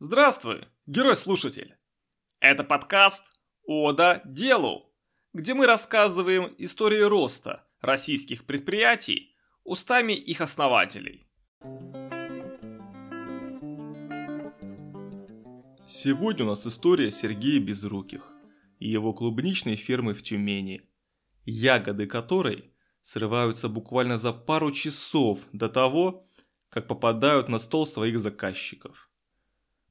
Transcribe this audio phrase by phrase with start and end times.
[0.00, 1.76] Здравствуй, герой-слушатель!
[2.40, 3.22] Это подкаст
[3.62, 4.92] «Ода делу»,
[5.32, 11.28] где мы рассказываем истории роста российских предприятий устами их основателей.
[15.86, 18.32] Сегодня у нас история Сергея Безруких
[18.80, 20.90] и его клубничной фермы в Тюмени,
[21.44, 26.28] ягоды которой срываются буквально за пару часов до того,
[26.68, 29.08] как попадают на стол своих заказчиков.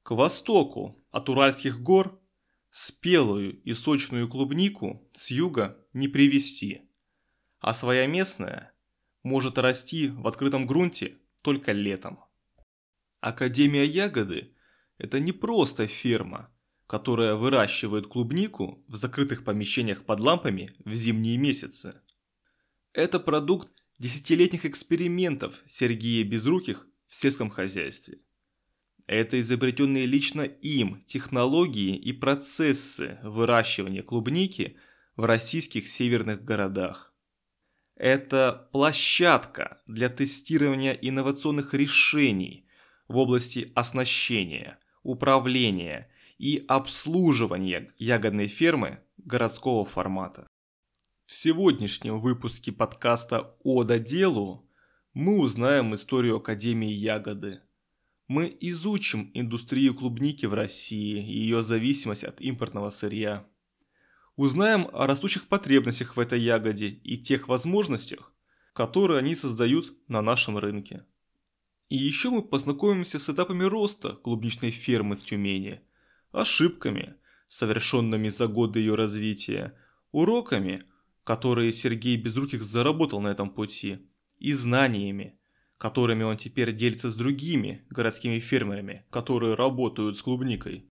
[0.03, 2.21] К востоку от Уральских гор
[2.69, 6.81] спелую и сочную клубнику с юга не привезти,
[7.59, 8.73] а своя местная
[9.23, 12.19] может расти в открытом грунте только летом.
[13.21, 14.53] Академия ягоды–
[14.97, 16.53] это не просто ферма,
[16.85, 22.01] которая выращивает клубнику в закрытых помещениях под лампами в зимние месяцы.
[22.91, 28.19] Это продукт десятилетних экспериментов Сергея Безруких в сельском хозяйстве.
[29.05, 34.77] Это изобретенные лично им технологии и процессы выращивания клубники
[35.17, 37.13] в российских северных городах.
[37.95, 42.67] Это площадка для тестирования инновационных решений
[43.07, 50.47] в области оснащения, управления и обслуживания ягодной фермы городского формата.
[51.25, 54.69] В сегодняшнем выпуске подкаста «Ода делу»
[55.13, 57.61] мы узнаем историю Академии Ягоды–
[58.27, 63.45] мы изучим индустрию клубники в России и ее зависимость от импортного сырья.
[64.35, 68.33] Узнаем о растущих потребностях в этой ягоде и тех возможностях,
[68.73, 71.05] которые они создают на нашем рынке.
[71.89, 75.81] И еще мы познакомимся с этапами роста клубничной фермы в Тюмени,
[76.31, 77.15] ошибками,
[77.47, 79.77] совершенными за годы ее развития,
[80.11, 80.83] уроками,
[81.23, 85.37] которые Сергей Безруких заработал на этом пути, и знаниями,
[85.83, 90.85] которыми он теперь делится с другими городскими фермерами, которые работают с клубникой.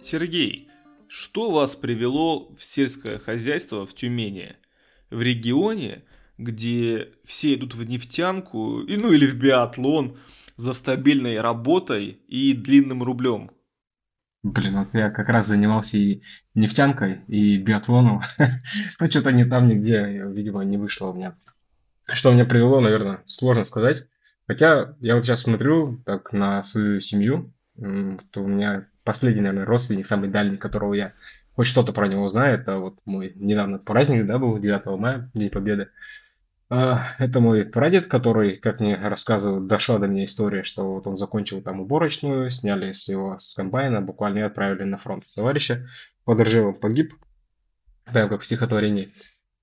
[0.00, 0.70] Сергей,
[1.06, 4.56] что вас привело в сельское хозяйство в Тюмени?
[5.10, 6.04] В регионе,
[6.38, 10.16] где все идут в нефтянку, и, ну или в биатлон,
[10.56, 13.50] за стабильной работой и длинным рублем–
[14.46, 16.22] Блин, вот я как раз занимался и
[16.54, 18.22] нефтянкой, и биатлоном.
[19.00, 21.34] Ну, что-то не там нигде, видимо, не вышло у меня.
[22.06, 24.06] Что меня привело, наверное, сложно сказать.
[24.46, 30.06] Хотя я вот сейчас смотрю так на свою семью, то у меня последний, наверное, родственник,
[30.06, 31.12] самый дальний, которого я
[31.56, 35.50] хоть что-то про него знаю, это вот мой недавно праздник, да, был 9 мая, День
[35.50, 35.88] Победы.
[36.68, 41.16] А, это мой прадед, который, как мне рассказывал, дошла до меня история, что вот он
[41.16, 45.86] закончил там уборочную, сняли с его с комбайна, буквально отправили на фронт товарища.
[46.24, 47.14] Под Ржевом погиб,
[48.12, 49.12] так как в стихотворении.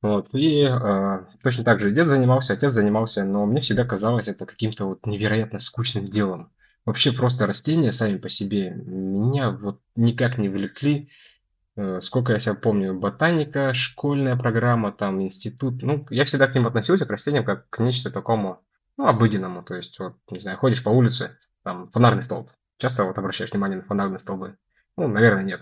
[0.02, 0.34] Вот.
[0.34, 4.86] И э, точно так же дед занимался, отец занимался, но мне всегда казалось это каким-то
[4.86, 6.52] вот невероятно скучным делом.
[6.86, 11.10] Вообще просто растения сами по себе меня вот никак не влекли.
[11.76, 15.82] Э, сколько я себя помню, ботаника, школьная программа, там, институт.
[15.82, 18.62] Ну, я всегда к ним относился, к растениям, как к нечто такому,
[18.98, 19.64] ну, обыденному.
[19.64, 22.52] То есть, вот, не знаю, ходишь по улице, там, фонарный столб.
[22.78, 24.58] Часто вот обращаешь внимание на фонарные столбы?
[24.98, 25.62] Ну, наверное, нет.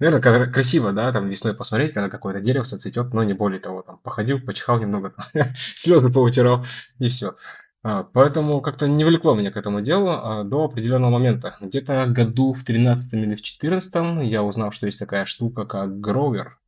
[0.00, 3.98] Наверное, красиво, да, там весной посмотреть, когда какое-то дерево цветет, но не более того, там,
[3.98, 5.14] походил, почихал немного,
[5.56, 6.66] слезы поутирал,
[6.98, 7.36] и все.
[7.84, 11.56] А, поэтому как-то не влекло меня к этому делу а, до определенного момента.
[11.60, 16.58] Где-то году в 13 или в 14 я узнал, что есть такая штука, как гровер,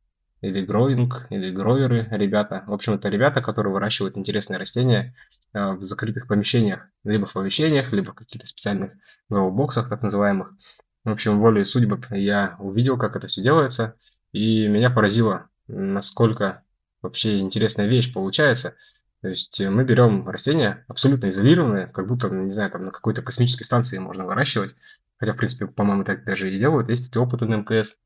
[0.41, 2.63] или гроинг, или гроверы, ребята.
[2.67, 5.15] В общем, это ребята, которые выращивают интересные растения
[5.53, 6.89] а, в закрытых помещениях.
[7.05, 8.91] Либо в помещениях, либо в каких-то специальных
[9.29, 10.53] гроу-боксах, так называемых.
[11.05, 13.95] В общем, волей судьбы я увидел, как это все делается,
[14.33, 16.63] и меня поразило, насколько
[17.01, 18.73] вообще интересная вещь получается–
[19.25, 23.23] то есть э, мы берем растения абсолютно изолированные, как будто, не знаю, там на какой-то
[23.23, 24.75] космической станции можно выращивать.
[25.17, 26.89] Хотя, в принципе, по-моему, так даже и делают.
[26.89, 27.97] Есть такие опыты на МКС.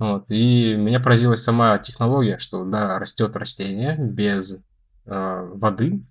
[0.00, 0.28] Вот.
[0.32, 4.58] И меня поразила сама технология, что, да, растет растение без
[5.06, 6.02] э, воды,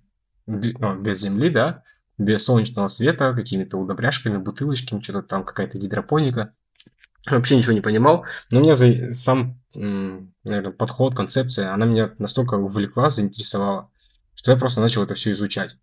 [0.46, 1.82] без земли, да,
[2.16, 6.54] без солнечного света, какими-то удобряшками, бутылочками, что-то там, какая-то гидропоника.
[7.28, 13.10] Вообще ничего не понимал, но меня за, сам, наверное, подход, концепция, она меня настолько увлекла,
[13.10, 13.90] заинтересовала,
[14.38, 15.76] что я просто начал это все изучать.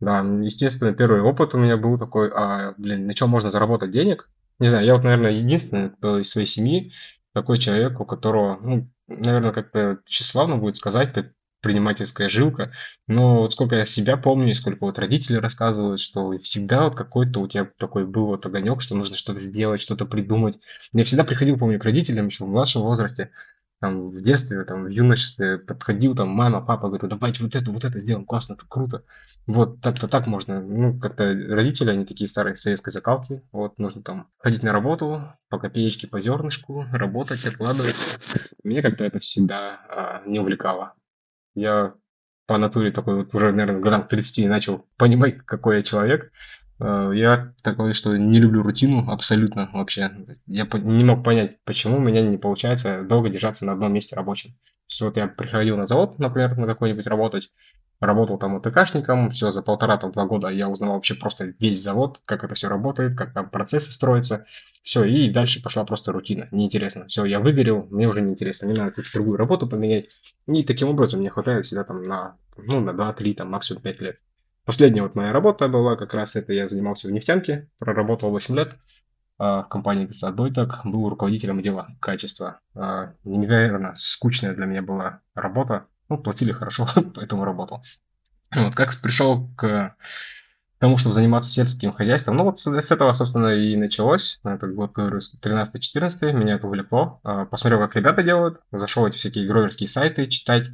[0.00, 4.30] Да, естественно, первый опыт у меня был такой, а, блин, на чем можно заработать денег?
[4.58, 6.92] Не знаю, я вот, наверное, единственный кто из своей семьи,
[7.34, 12.72] такой человек, у которого, ну, наверное, как-то тщеславно будет сказать, предпринимательская жилка,
[13.08, 17.40] но вот сколько я себя помню, и сколько вот родители рассказывают, что всегда вот какой-то
[17.40, 20.58] у тебя такой был вот огонек, что нужно что-то сделать, что-то придумать.
[20.92, 23.30] Я всегда приходил, помню, к родителям еще в младшем возрасте,
[23.80, 27.84] там в детстве, там в юношестве подходил, там мама, папа говорю, давайте вот это, вот
[27.84, 29.04] это сделаем, классно, это круто.
[29.46, 30.60] Вот так-то так можно.
[30.60, 33.42] Ну, как-то родители, они такие старые советской закалки.
[33.52, 37.96] Вот нужно там ходить на работу, по копеечке, по зернышку, работать, откладывать.
[38.64, 40.94] Мне как-то это всегда а, не увлекало.
[41.54, 41.94] Я
[42.46, 46.32] по натуре такой вот уже, наверное, годам 30 начал понимать, какой я человек.
[46.80, 50.10] Э, я такой, что не люблю рутину абсолютно вообще.
[50.46, 54.50] Я не мог понять, почему у меня не получается долго держаться на одном месте рабочем.
[54.52, 57.50] То есть вот я приходил на завод, например, на какой-нибудь работать,
[58.00, 62.54] работал там АТКшником, все, за полтора-два года я узнал вообще просто весь завод, как это
[62.54, 64.46] все работает, как там процессы строятся,
[64.82, 67.06] все, и дальше пошла просто рутина, неинтересно.
[67.08, 70.06] Все, я выгорел, мне уже неинтересно, мне надо какую-то другую работу поменять,
[70.46, 74.18] и таким образом мне хватает всегда там на, ну, на 2-3, там, максимум 5 лет.
[74.68, 78.76] Последняя вот моя работа была, как раз это я занимался в нефтянке, проработал 8 лет,
[79.38, 82.60] а, в компании Десадой так, был руководителем отдела качества.
[82.74, 87.82] А, невероятно скучная для меня была работа, ну, платили хорошо, поэтому работал.
[88.54, 89.96] Вот, как пришел к
[90.78, 94.38] тому, чтобы заниматься сельским хозяйством, ну, вот с, с этого, собственно, и началось.
[94.44, 97.20] Это год, говорю, 13-14, меня это увлекло.
[97.24, 100.66] А, посмотрел, как ребята делают, зашел эти всякие гроверские сайты читать.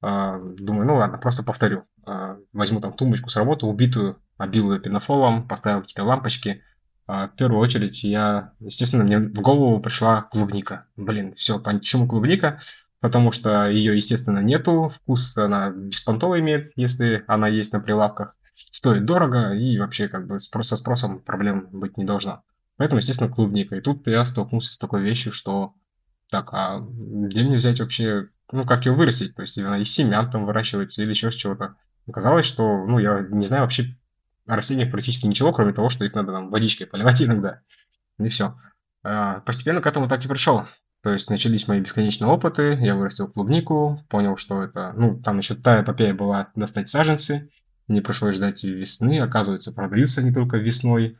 [0.00, 1.86] Думаю, ну ладно, просто повторю.
[2.04, 6.62] А, возьму там тумбочку с работы, убитую, обил ее пенофолом, поставил какие-то лампочки.
[7.06, 10.86] В первую очередь я, естественно, мне в голову пришла клубника.
[10.96, 12.60] Блин, все, почему клубника?
[13.02, 19.04] потому что ее, естественно, нету, вкус она беспонтовый имеет, если она есть на прилавках, стоит
[19.04, 22.44] дорого и вообще как бы со спросом проблем быть не должно.
[22.76, 23.74] Поэтому, естественно, клубника.
[23.74, 25.74] И тут я столкнулся с такой вещью, что
[26.30, 29.34] так, а где мне взять вообще, ну, как ее вырастить?
[29.34, 31.74] То есть она из семян там выращивается или еще с чего-то.
[32.08, 33.96] Оказалось, что, ну, я не знаю вообще
[34.46, 37.60] о растениях практически ничего, кроме того, что их надо там водичкой поливать иногда.
[38.18, 38.56] И все.
[39.02, 40.64] А, постепенно к этому так и пришел.
[41.02, 44.92] То есть начались мои бесконечные опыты, я вырастил клубнику, понял, что это...
[44.96, 47.50] Ну, там еще та эпопея была достать саженцы,
[47.88, 51.18] не пришлось ждать весны, оказывается, продаются они только весной,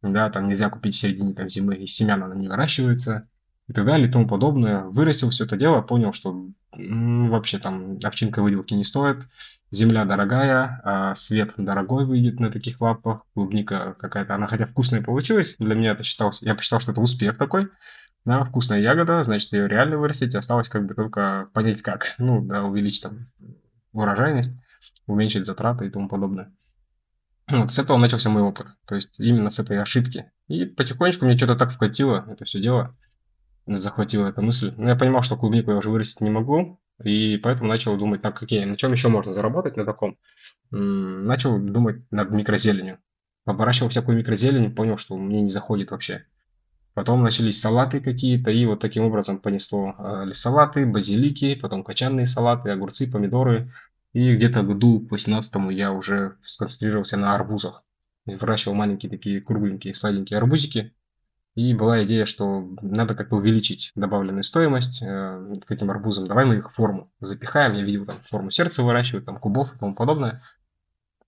[0.00, 3.28] да, там нельзя купить в середине там, зимы, из семян она не выращивается,
[3.70, 4.82] и так далее, и тому подобное.
[4.82, 6.44] Вырастил все это дело, понял, что
[6.76, 9.28] ну, вообще там овчинка выделки не стоит,
[9.70, 15.54] земля дорогая, а свет дорогой выйдет на таких лапах, клубника какая-то, она хотя вкусная получилась,
[15.60, 17.68] для меня это считалось, я посчитал, что это успех такой,
[18.24, 22.16] да, вкусная ягода, значит, ее реально вырастить, осталось как бы только понять как.
[22.18, 23.28] Ну, да, увеличить там
[23.92, 24.58] урожайность,
[25.06, 26.52] уменьшить затраты и тому подобное.
[27.48, 30.32] Вот с этого начался мой опыт, то есть именно с этой ошибки.
[30.48, 32.96] И потихонечку мне что-то так вкатило это все дело,
[33.78, 34.72] захватила эта мысль.
[34.76, 38.42] Но я понимал, что клубнику я уже вырастить не могу, и поэтому начал думать, так,
[38.42, 40.18] окей, на чем еще можно заработать на таком?
[40.70, 42.98] Начал думать над микрозеленью.
[43.46, 46.24] Обворачивал всякую микрозелень, понял, что мне не заходит вообще.
[46.94, 52.70] Потом начались салаты какие-то, и вот таким образом понесло э, салаты, базилики, потом качанные салаты,
[52.70, 53.72] огурцы, помидоры.
[54.12, 57.84] И где-то году по 17 я уже сконцентрировался на арбузах.
[58.26, 60.92] Выращивал маленькие такие кругленькие сладенькие арбузики.
[61.60, 66.26] И была идея, что надо как-то увеличить добавленную стоимость э, к этим арбузам.
[66.26, 67.74] Давай мы их форму запихаем.
[67.74, 70.42] Я видел там форму сердца выращивают, там кубов и тому подобное.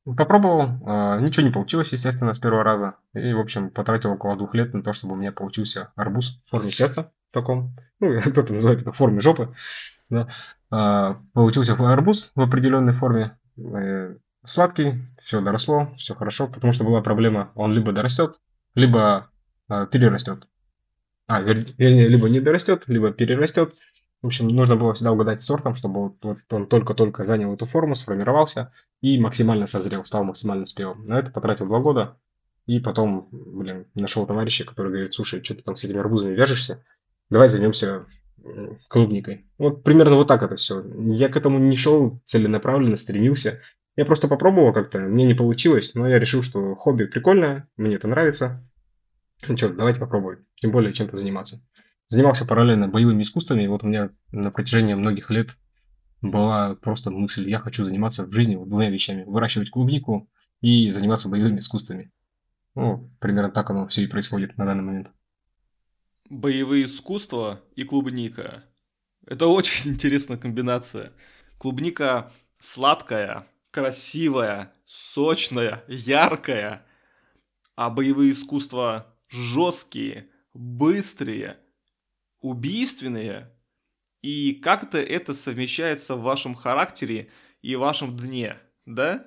[0.05, 2.94] Попробовал, а, ничего не получилось, естественно, с первого раза.
[3.12, 6.50] И, в общем, потратил около двух лет на то, чтобы у меня получился арбуз в
[6.50, 7.76] форме сердца в таком.
[8.00, 9.55] Ну, кто-то называет это в форме жопы.
[10.08, 10.29] Да.
[10.70, 13.37] А, получился арбуз в определенной форме.
[13.58, 18.41] Э, сладкий, все доросло, все хорошо, потому что была проблема, он либо дорастет,
[18.74, 19.29] либо
[19.91, 20.48] перерастет.
[21.26, 23.74] А, вернее, либо не дорастет, либо перерастет,
[24.22, 28.72] в общем, нужно было всегда угадать сортом, чтобы вот он только-только занял эту форму, сформировался
[29.00, 31.06] и максимально созрел, стал максимально спелым.
[31.08, 32.17] На это потратил два года.
[32.67, 36.84] И потом, блин, нашел товарища, который говорит, слушай, что ты там с этими арбузами вяжешься?
[37.31, 38.06] Давай займемся
[38.88, 39.46] клубникой.
[39.58, 40.84] Вот примерно вот так это все.
[40.96, 43.60] Я к этому не шел целенаправленно, стремился.
[43.96, 48.06] Я просто попробовал как-то, мне не получилось, но я решил, что хобби прикольное, мне это
[48.06, 48.64] нравится.
[49.49, 50.46] Ну что, давайте попробуем.
[50.56, 51.63] Тем более чем-то заниматься
[52.13, 55.56] занимался параллельно боевыми искусствами, и вот у меня на протяжении многих лет
[56.20, 60.31] была просто мысль, я хочу заниматься в жизни вот двумя вещами, выращивать клубнику
[60.61, 62.13] и заниматься боевыми искусствами.
[62.75, 65.11] Ну, примерно так оно все и происходит на данный момент.
[66.29, 68.65] Боевые искусства и клубника.
[69.27, 71.13] Это очень интересная комбинация.
[71.56, 72.31] Клубника
[72.61, 76.84] сладкая, красивая, сочная, яркая,
[77.75, 81.58] а боевые искусства жесткие, быстрые,
[82.41, 83.51] убийственные,
[84.20, 87.31] и как-то это совмещается в вашем характере
[87.62, 89.27] и вашем дне, да?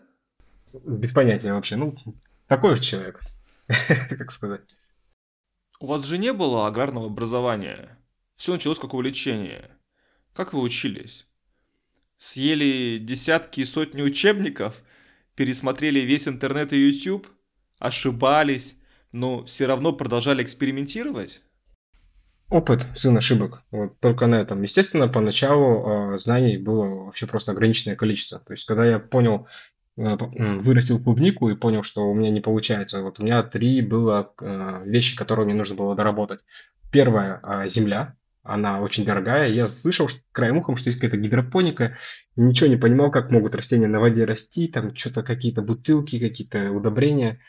[0.71, 1.75] Без понятия вообще.
[1.75, 1.95] Ну,
[2.47, 3.19] такой уж человек,
[3.67, 4.61] как сказать.
[5.79, 7.97] У вас же не было аграрного образования.
[8.37, 9.71] Все началось как увлечение.
[10.33, 11.27] Как вы учились?
[12.17, 14.81] Съели десятки и сотни учебников?
[15.35, 17.27] Пересмотрели весь интернет и YouTube?
[17.79, 18.74] Ошибались,
[19.15, 21.41] но все равно продолжали экспериментировать?
[22.49, 23.63] Опыт, сын ошибок.
[23.71, 24.61] Вот только на этом.
[24.61, 28.39] Естественно, поначалу э, знаний было вообще просто ограниченное количество.
[28.39, 29.47] То есть, когда я понял,
[29.97, 30.15] э,
[30.59, 34.83] вырастил клубнику и понял, что у меня не получается, вот у меня три было э,
[34.85, 36.41] вещи, которые мне нужно было доработать.
[36.91, 38.15] Первое э,– земля.
[38.43, 39.49] Она очень дорогая.
[39.49, 41.97] Я слышал что, краем ухом, что есть какая-то гидропоника.
[42.35, 44.67] Ничего не понимал, как могут растения на воде расти.
[44.67, 47.39] Там что-то какие-то бутылки, какие-то удобрения.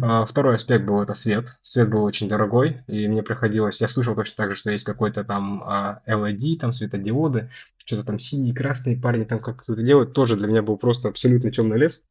[0.00, 1.58] А, второй аспект был это свет.
[1.62, 3.80] Свет был очень дорогой, и мне приходилось...
[3.80, 7.50] Я слышал точно так же, что есть какой-то там а, LED, там светодиоды,
[7.84, 10.14] что-то там синие, красные парни там как-то делают.
[10.14, 12.04] Тоже для меня был просто абсолютно темный лес.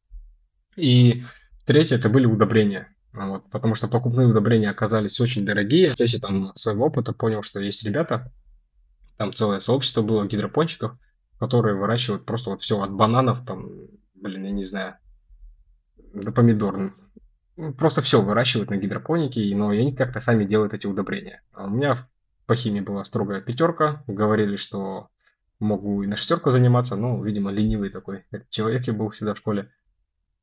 [0.76, 1.24] И
[1.66, 2.94] третье, это были удобрения.
[3.12, 5.86] Вот, потому что покупные удобрения оказались очень дорогие.
[5.86, 8.32] В процессе там своего опыта понял, что есть ребята,
[9.18, 10.96] там целое сообщество было гидропончиков,
[11.38, 13.68] которые выращивают просто вот все от бананов, там,
[14.14, 14.96] блин, я не знаю,
[16.14, 16.94] до помидор,
[17.78, 21.42] просто все выращивают на гидропонике, но они как-то сами делают эти удобрения.
[21.52, 22.08] А у меня
[22.46, 25.08] по химии была строгая пятерка, говорили, что
[25.58, 29.70] могу и на шестерку заниматься, но, видимо, ленивый такой человек я был всегда в школе.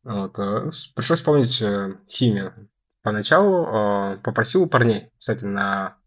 [0.03, 2.69] Вот, э, пришлось вспомнить э, химию.
[3.01, 5.97] Поначалу э, попросил у парней, кстати, на,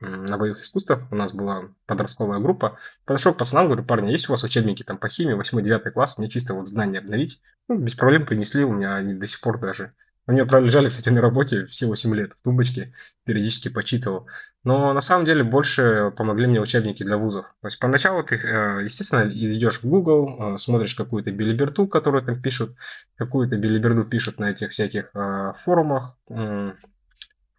[0.00, 2.78] на боевых искусствах у нас была подростковая группа.
[3.06, 6.28] Подошел к пацанам, говорю, парни, есть у вас учебники там по химии, 8-9 класс, мне
[6.28, 7.40] чисто вот знания обновить.
[7.68, 9.94] Ну, без проблем принесли, у меня они до сих пор даже
[10.30, 12.94] они пролежали, кстати, на работе все 8 лет в тумбочке,
[13.24, 14.28] периодически почитывал.
[14.62, 17.46] Но на самом деле больше помогли мне учебники для вузов.
[17.60, 22.40] То есть поначалу ты, э, естественно, идешь в Google, э, смотришь какую-то билиберду, которую там
[22.40, 22.76] пишут,
[23.16, 26.16] какую-то билиберду пишут на этих всяких э, форумах,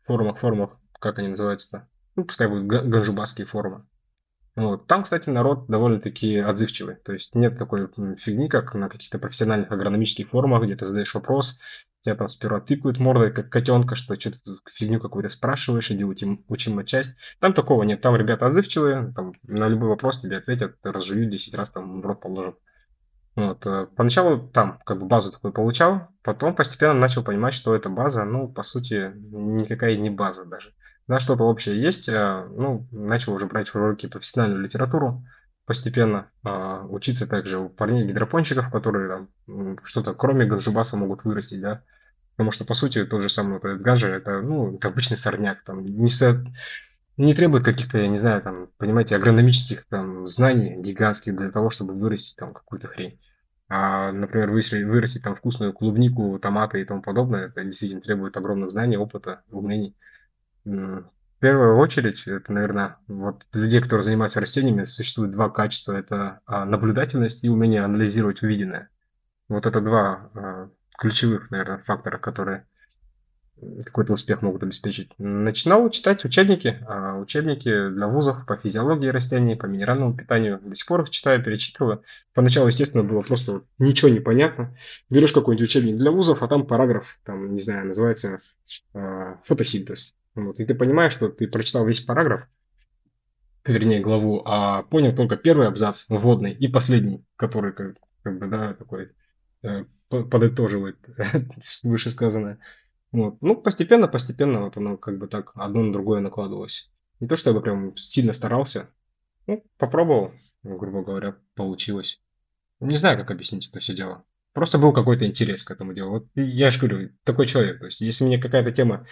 [0.06, 1.90] форумах, форумах, как они называются-то?
[2.16, 3.84] Ну, пускай будут ганжубасские форумы.
[4.56, 4.86] Вот.
[4.88, 6.96] Там, кстати, народ довольно-таки отзывчивый.
[6.96, 11.58] То есть нет такой фигни, как на каких-то профессиональных агрономических форумах, где ты задаешь вопрос,
[12.04, 14.40] тебя там сперва тыкают мордой, как котенка, что что-то
[14.70, 17.16] фигню какую-то спрашиваешь, иди учим, учим часть.
[17.40, 21.70] Там такого нет, там ребята отзывчивые, там на любой вопрос тебе ответят, разжуют 10 раз,
[21.70, 22.58] там в рот положат.
[23.36, 23.66] Вот.
[23.66, 28.26] Э, поначалу там как бы базу такую получал, потом постепенно начал понимать, что эта база,
[28.26, 30.74] ну, по сути, никакая не база даже.
[31.08, 35.26] Да, что-то общее есть, э, ну, начал уже брать в руки профессиональную литературу,
[35.66, 36.50] постепенно э,
[36.90, 41.84] учиться также у парней гидропонщиков, которые там что-то кроме ганжубаса могут вырастить, да,
[42.36, 45.64] потому что по сути тот же самый вот этот ганжа это, ну, это обычный сорняк,
[45.64, 46.10] там не,
[47.18, 51.94] не требует каких-то, я не знаю, там, понимаете, агрономических там знаний гигантских для того, чтобы
[51.94, 53.20] вырастить там какую-то хрень.
[53.70, 58.72] А, например, вырастить, вырастить там вкусную клубнику, томаты и тому подобное, это действительно требует огромных
[58.72, 59.96] знаний, опыта, умений.
[60.64, 61.04] В
[61.40, 65.94] первую очередь, это, наверное, вот для людей, которые занимаются растениями, существует два качества.
[65.94, 68.90] Это а, наблюдательность и умение анализировать увиденное.
[69.50, 72.68] Вот это два а, ключевых, наверное, фактора, которые
[73.84, 75.12] какой-то успех могут обеспечить.
[75.18, 80.60] Начинал читать учебники, а, учебники для вузов по физиологии растений, по минеральному питанию.
[80.64, 82.04] До сих пор их читаю, перечитываю.
[82.36, 84.78] Поначалу, естественно, было просто ничего не понятно.
[85.10, 88.42] Берешь какой-нибудь учебник для вузов, а там параграф, там, не знаю, называется
[89.44, 92.48] фотосинтез вот, и ты понимаешь, что ты прочитал весь параграф,
[93.66, 98.74] вернее, главу, а понял только первый абзац, вводный, и последний, который, как, как бы, да,
[98.74, 99.12] такой
[99.64, 100.98] э, подытоживает
[101.84, 102.60] вышесказанное.
[103.12, 103.42] Вот.
[103.42, 106.90] Ну, постепенно, постепенно вот оно как бы так одно на другое накладывалось.
[107.20, 108.90] Не то, что я бы прям сильно старался.
[109.48, 110.32] Ну, попробовал,
[110.64, 112.22] грубо говоря, получилось.
[112.80, 114.24] Не знаю, как объяснить это все дело.
[114.54, 116.12] Просто был какой-то интерес к этому делу.
[116.12, 117.80] Вот я же говорю, такой человек.
[117.80, 119.06] То есть, если мне какая-то тема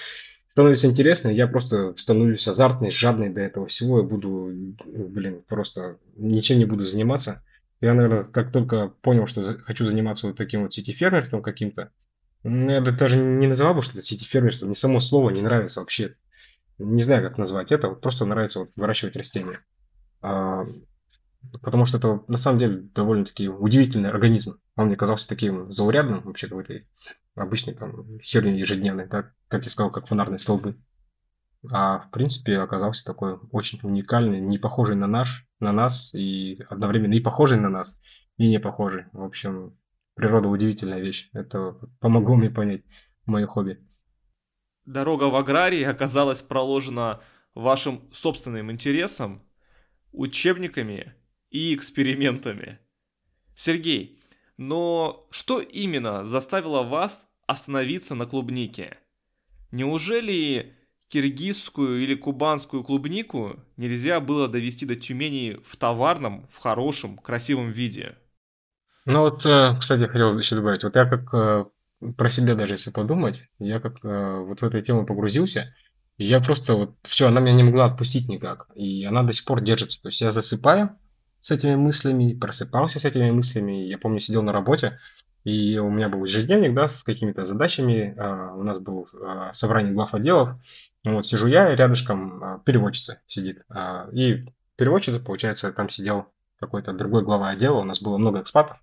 [0.50, 4.52] становится интересно, я просто становлюсь азартный, жадный до этого всего, и буду,
[4.86, 7.44] блин, просто ничем не буду заниматься.
[7.82, 11.92] Я, наверное, как только понял, что хочу заниматься вот таким вот сити-фермерством каким-то,
[12.44, 16.16] ну, я даже не называл бы, что это сити-фермерство, мне само слово не нравится вообще.
[16.78, 19.62] Не знаю, как назвать это, вот просто нравится вот выращивать растения.
[21.62, 24.60] Потому что это на самом деле довольно-таки удивительный организм.
[24.76, 26.82] Он мне казался таким заурядным, вообще какой-то
[27.36, 30.78] обычной там херни ежедневной, так, как я сказал, как фонарные столбы.
[31.72, 37.14] А в принципе оказался такой очень уникальный, не похожий на наш, на нас, и одновременно
[37.14, 38.02] и похожий на нас,
[38.38, 39.06] и не похожий.
[39.12, 39.78] В общем,
[40.16, 41.30] природа удивительная вещь.
[41.34, 42.84] Это помогло мне понять
[43.26, 43.86] мое хобби.
[44.86, 47.22] Дорога в аграрии оказалась проложена
[47.54, 49.44] вашим собственным интересом,
[50.12, 51.14] учебниками
[51.50, 52.80] и экспериментами.
[53.56, 54.20] Сергей,
[54.58, 58.98] но что именно заставило вас остановиться на клубнике?
[59.72, 60.76] Неужели
[61.10, 68.16] киргизскую или кубанскую клубнику нельзя было довести до Тюмени в товарном, в хорошем, красивом виде.
[69.06, 71.66] Ну вот, э, кстати, хотел еще добавить, вот я как э,
[72.16, 75.74] про себя даже если подумать, я как э, вот в эту тему погрузился,
[76.18, 79.62] я просто вот, все, она меня не могла отпустить никак, и она до сих пор
[79.62, 80.96] держится, то есть я засыпаю
[81.42, 85.00] с этими мыслями, просыпался с этими мыслями, я помню, сидел на работе,
[85.44, 88.14] и у меня был ежедневник, да, с какими-то задачами,
[88.56, 89.08] у нас было
[89.54, 90.58] собрание глав отделов,
[91.04, 93.64] вот сижу я, рядышком переводчица сидит,
[94.12, 96.28] и переводчица, получается, там сидел
[96.60, 98.78] какой-то другой глава отдела, у нас было много экспатов,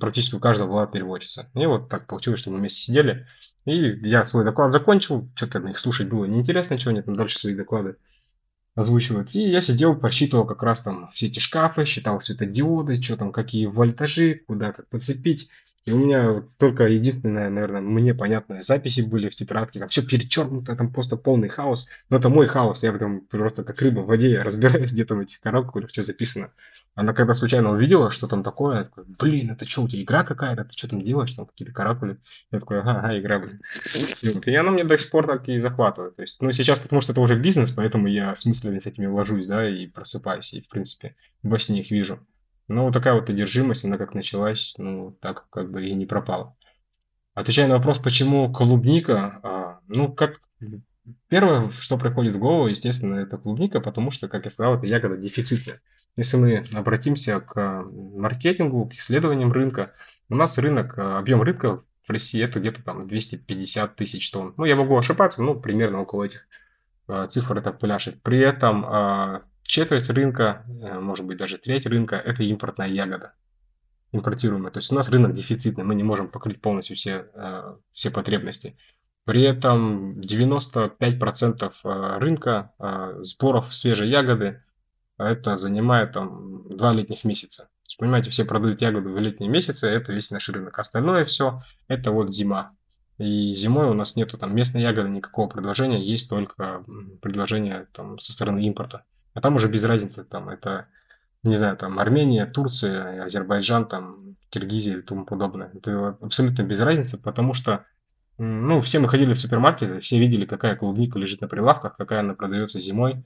[0.00, 1.50] практически у каждого была переводчица.
[1.54, 3.26] И вот так получилось, что мы вместе сидели,
[3.66, 7.54] и я свой доклад закончил, что-то их слушать было неинтересно, чего они там дальше свои
[7.54, 7.96] доклады
[8.74, 9.34] озвучивают.
[9.34, 13.66] И я сидел, просчитывал как раз там все эти шкафы, считал светодиоды, что там, какие
[13.66, 15.48] вольтажи, куда как подцепить.
[15.86, 20.76] И у меня только единственное, наверное, мне понятное, записи были в тетрадке, там все перечеркнуто,
[20.76, 21.88] там просто полный хаос.
[22.10, 25.40] Но это мой хаос, я там просто как рыба в воде разбираюсь где-то в этих
[25.40, 26.52] коробках, что записано.
[26.94, 30.22] Она когда случайно увидела, что там такое, я такой, блин, это что, у тебя игра
[30.22, 32.18] какая-то, ты что там делаешь, там какие-то каракули.
[32.50, 33.62] Я такой, ага, ага, игра, блин.
[34.20, 36.16] И, она мне до сих пор так и захватывает.
[36.16, 39.06] То есть, ну, сейчас, потому что это уже бизнес, поэтому я с мыслями с этими
[39.06, 42.20] вложусь, да, и просыпаюсь, и, в принципе, во сне их вижу.
[42.70, 46.56] Но вот такая вот одержимость, она как началась, ну, так как бы и не пропала.
[47.34, 50.40] Отвечая на вопрос, почему клубника, а, ну, как
[51.26, 55.16] первое, что приходит в голову, естественно, это клубника, потому что, как я сказал, это ягода
[55.16, 55.80] дефицитная.
[56.14, 59.92] Если мы обратимся к маркетингу, к исследованиям рынка,
[60.28, 64.54] у нас рынок, объем рынка в России это где-то там 250 тысяч тонн.
[64.56, 66.46] Ну, я могу ошибаться, но примерно около этих
[67.08, 68.22] а, цифр это пляшет.
[68.22, 73.34] При этом а, четверть рынка, э, может быть даже треть рынка, это импортная ягода,
[74.12, 74.72] импортируемая.
[74.72, 78.76] То есть у нас рынок дефицитный, мы не можем покрыть полностью все, э, все потребности.
[79.24, 82.72] При этом 95% э, рынка
[83.22, 84.64] сборов свежей ягоды
[85.18, 87.64] это занимает там два летних месяца.
[87.64, 90.78] То есть, понимаете, все продают ягоду в летние месяцы, это весь наш рынок.
[90.78, 92.72] Остальное все, это вот зима.
[93.18, 96.84] И зимой у нас нету там местной ягоды никакого предложения, есть только
[97.20, 99.04] предложение там со стороны импорта.
[99.34, 100.88] А там уже без разницы, там это,
[101.42, 105.70] не знаю, там Армения, Турция, Азербайджан, там Киргизия и тому подобное.
[105.72, 107.84] Это абсолютно без разницы, потому что,
[108.38, 112.34] ну, все мы ходили в супермаркеты, все видели, какая клубника лежит на прилавках, какая она
[112.34, 113.24] продается зимой.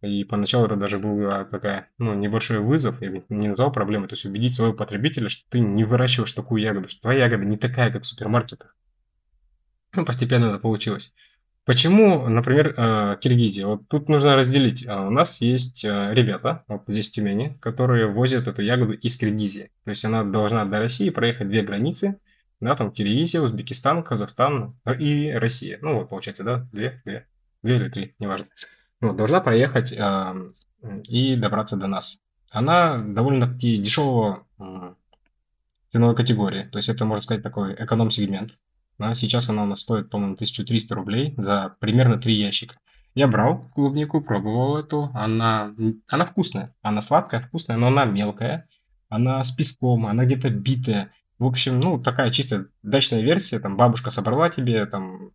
[0.00, 4.26] И поначалу это даже был такая, ну, небольшой вызов, я не назвал проблемой, то есть
[4.26, 8.02] убедить своего потребителя, что ты не выращиваешь такую ягоду, что твоя ягода не такая, как
[8.02, 8.76] в супермаркетах.
[9.96, 11.14] Ну, постепенно это получилось.
[11.68, 13.66] Почему, например, э, Киргизия?
[13.66, 14.86] Вот тут нужно разделить.
[14.86, 19.18] А, у нас есть э, ребята, вот здесь в Тюмени, которые возят эту ягоду из
[19.18, 19.70] Киргизии.
[19.84, 22.18] То есть она должна до России проехать две границы,
[22.60, 25.78] да, там Киргизия, Узбекистан, Казахстан э, и Россия.
[25.82, 27.26] Ну вот, получается, да, две, две,
[27.62, 28.46] две или три, неважно.
[29.02, 30.52] Вот, должна проехать э,
[31.06, 32.18] и добраться до нас.
[32.48, 34.94] Она довольно-таки дешевого э,
[35.90, 36.62] ценовой категории.
[36.72, 38.56] То есть это, можно сказать, такой эконом-сегмент.
[38.98, 42.76] Да, сейчас она у нас стоит, по-моему, 1300 рублей за примерно 3 ящика.
[43.14, 45.10] Я брал клубнику, пробовал эту.
[45.14, 45.74] Она,
[46.08, 46.74] она вкусная.
[46.82, 48.68] Она сладкая, вкусная, но она мелкая.
[49.08, 51.12] Она с песком, она где-то битая.
[51.38, 53.60] В общем, ну, такая чисто дачная версия.
[53.60, 55.30] Там бабушка собрала тебе, там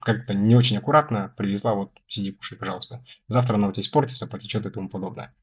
[0.00, 3.04] как-то не очень аккуратно привезла, вот сиди, кушай, пожалуйста.
[3.26, 5.34] Завтра она у тебя испортится, потечет и тому подобное.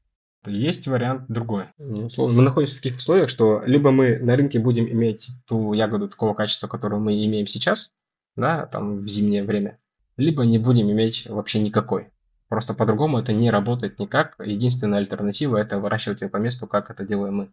[0.46, 1.66] Есть вариант другой.
[1.78, 5.72] Ну, условно, мы находимся в таких условиях, что либо мы на рынке будем иметь ту
[5.72, 7.92] ягоду такого качества, которую мы имеем сейчас,
[8.36, 9.78] да, там в зимнее время,
[10.16, 12.10] либо не будем иметь вообще никакой.
[12.48, 14.36] Просто по-другому это не работает никак.
[14.38, 17.52] Единственная альтернатива это выращивать ее по месту, как это делаем мы.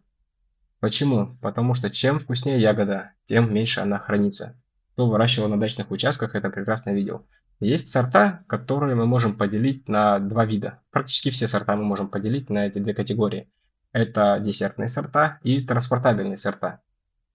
[0.80, 1.36] Почему?
[1.40, 4.54] Потому что чем вкуснее ягода, тем меньше она хранится.
[4.92, 7.26] Кто выращивал на дачных участках, это прекрасно видел.
[7.60, 10.80] Есть сорта, которые мы можем поделить на два вида.
[10.90, 13.48] Практически все сорта мы можем поделить на эти две категории.
[13.92, 16.80] Это десертные сорта и транспортабельные сорта.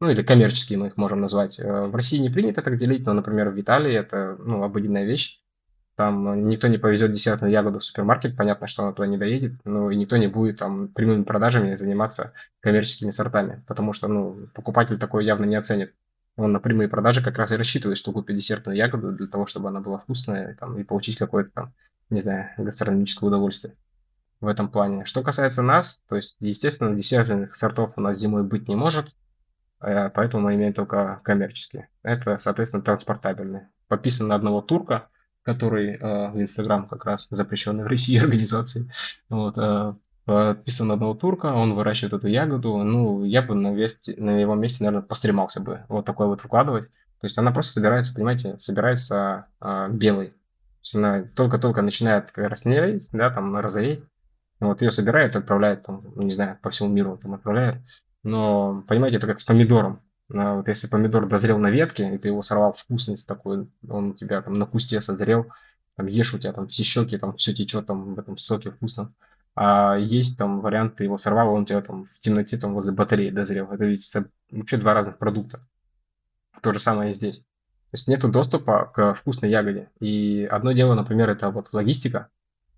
[0.01, 1.59] Ну или коммерческие мы их можем назвать.
[1.59, 5.41] Э, в России не принято так делить, но, например, в Италии это ну, обыденная вещь.
[5.95, 9.91] Там никто не повезет десертную ягоду в супермаркет, понятно, что она туда не доедет, но
[9.91, 15.25] и никто не будет там прямыми продажами заниматься коммерческими сортами, потому что ну, покупатель такое
[15.25, 15.93] явно не оценит
[16.39, 19.69] он на прямые продажи как раз и рассчитывает, что купит десертную ягоду для того, чтобы
[19.69, 21.73] она была вкусная там, и получить какое-то там,
[22.09, 23.75] не знаю, гастрономическое удовольствие
[24.39, 25.05] в этом плане.
[25.05, 29.13] Что касается нас, то есть, естественно, десертных сортов у нас зимой быть не может,
[29.81, 31.89] э, поэтому мы имеем только коммерческие.
[32.03, 33.69] Это, соответственно, транспортабельные.
[33.89, 35.09] Подписан на одного турка,
[35.43, 38.89] который э, в Инстаграм как раз запрещенной в России организации.
[39.27, 39.93] Вот, э,
[40.29, 44.83] подписан одного турка, он выращивает эту ягоду, ну, я бы на, вести, на его месте,
[44.83, 46.85] наверное, постремался бы вот такой вот вкладывать.
[47.19, 50.33] То есть она просто собирается, понимаете, собирается а, белой.
[50.93, 54.03] Она только-только начинает нереть, да, там, розоветь.
[54.59, 57.77] Вот ее собирают, отправляют, там, не знаю, по всему миру там отправляют.
[58.21, 59.99] Но, понимаете, это как с помидором.
[60.31, 64.13] А вот если помидор дозрел на ветке, и ты его сорвал вкусность такой, он у
[64.13, 65.47] тебя там на кусте созрел,
[65.95, 69.11] там ешь, у тебя там все щеки, там все течет там в этом соке вкусно.
[69.61, 73.29] А есть там вариант, ты его сорвал, он тебя там в темноте там возле батареи
[73.29, 73.69] дозрел.
[73.69, 74.09] Это ведь
[74.49, 75.67] вообще два разных продукта.
[76.61, 77.39] То же самое и здесь.
[77.39, 79.89] То есть нет доступа к вкусной ягоде.
[79.99, 82.29] И одно дело, например, это вот логистика.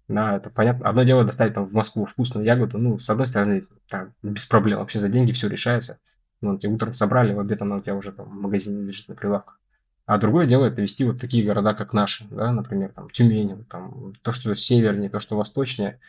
[0.08, 0.90] Да, это понятно.
[0.90, 2.80] Одно дело доставить там в Москву вкусную ягоду.
[2.80, 4.80] Ну, с одной стороны, там, без проблем.
[4.80, 6.00] Вообще за деньги все решается.
[6.42, 9.14] Ну, тебе утром собрали, в обед она у тебя уже там в магазине лежит на
[9.14, 9.60] прилавках.
[10.08, 14.14] А другое дело это вести вот такие города, как наши, да, например, там Тюмень, там,
[14.24, 16.00] то, что севернее, то, что восточнее,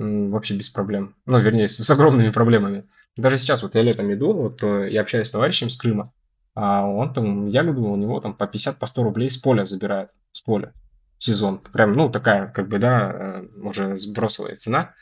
[0.00, 1.14] вообще без проблем.
[1.26, 2.84] Ну, вернее, с, с огромными проблемами.
[3.16, 6.12] Даже сейчас вот я летом иду, вот э, я общаюсь с товарищем с Крыма,
[6.54, 10.10] а он там ягоду у него там по 50, по 100 рублей с поля забирает,
[10.32, 10.72] с поля
[11.18, 11.58] сезон.
[11.58, 14.94] Прям, ну, такая, как бы, да, э, уже сбросовая цена.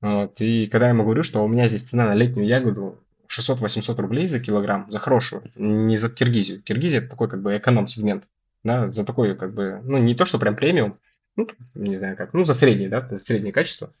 [0.00, 0.40] Вот.
[0.40, 4.26] И когда я ему говорю, что у меня здесь цена на летнюю ягоду 600-800 рублей
[4.26, 6.62] за килограмм, за хорошую, не за Киргизию.
[6.62, 8.28] Киргизия это такой как бы эконом-сегмент,
[8.62, 10.98] да, за такой как бы, ну не то, что прям премиум,
[11.36, 13.92] ну, не знаю как, ну за среднее, да, за среднее качество.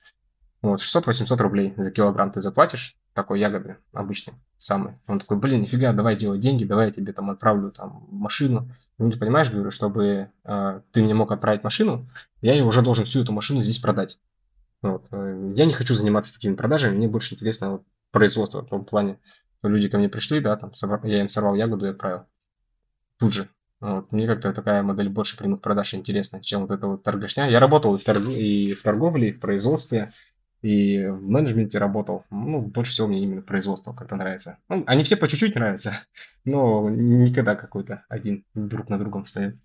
[0.64, 4.94] Вот, 600-800 рублей за килограмм ты заплатишь, такой ягоды обычный, самый.
[5.06, 8.70] Он такой, блин, нифига, давай делать деньги, давай я тебе там отправлю там машину.
[8.96, 12.08] Ну, ты понимаешь, говорю, чтобы э, ты мне мог отправить машину,
[12.40, 14.18] я уже должен всю эту машину здесь продать.
[14.80, 15.04] Вот.
[15.10, 19.18] Э, я не хочу заниматься такими продажами, мне больше интересно вот, производство в том плане.
[19.62, 20.72] Люди ко мне пришли, да, там,
[21.02, 22.24] я им сорвал ягоду и отправил.
[23.18, 23.50] Тут же.
[23.80, 24.10] Вот.
[24.12, 27.50] Мне как-то такая модель больше прямых продаж интересна, чем вот эта вот торгашня.
[27.50, 28.28] Я работал и в, торг...
[28.30, 30.10] и в торговле, и в производстве,
[30.64, 32.24] и в менеджменте работал.
[32.30, 34.56] Ну, больше всего мне именно производство как-то нравится.
[34.70, 35.92] Ну, они все по чуть-чуть нравятся,
[36.46, 39.56] но никогда какой-то один друг на другом стоит.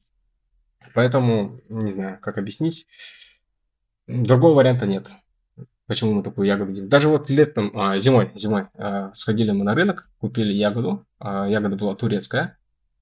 [0.93, 2.85] Поэтому, не знаю, как объяснить.
[4.07, 5.07] Другого варианта нет.
[5.88, 6.89] Почему мы такую ягоду делаем?
[6.89, 11.07] Даже вот летом, а, зимой, зимой а, сходили мы на рынок, купили ягоду.
[11.17, 12.59] А, ягода была турецкая.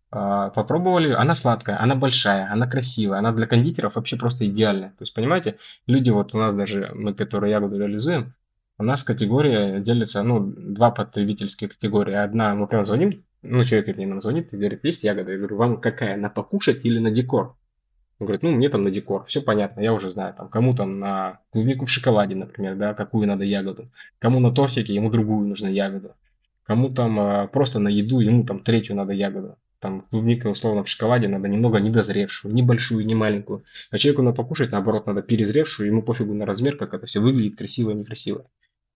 [0.10, 4.90] А, попробовали, она сладкая, она большая, она красивая, она для кондитеров вообще просто идеальная.
[4.92, 8.34] То есть, понимаете, люди вот у нас даже, мы, которые ягоду реализуем,
[8.78, 12.14] у нас категория делится, ну, два потребительские категории.
[12.14, 15.32] Одна, мы прям звоним, ну, человек это нам звонит и говорит, есть ягода?
[15.32, 17.58] Я говорю, вам какая, на покушать или на декор?
[18.20, 21.00] Он говорит, ну, мне там на декор, все понятно, я уже знаю, там, кому там
[21.00, 25.70] на клубнику в шоколаде, например, да, какую надо ягоду, кому на тортике, ему другую нужна
[25.70, 26.16] ягоду,
[26.64, 30.90] кому там а, просто на еду, ему там третью надо ягоду там клубника условно в
[30.90, 33.64] шоколаде надо немного недозревшую, не большую, не маленькую.
[33.92, 37.58] А человеку на покушать, наоборот, надо перезревшую, ему пофигу на размер, как это все выглядит,
[37.58, 38.46] красиво, некрасиво.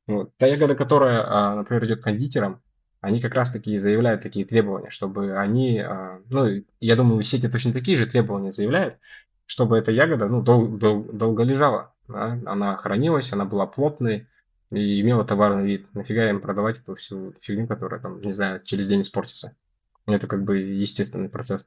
[0.07, 0.35] Вот.
[0.37, 2.61] Та ягода, которая, а, например, идет кондитером,
[2.99, 7.73] они как раз таки заявляют такие требования, чтобы они, а, ну, я думаю, сети точно
[7.73, 8.97] такие же требования заявляют,
[9.45, 12.39] чтобы эта ягода, ну, дол- дол- долго лежала, да?
[12.45, 14.27] она хранилась, она была плотной
[14.71, 15.93] и имела товарный вид.
[15.93, 19.55] Нафига им продавать эту всю фигню, которая там, не знаю, через день испортится.
[20.07, 21.65] Это как бы естественный процесс.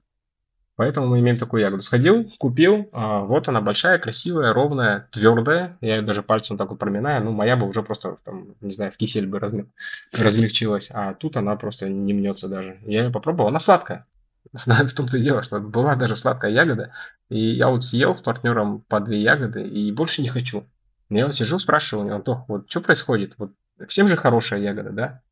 [0.76, 1.82] Поэтому мы имеем такую ягоду.
[1.82, 5.78] Сходил, купил, а, вот она большая, красивая, ровная, твердая.
[5.80, 7.24] Я ее даже пальцем так вот проминаю.
[7.24, 9.66] Ну, моя бы уже просто, там, не знаю, в кисель бы размя...
[10.12, 10.90] размягчилась.
[10.92, 12.78] А тут она просто не мнется даже.
[12.82, 14.06] Я ее попробовал, она сладкая.
[14.52, 16.92] В том-то и дело, что была даже сладкая ягода.
[17.28, 20.64] И я вот съел с партнером по две ягоды и больше не хочу.
[21.08, 23.34] Я вот сижу, спрашиваю у него, Антох, вот что происходит?
[23.38, 23.52] Вот
[23.86, 25.22] всем же хорошая ягода, да?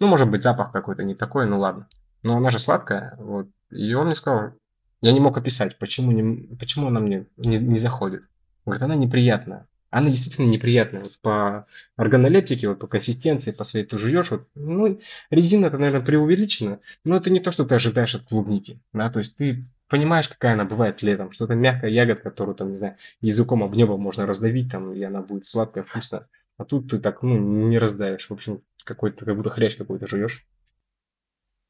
[0.00, 1.88] Ну, может быть, запах какой-то не такой, ну ладно
[2.22, 3.48] но она же сладкая, вот.
[3.70, 4.52] И он мне сказал,
[5.00, 8.22] я не мог описать, почему, не, почему она мне не, не заходит.
[8.64, 9.66] Говорит, она неприятная.
[9.90, 11.02] Она действительно неприятная.
[11.02, 14.30] Вот по органолептике, вот по консистенции, по своей ты жуешь.
[14.30, 18.80] Вот, ну, резина это, наверное, преувеличена, но это не то, что ты ожидаешь от клубники.
[18.94, 19.10] Да?
[19.10, 22.78] То есть ты понимаешь, какая она бывает летом, что это мягкая ягодка, которую там, не
[22.78, 26.26] знаю, языком об небо можно раздавить, там, и она будет сладкая, вкусная.
[26.56, 28.30] А тут ты так, ну, не раздавишь.
[28.30, 30.46] В общем, какой-то, как будто хрящ какой-то жуешь.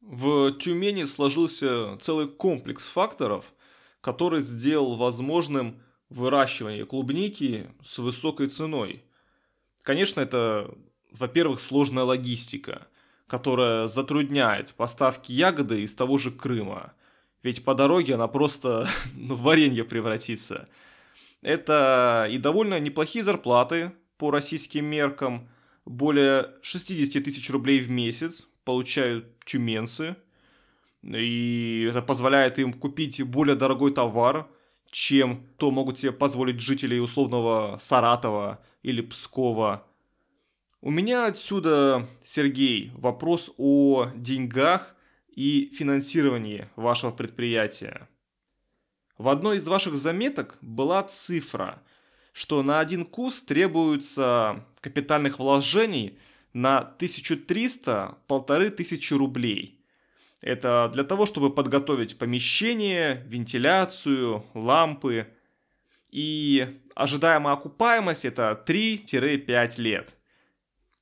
[0.03, 3.53] В Тюмени сложился целый комплекс факторов,
[4.01, 9.05] который сделал возможным выращивание клубники с высокой ценой.
[9.85, 10.75] Конечно, это,
[11.13, 12.89] во-первых, сложная логистика,
[13.29, 16.95] которая затрудняет поставки ягоды из того же Крыма.
[17.45, 20.69] Ведь по дороге она просто ну, в варенье превратится.
[21.43, 25.49] Это и довольно неплохие зарплаты по российским меркам,
[25.85, 30.17] более 60 тысяч рублей в месяц получают тюменцы,
[31.03, 34.49] и это позволяет им купить более дорогой товар,
[34.91, 39.87] чем то могут себе позволить жители условного Саратова или Пскова.
[40.81, 44.95] У меня отсюда, Сергей, вопрос о деньгах
[45.29, 48.09] и финансировании вашего предприятия.
[49.17, 51.83] в одной из ваших заметок была цифра,
[52.33, 56.19] что на один куст требуется капитальных вложений
[56.53, 59.79] на 1300-1500 рублей.
[60.41, 65.29] Это для того, чтобы подготовить помещение, вентиляцию, лампы.
[66.11, 70.17] И ожидаемая окупаемость это 3-5 лет.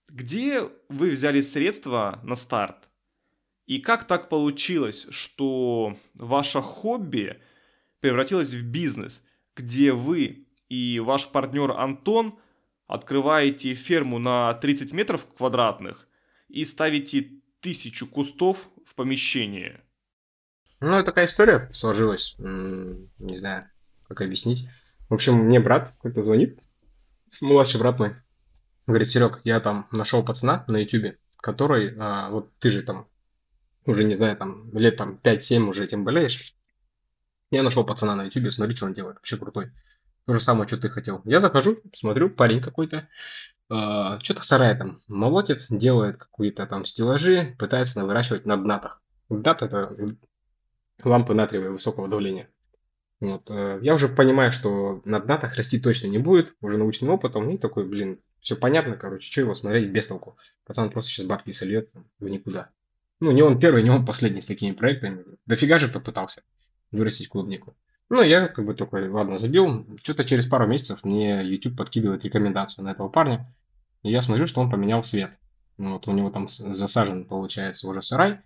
[0.08, 2.88] Где вы взяли средства на старт?
[3.66, 7.40] И как так получилось, что ваше хобби
[8.00, 9.22] превратилось в бизнес,
[9.54, 12.38] где вы и ваш партнер Антон
[12.90, 16.08] открываете ферму на 30 метров квадратных
[16.48, 19.84] и ставите тысячу кустов в помещение?
[20.80, 22.34] Ну, такая история сложилась.
[22.38, 23.70] Не знаю,
[24.08, 24.68] как объяснить.
[25.08, 26.58] В общем, мне брат как-то звонит,
[27.40, 28.16] младший брат мой.
[28.86, 33.06] Говорит, Серег, я там нашел пацана на ютюбе, который, а, вот ты же там
[33.84, 36.54] уже, не знаю, там, лет там 5-7 уже этим болеешь.
[37.50, 39.70] Я нашел пацана на ютубе, смотри, что он делает, вообще крутой.
[40.26, 41.22] То же самое, что ты хотел.
[41.24, 43.08] Я захожу, смотрю, парень какой-то,
[43.70, 49.02] э, что-то в там молотит, делает какие-то там стеллажи, пытается выращивать на днатах.
[49.28, 49.96] Днат это
[51.02, 52.48] лампы натриевого высокого давления.
[53.20, 53.50] Вот.
[53.50, 57.58] Э, я уже понимаю, что на днатах расти точно не будет, уже научным опытом, ну
[57.58, 60.36] такой, блин, все понятно, короче, что его смотреть без толку.
[60.64, 62.70] Пацан просто сейчас бабки сольет в никуда.
[63.20, 65.24] Ну, не он первый, не он последний с такими проектами.
[65.44, 66.42] Дофига же кто пытался
[66.90, 67.76] вырастить клубнику.
[68.10, 69.86] Ну, я как бы такой, ладно, забил.
[70.02, 73.46] Что-то через пару месяцев мне YouTube подкидывает рекомендацию на этого парня.
[74.02, 75.30] И я смотрю, что он поменял цвет.
[75.78, 78.40] Ну, вот у него там засажен, получается, уже сарай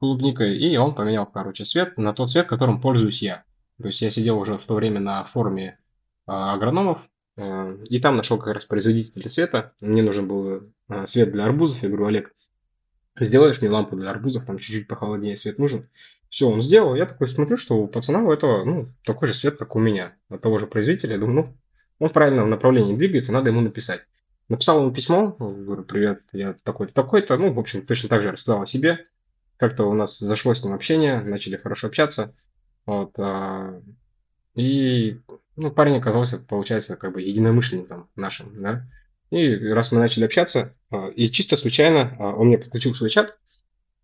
[0.00, 3.44] клубникой, и он поменял, короче, цвет на тот цвет, которым пользуюсь я.
[3.80, 5.78] То есть я сидел уже в то время на форуме
[6.26, 7.06] э, агрономов,
[7.36, 9.72] э, и там нашел как раз производителя цвета.
[9.82, 11.82] Мне нужен был э, цвет для арбузов.
[11.82, 12.34] Я говорю, Олег,
[13.18, 15.88] сделаешь мне лампу для арбузов, там чуть-чуть похолоднее свет нужен.
[16.28, 16.94] Все, он сделал.
[16.94, 20.14] Я такой смотрю, что у пацана у этого, ну, такой же свет, как у меня,
[20.28, 21.14] от того же производителя.
[21.14, 21.56] Я думаю, ну,
[21.98, 24.02] он в правильном направлении двигается, надо ему написать.
[24.48, 27.36] Написал ему письмо, говорю, привет, я такой-то, такой-то.
[27.36, 29.06] Ну, в общем, точно так же рассказал о себе.
[29.56, 32.34] Как-то у нас зашло с ним общение, начали хорошо общаться.
[32.86, 33.80] Вот, а,
[34.54, 35.20] и,
[35.56, 38.86] ну, парень оказался, получается, как бы единомышленником нашим, да.
[39.30, 43.38] И раз мы начали общаться, а, и чисто случайно а, он мне подключил свой чат,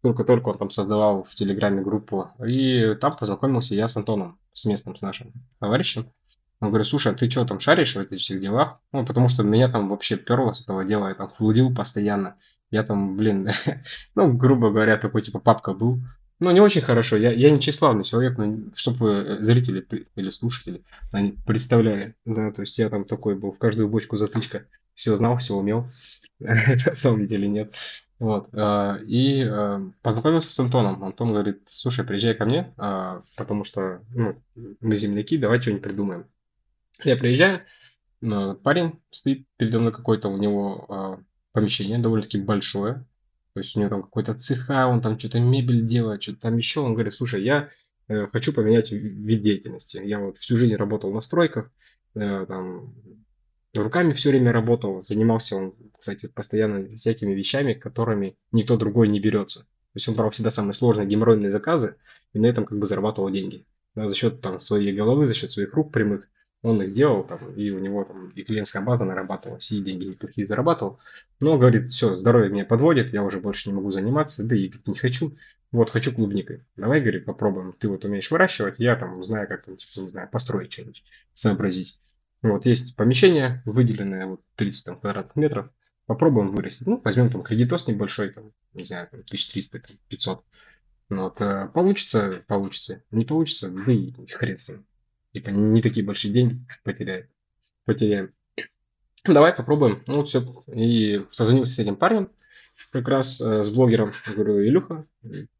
[0.02, 4.94] только-только он там создавал в Телеграме группу, и там познакомился я с Антоном, с местным,
[4.94, 6.12] с нашим товарищем.
[6.60, 8.80] Он говорит, слушай, а ты что там шаришь в этих всех делах?
[8.92, 12.36] Ну, потому что меня там вообще перло с этого дела, я там флудил постоянно.
[12.70, 13.50] Я там, блин,
[14.14, 15.98] ну, грубо говоря, такой типа папка был.
[16.38, 17.16] Ну, не очень хорошо.
[17.16, 22.14] Я, я не тщеславный человек, но чтобы зрители или слушатели они представляли.
[22.24, 25.88] Да, то есть я там такой был, в каждую бочку затычка все знал, все умел.
[26.40, 27.74] На самом деле нет.
[28.18, 28.48] Вот.
[28.54, 31.04] А, и а, познакомился с Антоном.
[31.04, 34.42] Антон говорит, слушай, приезжай ко мне, а, потому что ну,
[34.80, 36.26] мы земляки, давай что-нибудь придумаем.
[37.04, 37.60] Я приезжаю,
[38.20, 41.20] парень стоит передо мной какое-то у него
[41.52, 43.04] помещение довольно-таки большое.
[43.56, 46.80] То есть у него там какой-то цеха, он там что-то мебель делает, что-то там еще.
[46.80, 47.70] Он говорит, слушай, я
[48.08, 49.98] э, хочу поменять вид деятельности.
[50.04, 51.70] Я вот всю жизнь работал на стройках,
[52.14, 52.94] э, там
[53.82, 59.60] руками все время работал, занимался он, кстати, постоянно всякими вещами, которыми никто другой не берется.
[59.60, 61.96] То есть он брал всегда самые сложные геморройные заказы
[62.32, 63.64] и на этом как бы зарабатывал деньги.
[63.94, 66.28] Да, за счет там своей головы, за счет своих рук прямых
[66.62, 70.46] он их делал, там, и у него там и клиентская база нарабатывалась, и деньги неплохие
[70.46, 70.98] зарабатывал.
[71.38, 74.96] Но, говорит, все, здоровье меня подводит, я уже больше не могу заниматься, да и не
[74.96, 75.36] хочу.
[75.70, 76.64] Вот, хочу клубникой.
[76.76, 77.74] Давай, говорит, попробуем.
[77.78, 81.98] Ты вот умеешь выращивать, я там знаю, как там, типа, не знаю, построить что-нибудь, сообразить.
[82.52, 85.70] Вот есть помещение, выделенное вот 30 там, квадратных метров.
[86.06, 86.86] Попробуем вырастить.
[86.86, 90.44] Ну, возьмем там кредитос небольшой, там, не знаю, там, 1300, 500.
[91.08, 93.02] Ну, вот, э, получится, получится.
[93.10, 94.86] Не получится, да и хрен с ним.
[95.32, 97.26] Типа не такие большие деньги потеряем.
[97.84, 98.32] потеряем.
[99.24, 100.02] Давай попробуем.
[100.06, 100.62] Ну, вот все.
[100.72, 102.30] И созвонился с этим парнем,
[102.92, 104.12] как раз э, с блогером.
[104.26, 105.06] Говорю, Илюха,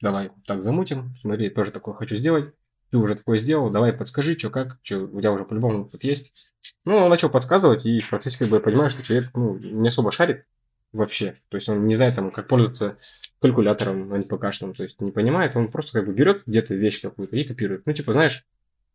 [0.01, 1.17] давай так замутим.
[1.21, 2.55] Смотри, тоже такое хочу сделать
[2.91, 6.51] ты уже такое сделал, давай подскажи, что как, что у тебя уже по-любому тут есть.
[6.85, 9.89] Ну, он начал подсказывать, и в процессе как бы я понимаю, что человек ну, не
[9.89, 10.45] особо шарит
[10.93, 11.37] вообще.
[11.49, 12.99] То есть он не знает, там, как пользоваться
[13.41, 17.01] калькулятором, а не ПКшным, то есть не понимает, он просто как бы берет где-то вещь
[17.01, 17.85] какую-то и копирует.
[17.87, 18.45] Ну, типа, знаешь,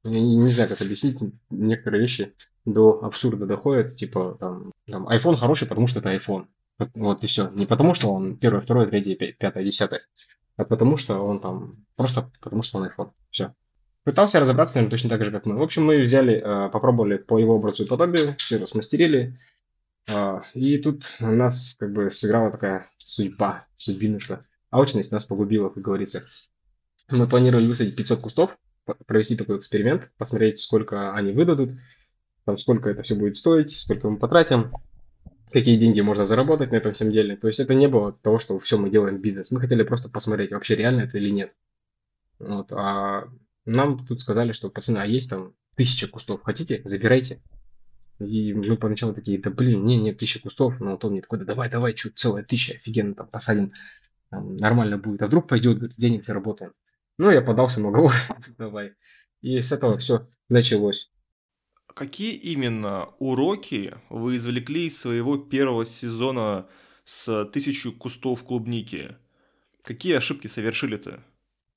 [0.04, 2.34] я не, знаю, как объяснить, некоторые вещи
[2.66, 6.48] до абсурда доходят, типа, там, там, iPhone хороший, потому что это iPhone.
[6.80, 7.50] Вот, вот и все.
[7.50, 10.00] Не потому, что он первый, второй, третий, пятый, десятый,
[10.58, 13.12] а потому что он там, просто потому что он iPhone.
[13.30, 13.54] Все.
[14.04, 15.58] Пытался разобраться, наверное, точно так же, как мы.
[15.58, 19.38] В общем, мы взяли, э, попробовали по его образу и подобию, все это смастерили.
[20.08, 24.46] Э, и тут у нас как бы сыграла такая судьба, судьбинушка.
[24.72, 26.24] Алчность нас погубила, как говорится.
[27.10, 28.58] Мы планировали высадить 500 кустов
[29.06, 31.72] провести такой эксперимент, посмотреть, сколько они выдадут,
[32.46, 34.72] там, сколько это все будет стоить, сколько мы потратим,
[35.52, 37.36] какие деньги можно заработать на этом всем деле.
[37.36, 39.52] То есть это не было того, что все мы делаем бизнес.
[39.52, 41.54] Мы хотели просто посмотреть, вообще реально это или нет.
[42.40, 43.28] Вот, а
[43.72, 47.42] нам тут сказали, что, пацаны, а есть там тысяча кустов, хотите, забирайте.
[48.20, 50.80] И мы поначалу такие, да блин, не, нет, тысяча кустов.
[50.80, 53.74] Но он мне такой, да давай, давай, что целая тысяча, офигенно, там посадим,
[54.30, 55.22] там, нормально будет.
[55.22, 56.74] А вдруг пойдет, денег заработаем.
[57.18, 58.14] Ну, я подался на уговор,
[58.58, 58.94] давай.
[59.42, 61.10] И с этого все началось.
[61.88, 66.68] Какие именно уроки вы извлекли из своего первого сезона
[67.06, 69.18] с тысячу кустов клубники?
[69.84, 71.24] Какие ошибки совершили-то?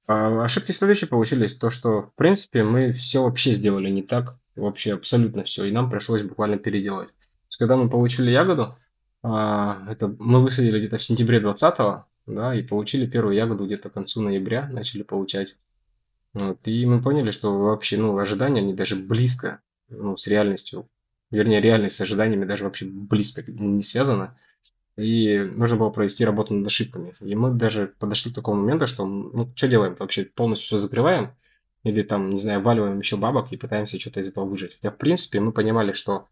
[0.07, 1.55] А, ошибки следующие получились.
[1.55, 4.39] То, что, в принципе, мы все вообще сделали не так.
[4.57, 5.65] Вообще абсолютно все.
[5.65, 7.09] И нам пришлось буквально переделать.
[7.09, 8.77] То есть, когда мы получили ягоду,
[9.23, 13.95] а, это мы высадили где-то в сентябре 20 да, и получили первую ягоду где-то к
[13.95, 15.57] концу ноября, начали получать.
[16.33, 20.89] Вот, и мы поняли, что вообще, ну, ожидания, они даже близко, ну, с реальностью,
[21.31, 24.37] вернее, реальность с ожиданиями даже вообще близко не связана.
[24.97, 27.15] И нужно было провести работу над ошибками.
[27.21, 29.97] И мы даже подошли к такому моменту, что, ну, что делаем?
[29.99, 31.35] Вообще полностью все закрываем?
[31.83, 34.77] Или там, не знаю, валиваем еще бабок и пытаемся что-то из этого выжить.
[34.77, 36.29] Хотя, в принципе, мы понимали, что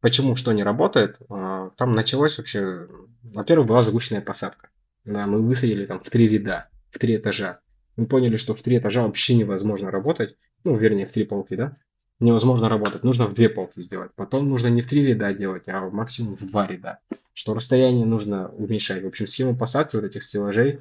[0.00, 1.16] почему что не работает.
[1.28, 2.86] А, там началось вообще...
[3.22, 4.70] Во-первых, была загущенная посадка.
[5.04, 7.60] Да, мы высадили там в три ряда, в три этажа.
[7.96, 10.36] Мы поняли, что в три этажа вообще невозможно работать.
[10.64, 11.76] Ну, вернее, в три полки, да?
[12.20, 13.04] Невозможно работать.
[13.04, 14.10] Нужно в две полки сделать.
[14.16, 16.98] Потом нужно не в три ряда делать, а максимум в два ряда
[17.38, 19.04] что расстояние нужно уменьшать.
[19.04, 20.80] В общем, схема посадки вот этих стеллажей,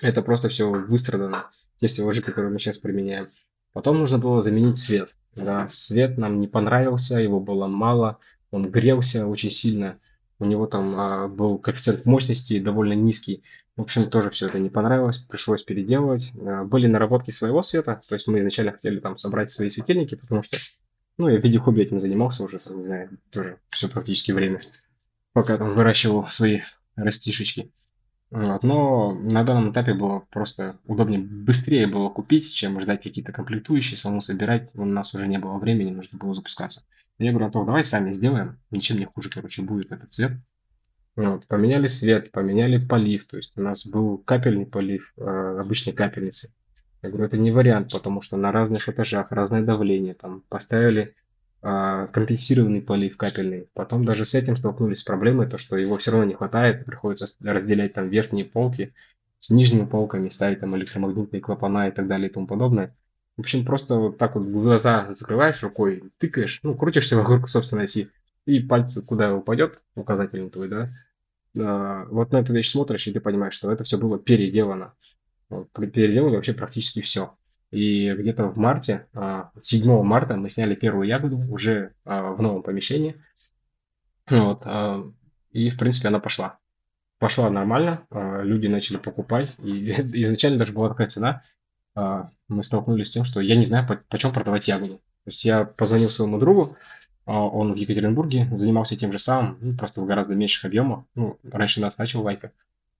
[0.00, 1.50] это просто все выстрадано,
[1.82, 3.28] те стеллажи, которые мы сейчас применяем.
[3.74, 5.10] Потом нужно было заменить свет.
[5.34, 8.16] Да, свет нам не понравился, его было мало,
[8.50, 9.98] он грелся очень сильно,
[10.38, 13.42] у него там а, был коэффициент мощности довольно низкий.
[13.76, 16.32] В общем, тоже все это не понравилось, пришлось переделывать.
[16.38, 20.42] А, были наработки своего света, то есть мы изначально хотели там собрать свои светильники, потому
[20.42, 20.58] что,
[21.18, 24.62] ну, я в виде хобби этим занимался уже, там, не знаю, тоже все практически время
[25.32, 26.60] пока там выращивал свои
[26.96, 27.70] растишечки.
[28.30, 28.62] Вот.
[28.64, 34.20] Но на данном этапе было просто удобнее, быстрее было купить, чем ждать какие-то комплектующие, самому
[34.20, 34.72] собирать.
[34.74, 36.82] У нас уже не было времени, нужно было запускаться.
[37.18, 40.32] Я говорю, Антон, давай сами сделаем, ничем не хуже, короче, будет этот цвет.
[41.14, 41.46] Вот.
[41.46, 46.52] Поменяли свет, поменяли полив, то есть у нас был капельный полив, э, обычной капельницы.
[47.02, 50.14] Я говорю, это не вариант, потому что на разных этажах разное давление.
[50.14, 51.14] Там поставили
[52.12, 53.68] компенсированный полив капельный.
[53.74, 57.26] Потом даже с этим столкнулись с проблемой, то что его все равно не хватает, приходится
[57.42, 58.92] разделять там верхние полки
[59.38, 62.94] с нижними полками, ставить там электромагнитные клапана и так далее и тому подобное.
[63.36, 68.08] В общем, просто вот так вот глаза закрываешь рукой, тыкаешь, ну, крутишься вокруг собственной оси,
[68.46, 70.90] и пальцы куда упадет, указательный твой, да,
[71.58, 74.94] а, вот на эту вещь смотришь, и ты понимаешь, что это все было переделано.
[75.48, 77.36] Вот, переделали вообще практически все.
[77.70, 79.06] И где-то в марте,
[79.60, 83.20] 7 а, марта мы сняли первую ягоду уже а, в новом помещении.
[84.30, 85.04] Вот, а,
[85.50, 86.58] и, в принципе, она пошла.
[87.18, 89.50] Пошла нормально, люди начали покупать.
[89.58, 89.90] И
[90.22, 91.42] изначально даже была такая цена.
[91.94, 94.96] Мы столкнулись с тем, что я не знаю, почем продавать ягоду.
[94.96, 96.76] То есть я позвонил своему другу,
[97.24, 101.04] он в Екатеринбурге занимался тем же самым, ну, просто в гораздо меньших объемах.
[101.14, 102.52] Ну, раньше нас начал Вайка.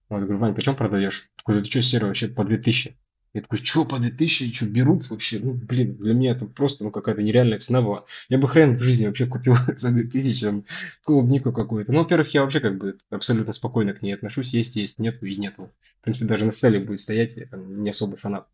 [0.09, 1.29] Вот, говорю, Вань, почем продаешь?
[1.37, 2.97] Такой, ты что, серый, вообще по 2000.
[3.33, 5.39] Я такой, что, по 2000, что, берут вообще?
[5.39, 8.05] Ну, блин, для меня это просто, ну, какая-то нереальная цена была.
[8.29, 10.65] Я бы хрен в жизни вообще купил за 2000, там,
[11.03, 11.91] клубнику какую-то.
[11.91, 14.53] Ну, во-первых, я вообще как бы абсолютно спокойно к ней отношусь.
[14.53, 15.71] Есть, есть, нету и нету.
[15.99, 18.47] В принципе, даже на столе будет стоять, я там, не особый фанат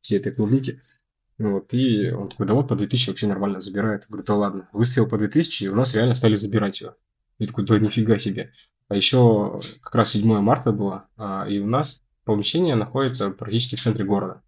[0.00, 0.80] всей этой клубники.
[1.38, 4.02] Вот, и он такой, да вот по 2000 вообще нормально забирает.
[4.02, 4.68] Я говорю, да ладно.
[4.72, 6.94] Выставил по 2000, и у нас реально стали забирать ее.
[7.38, 8.52] Я такой, да нифига себе.
[8.88, 13.80] А еще как раз 7 марта было, а, и у нас помещение находится практически в
[13.80, 14.42] центре города.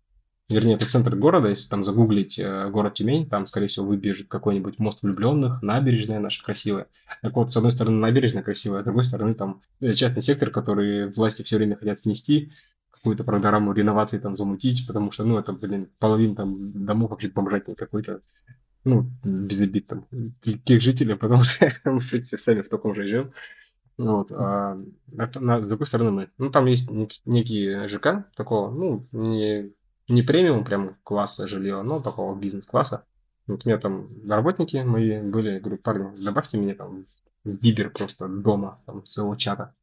[0.50, 4.78] Вернее, это центр города, если там загуглить э, город Тюмень, там, скорее всего, выбежит какой-нибудь
[4.78, 6.87] мост влюбленных, набережная наша красивая.
[7.22, 10.50] Так вот, с одной стороны, набережная красивая, а с другой стороны, там э, частный сектор,
[10.50, 12.52] который власти все время хотят снести,
[12.90, 17.78] какую-то программу реновации там замутить, потому что, ну, это, блин, половина там домов вообще бомжатник
[17.78, 18.20] какой-то,
[18.84, 20.06] ну, без обид там,
[20.42, 23.32] тех жителей, потому что мы, в принципе, сами в таком же живем.
[23.96, 24.78] Вот, а,
[25.16, 26.31] это, на, с другой стороны мы.
[26.38, 29.73] Ну, там есть нек, некий ЖК такого, ну, не,
[30.08, 33.04] не премиум прям класса жилье, но такого бизнес-класса.
[33.46, 37.06] Вот у меня там работники мои были, говорю, парни, добавьте мне там
[37.44, 39.75] гибер просто дома, там, своего чата.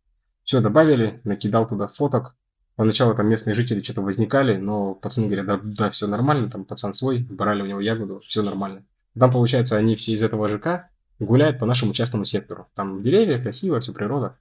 [0.43, 2.35] Все добавили, накидал туда фоток.
[2.75, 6.93] Поначалу там местные жители что-то возникали, но пацаны говорят, да, да, все нормально, там пацан
[6.93, 8.83] свой, брали у него ягоду, все нормально.
[9.17, 10.89] Там, получается, они все из этого ЖК,
[11.25, 12.67] гуляют по нашему частному сектору.
[12.75, 14.37] Там деревья, красиво, все природа.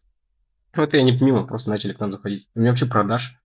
[0.75, 2.49] Вот и они мимо просто начали к нам заходить.
[2.55, 3.37] У меня вообще продаж.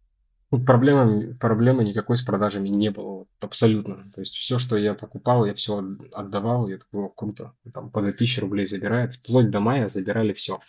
[0.52, 4.12] Ну, проблемы, проблемы никакой с продажами не было, вот, абсолютно.
[4.14, 5.84] То есть все, что я покупал, я все
[6.14, 10.60] отдавал, я такой, круто, там по 2000 рублей забирают, вплоть до мая забирали все.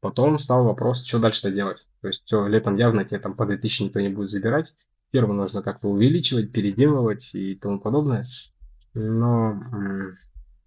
[0.00, 1.86] Потом стал вопрос, что дальше-то делать.
[2.00, 4.74] То есть все, летом явно тебе там по 2000 никто не будет забирать.
[5.12, 8.26] Первое нужно как-то увеличивать, переделывать и тому подобное.
[8.92, 9.62] Но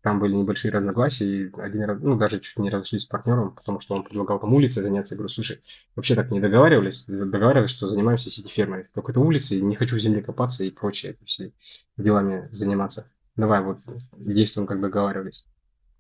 [0.02, 3.82] там были небольшие разногласия, и один раз, ну, даже чуть не разошлись с партнером, потому
[3.82, 5.14] что он предлагал там улице заняться.
[5.14, 5.62] Я говорю, слушай,
[5.96, 8.88] вообще так не договаривались, договаривались, что занимаемся сети-фермой.
[8.94, 11.52] Какой-то улице, не хочу в земле копаться и прочее, все
[11.98, 13.08] делами заниматься.
[13.36, 13.80] Давай вот
[14.18, 15.46] действуем, как договаривались.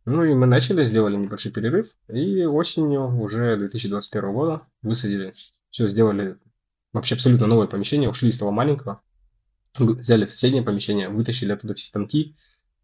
[0.05, 5.33] Ну и мы начали, сделали небольшой перерыв, и осенью уже 2021 года высадили,
[5.71, 6.37] все сделали
[6.93, 9.01] вообще абсолютно новое помещение, ушли из того маленького,
[9.77, 12.35] взяли соседнее помещение, вытащили оттуда все станки,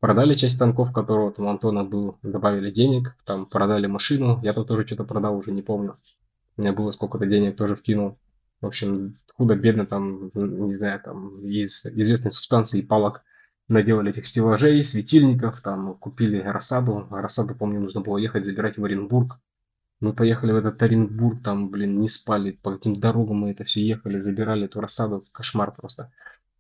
[0.06, 4.86] продали часть станков, которого там Антона был, добавили денег, там продали машину, я тут тоже
[4.86, 5.98] что-то продал, уже не помню.
[6.58, 8.20] У меня было сколько-то денег, тоже вкинул.
[8.62, 13.24] В общем, худо-бедно там, не знаю, там из известной субстанции палок
[13.68, 17.08] наделали этих стеллажей, светильников, там купили рассаду.
[17.10, 19.40] Рассаду, помню, нужно было ехать забирать в Оренбург.
[20.02, 23.84] Мы поехали в этот Оренбург, там, блин, не спали, по каким дорогам мы это все
[23.84, 26.12] ехали, забирали эту рассаду, кошмар просто.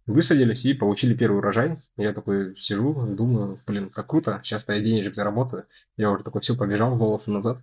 [0.07, 1.81] Высадились и получили первый урожай.
[1.97, 5.65] Я такой сижу, думаю, блин, как круто, сейчас-то я денежек заработаю.
[5.97, 7.57] Я уже такой, все, побежал, волосы назад.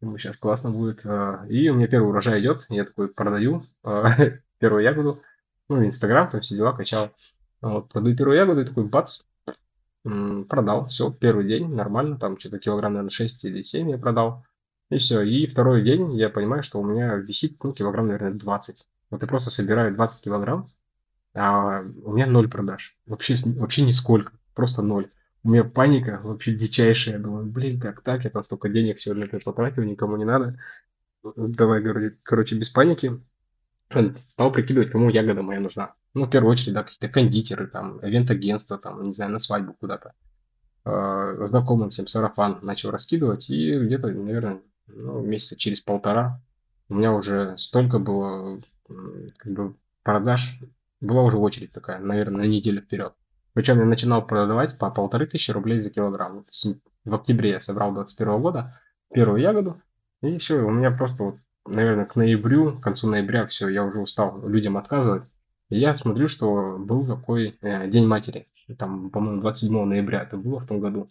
[0.00, 1.06] Думаю, сейчас классно будет.
[1.06, 4.12] А, и у меня первый урожай идет, я такой продаю а,
[4.58, 5.22] первую ягоду.
[5.68, 7.12] Ну, Инстаграм, там все дела качал.
[7.60, 9.22] Вот, продаю первую ягоду и такой, бац,
[10.02, 10.88] продал.
[10.88, 14.44] Все, первый день, нормально, там что-то килограмм, наверное, 6 или 7 я продал.
[14.90, 15.22] И все.
[15.22, 18.86] И второй день я понимаю, что у меня висит, ну, килограмм, наверное, 20.
[19.10, 20.68] Вот я просто собираю 20 килограмм,
[21.34, 22.96] а у меня ноль продаж.
[23.06, 24.32] Вообще, вообще нисколько.
[24.54, 25.10] Просто ноль.
[25.42, 27.16] У меня паника вообще дичайшая.
[27.16, 28.24] Я думаю, блин, как так?
[28.24, 30.58] Я там столько денег сегодня потратил, никому не надо.
[31.22, 31.82] Давай,
[32.22, 33.20] короче, без паники.
[34.16, 35.94] Стал прикидывать, кому ягода моя нужна.
[36.14, 40.14] Ну, в первую очередь, да, какие-то кондитеры, там, ивент-агентства, там, не знаю, на свадьбу куда-то.
[40.84, 46.40] Э, знакомым всем сарафан начал раскидывать, и где-то, наверное, ну, месяца через полтора
[46.88, 48.60] у меня уже столько было
[49.36, 50.58] как бы продаж
[51.04, 53.14] была уже очередь такая, наверное, на неделю вперед.
[53.52, 56.44] Причем я начинал продавать по полторы тысячи рублей за килограмм.
[57.04, 58.80] В октябре я собрал 21 года
[59.12, 59.80] первую ягоду,
[60.22, 61.36] и все, у меня просто вот,
[61.66, 65.22] наверное, к ноябрю, к концу ноября все, я уже устал людям отказывать.
[65.70, 68.48] И я смотрю, что был такой э, День матери,
[68.78, 71.08] там, по-моему, 27 ноября это было в том году.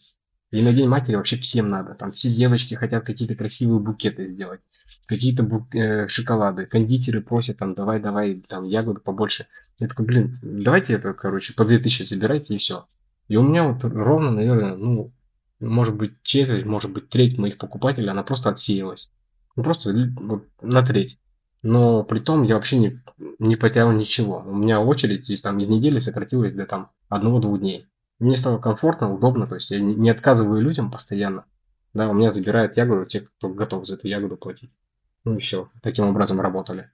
[0.52, 1.96] И на День матери вообще всем надо.
[1.96, 4.62] Там все девочки хотят какие-то красивые букеты сделать,
[5.08, 6.66] какие-то бук- э, шоколады.
[6.66, 9.48] Кондитеры просят там, давай, давай, там, ягоды побольше.
[9.80, 12.86] Я такой, блин, давайте это, короче, по 2000 забирайте и все.
[13.28, 15.12] И у меня вот ровно, наверное, ну,
[15.60, 19.10] может быть, четверть, может быть, треть моих покупателей, она просто отсеялась.
[19.56, 21.20] Ну, просто вот, на треть.
[21.62, 23.02] Но при том я вообще не,
[23.40, 24.44] не потерял ничего.
[24.46, 27.88] У меня очередь из, там, из недели сократилась до там одного-двух дней.
[28.20, 31.46] Мне стало комфортно, удобно, то есть я не отказываю людям постоянно.
[31.94, 34.72] Да, у меня забирают ягоду те, кто готов за эту ягоду платить.
[35.24, 36.90] Ну и все, таким образом работали.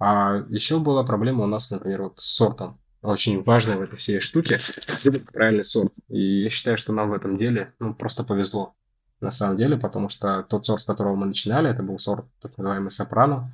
[0.00, 2.80] А еще была проблема у нас, например, вот с сортом.
[3.02, 4.58] Очень важная в этой всей штуке
[5.04, 5.92] выбрать правильный сорт.
[6.08, 8.74] И я считаю, что нам в этом деле ну, просто повезло.
[9.20, 12.56] На самом деле, потому что тот сорт, с которого мы начинали, это был сорт так
[12.58, 13.52] называемый сопрано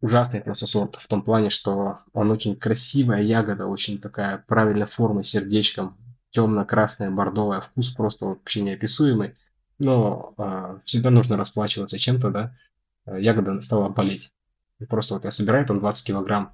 [0.00, 5.24] ужасный просто сорт в том плане, что он очень красивая ягода, очень такая правильной формы,
[5.24, 5.96] сердечком,
[6.30, 9.34] темно-красная, бордовая, вкус просто вообще неописуемый.
[9.78, 12.56] Но э, всегда нужно расплачиваться чем-то, да.
[13.06, 14.30] Ягода стала болеть.
[14.86, 16.52] Просто вот я собираю там 20 килограмм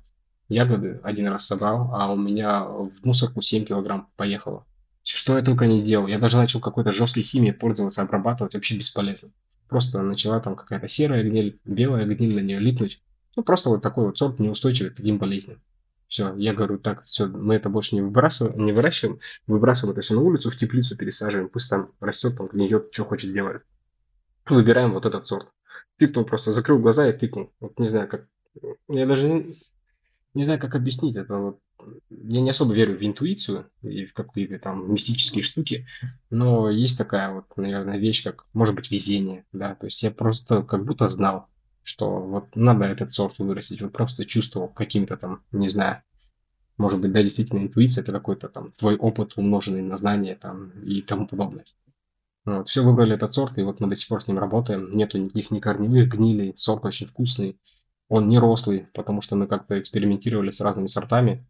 [0.48, 4.66] ягоды, один раз собрал, а у меня в мусорку 7 килограмм поехало.
[5.02, 6.06] Что я только не делал.
[6.06, 9.30] Я даже начал какой-то жесткой химией пользоваться, обрабатывать, вообще бесполезно.
[9.68, 13.02] Просто начала там какая-то серая гниль, белая гниль на нее липнуть.
[13.36, 15.60] Ну, просто вот такой вот сорт неустойчивый к таким болезням.
[16.08, 20.14] Все, я говорю, так, все, мы это больше не выбрасываем, не выращиваем, выбрасываем это все
[20.14, 23.62] на улицу, в теплицу пересаживаем, пусть там растет, там гниет, что хочет делает.
[24.46, 25.48] Выбираем вот этот сорт.
[25.98, 27.52] Тыкнул просто, закрыл глаза и тыкнул.
[27.60, 28.26] Вот не знаю, как...
[28.88, 29.56] Я даже не,
[30.34, 31.36] не знаю, как объяснить это.
[31.36, 31.60] Вот.
[32.10, 35.86] Я не особо верю в интуицию и в какие-то там мистические штуки,
[36.30, 40.62] но есть такая вот, наверное, вещь, как, может быть, везение, да, то есть я просто
[40.62, 41.48] как будто знал,
[41.82, 46.02] что вот надо этот сорт вырастить, вот просто чувствовал каким-то там, не знаю,
[46.78, 51.02] может быть, да, действительно, интуиция это какой-то там твой опыт, умноженный на знания там и
[51.02, 51.64] тому подобное.
[52.44, 54.96] Вот, все выбрали этот сорт, и вот мы до сих пор с ним работаем.
[54.96, 57.58] Нету никаких ни корневых гнилей, сорт очень вкусный.
[58.08, 61.46] Он не рослый, потому что мы как-то экспериментировали с разными сортами.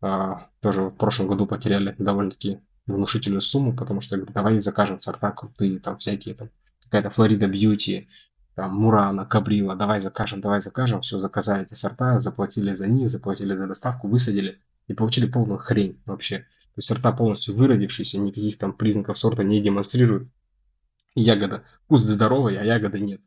[0.00, 5.30] А, тоже в прошлом году потеряли довольно-таки внушительную сумму, потому что говорю, давай закажем сорта
[5.30, 6.48] крутые, там всякие, там
[6.84, 8.08] какая-то Флорида Бьюти,
[8.54, 13.54] там, Мурана, Кабрила, давай закажем, давай закажем, все, заказали эти сорта, заплатили за них, заплатили
[13.54, 16.46] за доставку, высадили и получили полную хрень вообще.
[16.74, 20.28] То есть сорта полностью выродившиеся, никаких там признаков сорта не демонстрируют.
[21.14, 23.20] Ягода, вкус здоровый, а ягоды нет.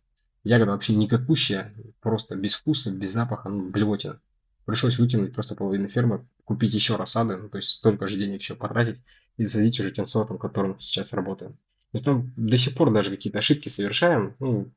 [0.43, 4.19] Ягода вообще никакущая, просто без вкуса, без запаха, ну, блевотина.
[4.65, 8.55] Пришлось выкинуть просто половину фермы, купить еще рассады, ну, то есть столько же денег еще
[8.55, 8.99] потратить
[9.37, 11.53] и засадить уже тем сортом, которым сейчас работаем.
[11.53, 14.35] То есть там до сих пор даже какие-то ошибки совершаем.
[14.39, 14.71] Ну,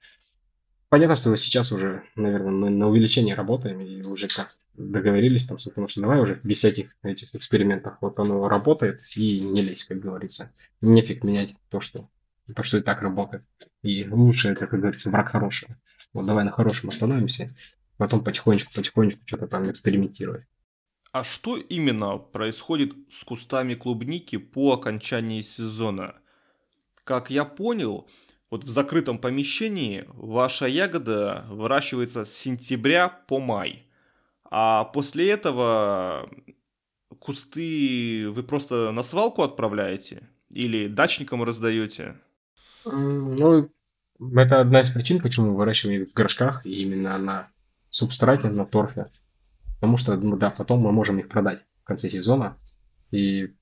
[0.89, 5.89] понятно, что сейчас уже, наверное, мы на увеличение работаем и уже как договорились там, потому
[5.89, 7.97] что давай уже без всяких этих экспериментов.
[8.01, 10.53] Вот оно работает и не лезь, как говорится.
[10.81, 12.09] Нефиг менять то, что,
[12.55, 13.45] то, что и так работает.
[13.83, 15.77] И лучше как говорится, враг хорошего.
[16.13, 17.55] Вот давай на хорошем остановимся,
[17.97, 20.45] потом потихонечку-потихонечку что-то там экспериментировать.
[21.11, 26.15] А что именно происходит с кустами клубники по окончании сезона?
[27.05, 28.09] Как я понял,
[28.51, 33.85] вот в закрытом помещении ваша ягода выращивается с сентября по май.
[34.51, 36.31] А после этого
[37.19, 40.29] кусты вы просто на свалку отправляете?
[40.51, 42.17] Или дачникам раздаете?
[42.85, 43.71] Ну,
[44.21, 47.49] это одна из причин, почему выращиваем в горшках и именно на
[47.91, 49.07] субстрате, на торфе.
[49.75, 52.57] Потому что, ну, да, потом мы можем их продать в конце сезона.
[53.11, 53.55] И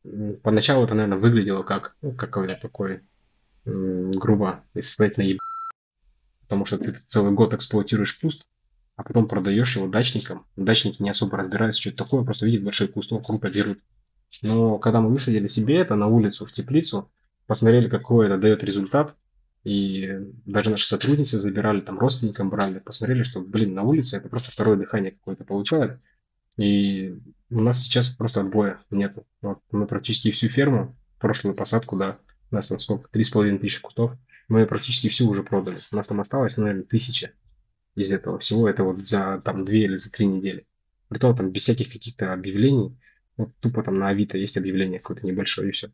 [0.43, 3.01] поначалу это, наверное, выглядело как ну, какой-то такой
[3.67, 5.39] грубо, сказать, наеб...
[6.43, 8.47] Потому что ты целый год эксплуатируешь куст,
[8.95, 10.47] а потом продаешь его дачникам.
[10.57, 13.81] Дачники не особо разбираются, что это такое, просто видят большой куст, он круто берут.
[14.43, 17.11] Но когда мы высадили себе это на улицу, в теплицу,
[17.47, 19.17] посмотрели, какой это дает результат,
[19.65, 20.09] и
[20.45, 24.77] даже наши сотрудницы забирали, там родственникам брали, посмотрели, что, блин, на улице это просто второе
[24.77, 26.01] дыхание какое-то получает.
[26.57, 27.19] И
[27.51, 29.27] у нас сейчас просто отбоя нету.
[29.43, 32.19] Вот мы практически всю ферму, прошлую посадку, да,
[32.51, 34.13] у нас там сколько, три с половиной тысячи кустов,
[34.49, 35.79] мы практически всю уже продали.
[35.91, 37.33] У нас там осталось, наверное, тысяча
[37.95, 38.69] из этого всего.
[38.69, 40.67] Это вот за там две или за три недели.
[41.09, 42.97] Притом там без всяких каких-то объявлений.
[43.37, 45.91] Вот тупо там на Авито есть объявление какое-то небольшое и все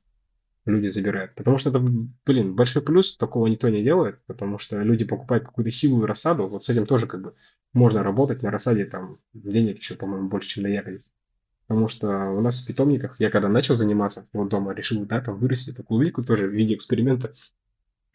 [0.65, 1.35] люди забирают.
[1.35, 5.71] Потому что это, блин, большой плюс, такого никто не делает, потому что люди покупают какую-то
[5.71, 7.35] хилую рассаду, вот с этим тоже как бы
[7.73, 11.03] можно работать на рассаде, там денег еще, по-моему, больше, чем на ягоде.
[11.67, 15.37] Потому что у нас в питомниках, я когда начал заниматься, вот дома решил, да, там
[15.37, 17.33] вырастить такую клубнику тоже в виде эксперимента,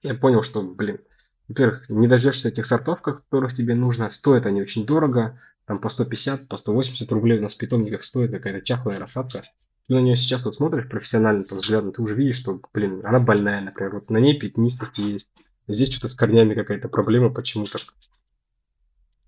[0.03, 0.99] я понял, что, блин,
[1.47, 6.47] во-первых, не дождешься этих сортов, которых тебе нужно, стоят они очень дорого, там по 150,
[6.47, 9.43] по 180 рублей у нас в питомниках стоит какая-то чахлая рассадка,
[9.87, 13.21] ты на нее сейчас вот смотришь профессионально, там, взглядом, ты уже видишь, что, блин, она
[13.21, 15.29] больная, например, вот на ней пятнистости есть.
[15.67, 17.81] Здесь что-то с корнями какая-то проблема, почему так,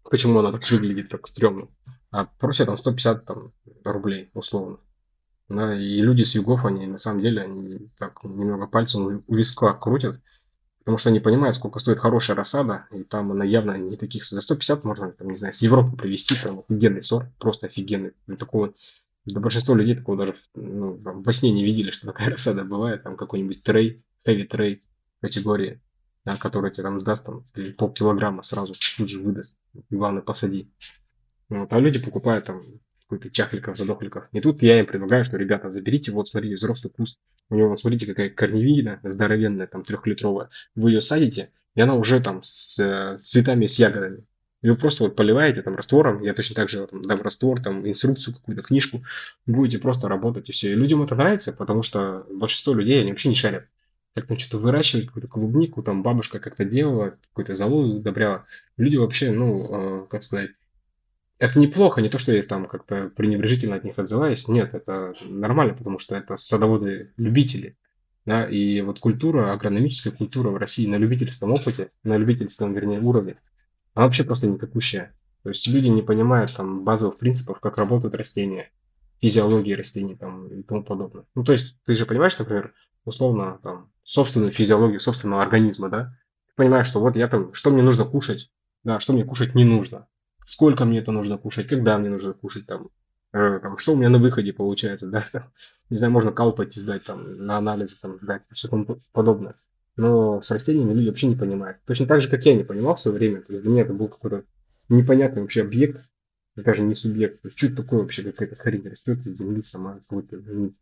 [0.03, 1.69] почему она так выглядит так стрёмно.
[2.11, 3.51] А просят там 150 там,
[3.83, 4.77] рублей, условно.
[5.47, 9.73] Да, и люди с югов, они на самом деле, они так немного пальцем у виска
[9.73, 10.19] крутят,
[10.79, 14.41] потому что они понимают, сколько стоит хорошая рассада, и там она явно не таких, за
[14.41, 18.73] 150 можно, там, не знаю, с Европы привезти, там офигенный сорт, просто офигенный, такого
[19.25, 23.03] да большинство людей такого даже ну, там, во сне не видели, что такая рассада бывает.
[23.03, 24.83] Там какой-нибудь трей, heavy трей
[25.21, 25.81] категории,
[26.25, 27.45] да, который тебе там даст там
[27.77, 29.57] полкилограмма сразу тут же выдаст.
[29.89, 30.71] Главное, посади.
[31.49, 32.61] Вот, а люди покупают там
[33.09, 34.27] какой-то чахликов, задохликов.
[34.31, 37.19] И тут я им предлагаю, что, ребята, заберите, вот, смотрите, взрослый куст.
[37.49, 40.49] У него, вот, смотрите, какая корневина здоровенная, там, трехлитровая.
[40.75, 44.25] Вы ее садите, и она уже там с, с цветами, с ягодами.
[44.61, 48.35] Вы просто вот поливаете там раствором, я точно так же там, дам раствор, там инструкцию
[48.35, 49.03] какую-то, книжку,
[49.45, 50.71] будете просто работать и все.
[50.71, 53.67] И людям это нравится, потому что большинство людей, они вообще не шарят.
[54.15, 58.45] Как там что-то выращивать, какую-то клубнику, там бабушка как-то делала, какую-то залу удобряла.
[58.75, 60.51] Люди вообще, ну, э, как сказать,
[61.39, 64.47] это неплохо, не то, что я там как-то пренебрежительно от них отзываюсь.
[64.49, 67.77] Нет, это нормально, потому что это садоводы-любители.
[68.25, 73.37] Да, и вот культура, агрономическая культура в России на любительском опыте, на любительском, вернее, уровне,
[73.95, 75.15] она вообще просто никакущая.
[75.43, 78.69] То есть люди не понимают там базовых принципов, как работают растения,
[79.21, 81.23] физиологии растений там и тому подобное.
[81.33, 82.73] Ну, то есть ты же понимаешь, например,
[83.05, 86.13] условно там собственную физиологию собственного организма, да?
[86.47, 88.51] Ты понимаешь, что вот я там, что мне нужно кушать,
[88.83, 90.07] да, что мне кушать не нужно,
[90.49, 92.89] сколько мне это нужно кушать, когда мне нужно кушать там,
[93.33, 95.51] э, там что у меня на выходе получается, да, там,
[95.89, 99.55] не знаю, можно калпать сдать там на анализы там сдать, все тому подобное
[99.99, 101.77] но с растениями люди вообще не понимают.
[101.85, 103.41] Точно так же, как я не понимал в свое время.
[103.41, 104.45] То есть для меня это был какой-то
[104.87, 106.01] непонятный вообще объект,
[106.55, 107.41] даже не субъект.
[107.41, 110.73] То есть, что такое вообще, какая-то хрень растет из земли сама, какой-то ну,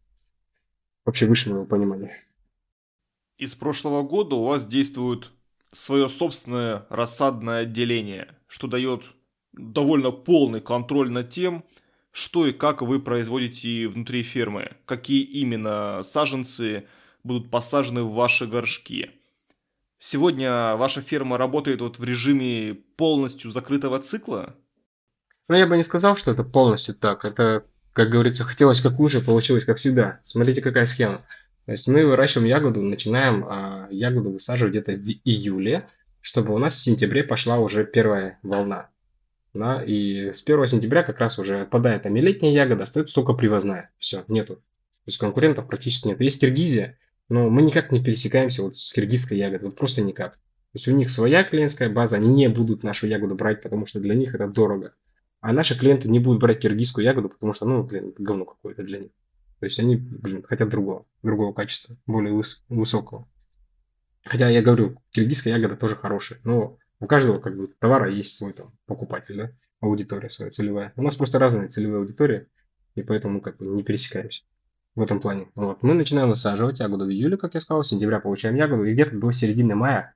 [1.04, 2.24] вообще выше моего понимания.
[3.40, 5.32] Из прошлого года у вас действует
[5.74, 9.02] свое собственное рассадное отделение, что дает
[9.58, 11.64] довольно полный контроль над тем,
[12.12, 16.88] что и как вы производите внутри фермы, какие именно саженцы
[17.24, 19.12] будут посажены в ваши горшки.
[20.00, 24.56] Сегодня ваша ферма работает вот в режиме полностью закрытого цикла?
[25.50, 27.26] Ну, я бы не сказал, что это полностью так.
[27.26, 30.20] Это, как говорится, хотелось как лучше, получилось как всегда.
[30.24, 31.26] Смотрите, какая схема.
[31.66, 35.88] То есть мы выращиваем ягоду, начинаем а, ягоду высаживать где-то в июле,
[36.22, 38.90] чтобы у нас в сентябре пошла уже первая волна.
[39.54, 43.90] Да, и с 1 сентября как раз уже отпадает там и ягода, остается только привозная.
[43.98, 44.56] Все, нету.
[44.56, 44.62] То
[45.08, 46.22] есть конкурентов практически нет.
[46.22, 46.98] Есть Киргизия,
[47.30, 50.34] но мы никак не пересекаемся вот с киргизской ягодой, вот просто никак.
[50.34, 54.00] То есть у них своя клиентская база, они не будут нашу ягоду брать, потому что
[54.00, 54.94] для них это дорого.
[55.40, 59.00] А наши клиенты не будут брать киргизскую ягоду, потому что, ну, блин, говно какое-то для
[59.00, 59.12] них.
[59.60, 63.28] То есть они, блин, хотят другого, другого качества, более выс- высокого.
[64.26, 68.54] Хотя я говорю, киргизская ягода тоже хорошая, но у каждого как бы товара есть свой
[68.54, 70.94] там покупатель, да, аудитория своя целевая.
[70.96, 72.48] У нас просто разные целевые аудитории,
[72.96, 74.44] и поэтому как бы не пересекаемся
[74.96, 75.50] в этом плане.
[75.56, 75.84] Вот.
[75.84, 79.16] Мы начинаем высаживать ягоду в июле, как я сказал, в сентября получаем ягоду, и где-то
[79.16, 80.16] до середины мая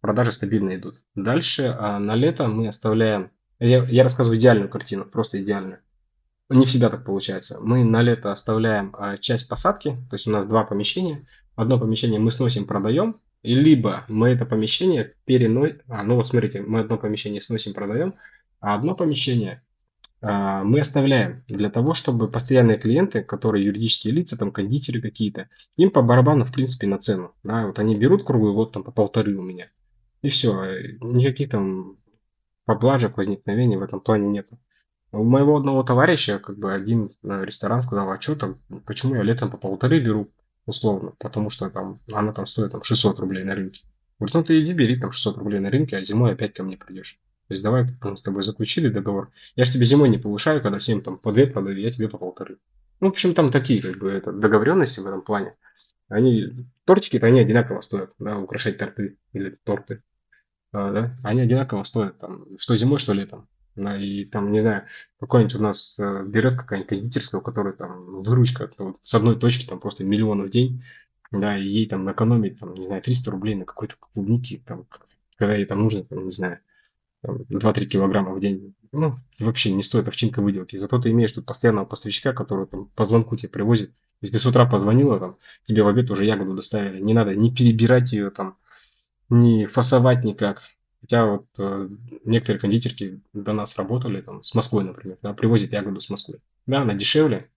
[0.00, 1.00] продажи стабильно идут.
[1.14, 5.78] Дальше а, на лето мы оставляем, я, я рассказываю идеальную картину, просто идеальную.
[6.48, 7.58] Не всегда так получается.
[7.60, 11.26] Мы на лето оставляем а, часть посадки, то есть у нас два помещения.
[11.54, 16.62] Одно помещение мы сносим, продаем, и либо мы это помещение переносим, а, ну вот смотрите,
[16.62, 18.14] мы одно помещение сносим, продаем,
[18.60, 19.62] а одно помещение
[20.20, 25.90] а, мы оставляем для того, чтобы постоянные клиенты, которые юридические лица, там кондитеры какие-то, им
[25.90, 27.34] по барабану, в принципе, на цену.
[27.42, 29.68] Да, вот они берут круглый вот там по полторы у меня.
[30.22, 30.54] И все,
[31.00, 31.96] никаких там
[32.64, 34.58] поблажек, возникновений в этом плане нету.
[35.10, 39.22] У моего одного товарища, как бы один э, ресторан сказал, а что там, почему я
[39.22, 40.30] летом по полторы беру,
[40.66, 43.82] условно, потому что там она там стоит там 600 рублей на рынке.
[44.18, 46.76] Говорит, ну ты иди бери там 600 рублей на рынке, а зимой опять ко мне
[46.76, 47.18] придешь.
[47.48, 49.30] То есть давай мы с тобой заключили договор.
[49.56, 52.18] Я же тебе зимой не повышаю, когда всем там по две продаю, я тебе по
[52.18, 52.58] полторы.
[53.00, 55.56] Ну, в общем, там такие как бы это, договоренности в этом плане.
[56.08, 56.50] Они,
[56.84, 60.02] тортики-то они одинаково стоят, да, украшать торты или торты.
[60.72, 63.48] А, да, они одинаково стоят, там, что зимой, что летом.
[63.74, 64.84] Да, и там, не знаю,
[65.18, 69.66] какой-нибудь у нас э, берет какая-нибудь кондитерская, у которой там выручка вот, с одной точки
[69.66, 70.84] там просто миллион в день,
[71.30, 74.86] да, и ей там экономить, там, не знаю, 300 рублей на какой-то клубнике, там,
[75.36, 76.60] когда ей там нужно, там, не знаю,
[77.24, 78.74] 2-3 килограмма в день.
[78.90, 80.76] Ну, вообще не стоит овчинка выделки.
[80.76, 83.92] Зато ты имеешь тут постоянного поставщика, который там по звонку тебе привозит.
[84.20, 87.00] Если с утра позвонила, там, тебе в обед уже ягоду доставили.
[87.00, 88.56] Не надо не перебирать ее там,
[89.28, 90.62] не фасовать никак.
[91.02, 91.88] Хотя вот э,
[92.24, 96.38] некоторые кондитерки до нас работали, там, с Москвой, например, да, привозят ягоду с Москвы.
[96.66, 97.50] Да, она дешевле,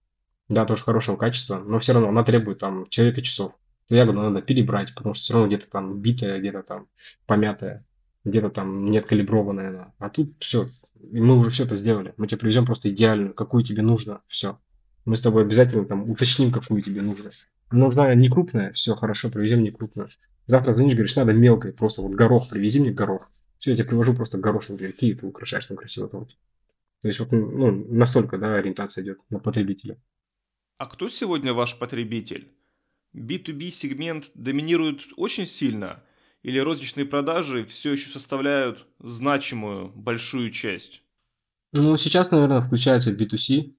[0.49, 3.53] да, тоже хорошего качества, но все равно она требует там человека часов.
[3.87, 6.87] Ягоду надо перебрать, потому что все равно где-то там битая, где-то там
[7.27, 7.85] помятая
[8.25, 9.93] где-то там не откалиброванная она.
[9.99, 10.69] А тут все,
[11.11, 12.13] мы уже все это сделали.
[12.17, 14.59] Мы тебе привезем просто идеальную, какую тебе нужно, все.
[15.05, 17.31] Мы с тобой обязательно там уточним, какую тебе нужно.
[17.71, 20.09] Нужна не крупная, все, хорошо, привезем не крупную.
[20.47, 23.29] Завтра звонишь, говоришь, надо мелкой, просто вот горох, привези мне горох.
[23.59, 26.37] Все, я тебе привожу просто горошин, какие ты украшаешь там красиво торт.
[27.01, 29.97] То есть вот ну, настолько, да, ориентация идет на потребителя.
[30.77, 32.51] А кто сегодня ваш потребитель?
[33.15, 36.03] B2B сегмент доминирует очень сильно–
[36.45, 41.01] или розничные продажи все еще составляют значимую, большую часть?
[41.71, 43.73] Ну, сейчас, наверное, включается B2C,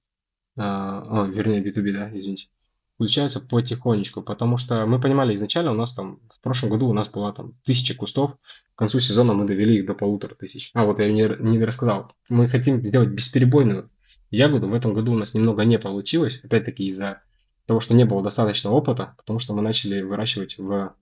[0.57, 2.49] а, о, вернее, B2B, да, извините,
[2.97, 7.07] включается потихонечку, потому что мы понимали изначально, у нас там, в прошлом году у нас
[7.07, 8.35] было там тысяча кустов,
[8.73, 10.71] к концу сезона мы довели их до полутора тысяч.
[10.73, 13.91] А, вот я не, не рассказал, мы хотим сделать бесперебойную
[14.31, 17.21] ягоду, в этом году у нас немного не получилось, опять-таки из-за
[17.67, 20.95] того, что не было достаточно опыта, потому что мы начали выращивать в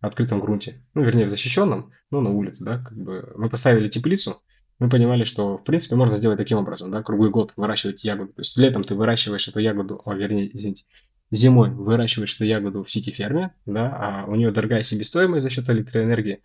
[0.00, 4.40] открытом грунте, ну, вернее, в защищенном, но на улице, да, как бы мы поставили теплицу,
[4.78, 8.32] мы понимали, что, в принципе, можно сделать таким образом, да, круглый год выращивать ягоду.
[8.32, 10.84] То есть летом ты выращиваешь эту ягоду, о, вернее, извините,
[11.30, 16.42] зимой выращиваешь эту ягоду в сити-ферме, да, а у нее дорогая себестоимость за счет электроэнергии,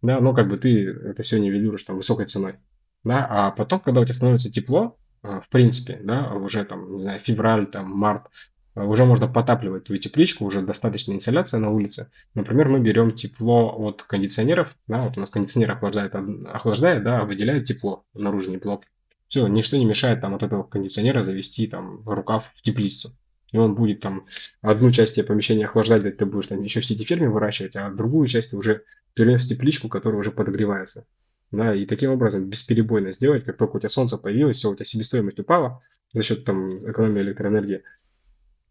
[0.00, 2.56] да, но как бы ты это все нивелируешь там высокой ценой,
[3.04, 7.02] да, а потом, когда у тебя становится тепло, а, в принципе, да, уже там, не
[7.02, 8.28] знаю, февраль, там, март,
[8.74, 12.10] Э, уже можно потапливать твою тепличку, уже достаточно инсоляция на улице.
[12.34, 17.66] Например, мы берем тепло от кондиционеров, да, вот у нас кондиционер охлаждает, охлаждает, да, выделяет
[17.66, 18.84] тепло наружный блок.
[19.28, 23.16] Все, ничто не мешает там от этого кондиционера завести там рукав в теплицу.
[23.52, 24.26] И он будет там
[24.62, 28.54] одну часть помещения охлаждать, где ты будешь там еще в сети-ферме выращивать, а другую часть
[28.54, 28.82] уже
[29.14, 31.06] перенес в тепличку, которая уже подогревается.
[31.50, 34.86] Да, и таким образом бесперебойно сделать, как только у тебя солнце появилось, все, у тебя
[34.86, 35.82] себестоимость упала
[36.14, 37.82] за счет там экономии электроэнергии,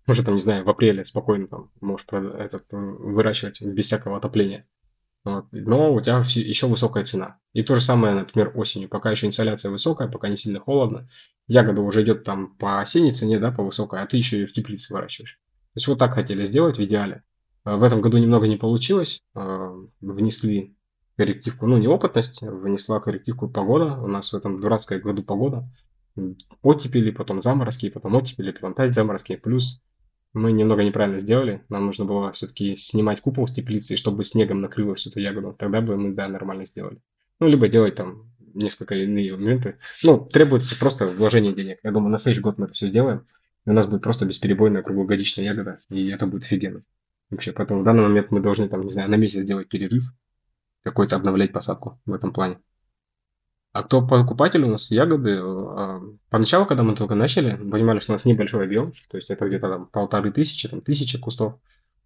[0.07, 4.65] уже там, не знаю, в апреле спокойно там можешь этот, э, выращивать без всякого отопления.
[5.23, 5.45] Вот.
[5.51, 7.37] Но у тебя еще высокая цена.
[7.53, 8.89] И то же самое, например, осенью.
[8.89, 11.07] Пока еще инсоляция высокая, пока не сильно холодно,
[11.47, 14.53] ягода уже идет там по осенней цене, да, по высокой, а ты еще ее в
[14.53, 15.39] теплице выращиваешь.
[15.73, 17.23] То есть вот так хотели сделать в идеале.
[17.63, 19.21] В этом году немного не получилось.
[19.35, 20.75] Внесли
[21.17, 23.93] коррективку, ну, неопытность, внесла коррективку погода.
[24.01, 25.69] У нас в этом дурацкой году погода.
[26.63, 29.35] Оттепели, потом заморозки, потом оттепели, потом опять заморозки.
[29.35, 29.81] Плюс
[30.33, 31.63] мы немного неправильно сделали.
[31.69, 35.55] Нам нужно было все-таки снимать купол с теплицы, чтобы снегом накрыло всю эту ягоду.
[35.57, 36.99] Тогда бы мы, да, нормально сделали.
[37.39, 39.77] Ну, либо делать там несколько иные моменты.
[40.03, 41.79] Ну, требуется просто вложение денег.
[41.83, 43.25] Я думаю, на следующий год мы это все сделаем.
[43.65, 45.79] И у нас будет просто бесперебойная круглогодичная ягода.
[45.89, 46.83] И это будет офигенно.
[47.29, 50.03] Вообще, поэтому в данный момент мы должны, там, не знаю, на месяц сделать перерыв,
[50.83, 52.59] какой-то обновлять посадку в этом плане.
[53.73, 55.39] А кто покупатель у нас ягоды?
[55.41, 59.47] А, поначалу, когда мы только начали, понимали, что у нас небольшой объем, то есть это
[59.47, 61.55] где-то там полторы тысячи, там тысячи кустов.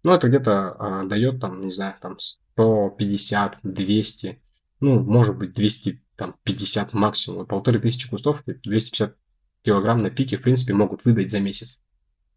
[0.04, 4.40] Ну, это где-то а, дает там, не знаю, там 150, 200,
[4.80, 7.46] ну, может быть, 250 максимум.
[7.46, 9.16] Полторы тысячи кустов, 250
[9.64, 11.82] килограмм на пике, в принципе, могут выдать за месяц.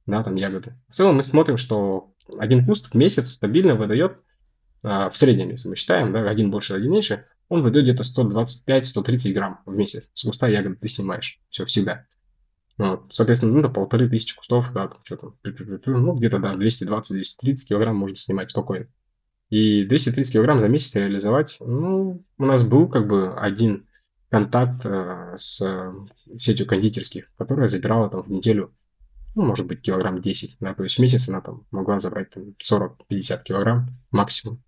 [0.08, 0.74] Да, там ягоды.
[0.90, 4.18] В целом мы смотрим, что один куст в месяц стабильно выдает,
[4.82, 9.34] а, в среднем, если мы считаем, да, один больше, один меньше, он выдает где-то 125-130
[9.34, 10.10] грамм в месяц.
[10.14, 11.40] С куста ягоды ты снимаешь.
[11.50, 12.06] Все, всегда.
[12.78, 13.08] Вот.
[13.10, 15.36] Соответственно, ну, это полторы тысячи кустов, да, там, что там,
[15.86, 18.88] ну, где-то, да, 220-230 килограмм можно снимать спокойно.
[19.50, 23.88] И 230 килограмм за месяц реализовать, ну, у нас был как бы один
[24.30, 25.60] контакт э, с
[26.38, 28.74] сетью кондитерских, которая забирала там в неделю,
[29.36, 32.54] ну, может быть, килограмм 10, да, то есть в месяц она там могла забрать там
[32.64, 34.64] 40-50 килограмм максимум.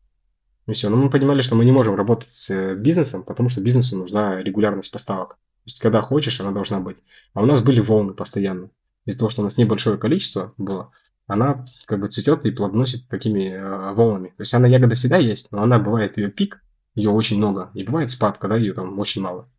[0.68, 0.90] И все.
[0.90, 4.42] Но мы понимали, что мы не можем работать с э, бизнесом, потому что бизнесу нужна
[4.42, 5.32] регулярность поставок.
[5.36, 6.98] То есть, когда хочешь, она должна быть.
[7.34, 8.70] А у нас были волны постоянно.
[9.06, 10.92] Из-за того, что у нас небольшое количество было,
[11.28, 14.30] она как бы цветет и плодоносит такими э, волнами.
[14.30, 16.64] То есть она ягода всегда есть, но она бывает ее пик,
[16.96, 19.50] ее очень много, и бывает спад, когда ее там очень мало.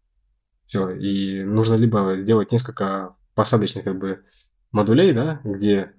[0.67, 4.23] Все, и нужно либо делать несколько посадочных как бы
[4.71, 5.93] модулей, да, где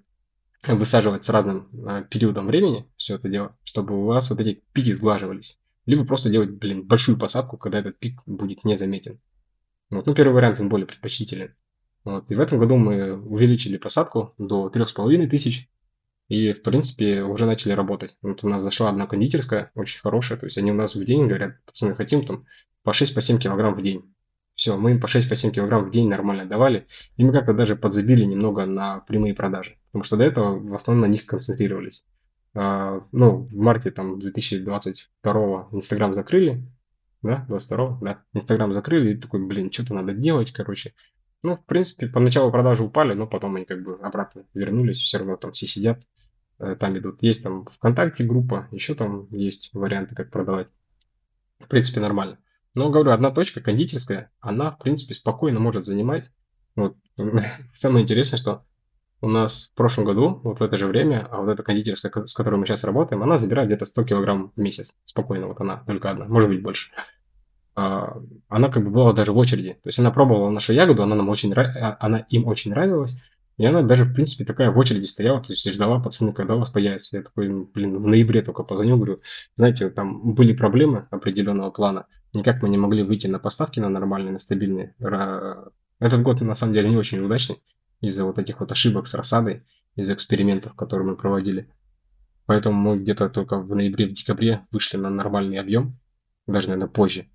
[0.68, 4.94] высаживать с разным э, периодом времени все это дело, чтобы у вас вот эти пики
[4.94, 5.60] сглаживались.
[5.86, 9.20] Либо просто делать, блин, большую посадку, когда этот пик будет незаметен.
[9.90, 10.06] Вот.
[10.06, 11.54] Ну, первый вариант, он более предпочтителен.
[12.06, 12.32] Вот.
[12.32, 15.70] И в этом году мы увеличили посадку до 3,5 тысяч.
[16.30, 18.16] И, в принципе, уже начали работать.
[18.22, 20.38] Вот у нас зашла одна кондитерская, очень хорошая.
[20.38, 22.46] То есть они у нас в день говорят, пацаны, хотим там
[22.84, 24.13] по 6-7 по килограмм в день.
[24.56, 26.88] Все, мы им по 6-7 по килограмм в день нормально давали.
[27.18, 29.78] И мы как-то даже подзабили немного на прямые продажи.
[29.88, 32.06] Потому что до этого в основном на них концентрировались.
[32.56, 36.64] А, ну, в марте там 2022 Инстаграм закрыли.
[37.24, 38.22] Да, 22 да.
[38.34, 40.94] Инстаграм закрыли и такой, блин, что-то надо делать, короче.
[41.42, 45.00] Ну, в принципе, поначалу продажи упали, но потом они как бы обратно вернулись.
[45.00, 46.06] Все равно там все сидят,
[46.60, 47.22] э, там идут.
[47.22, 50.68] Есть там ВКонтакте группа, еще там есть варианты, как продавать.
[51.60, 52.38] В принципе, нормально.
[52.76, 56.32] Но, говорю, одна точка кондитерская, она, в принципе, спокойно может занимать.
[56.76, 56.96] Вот.
[57.76, 58.64] Самое интересное, что
[59.22, 62.34] у нас в прошлом году, вот в это же время, а вот эта кондитерская, с
[62.34, 64.94] которой мы сейчас работаем, она забирает где-то 100 килограмм в месяц.
[65.06, 66.92] Спокойно, вот она, только одна, может быть больше.
[67.76, 68.18] А,
[68.50, 69.74] она как бы была даже в очереди.
[69.74, 73.16] То есть она пробовала нашу ягоду, она нам очень а, она им очень нравилась.
[73.58, 76.60] И она даже, в принципе, такая в очереди стояла, то есть ждала пацаны, когда у
[76.60, 77.18] вас появится.
[77.18, 79.20] Я такой, блин, в ноябре только позвонил, говорю,
[79.56, 84.34] знаете, там были проблемы определенного плана, никак мы не могли выйти на поставки на нормальные,
[84.34, 84.96] на стабильные.
[86.00, 87.62] Этот год, на самом деле, не очень удачный
[88.02, 89.64] из-за вот этих вот ошибок с рассадой,
[89.96, 91.70] из-за экспериментов, которые мы проводили.
[92.48, 96.00] Поэтому мы где-то только в ноябре, в декабре вышли на нормальный объем,
[96.48, 97.28] даже, наверное, позже.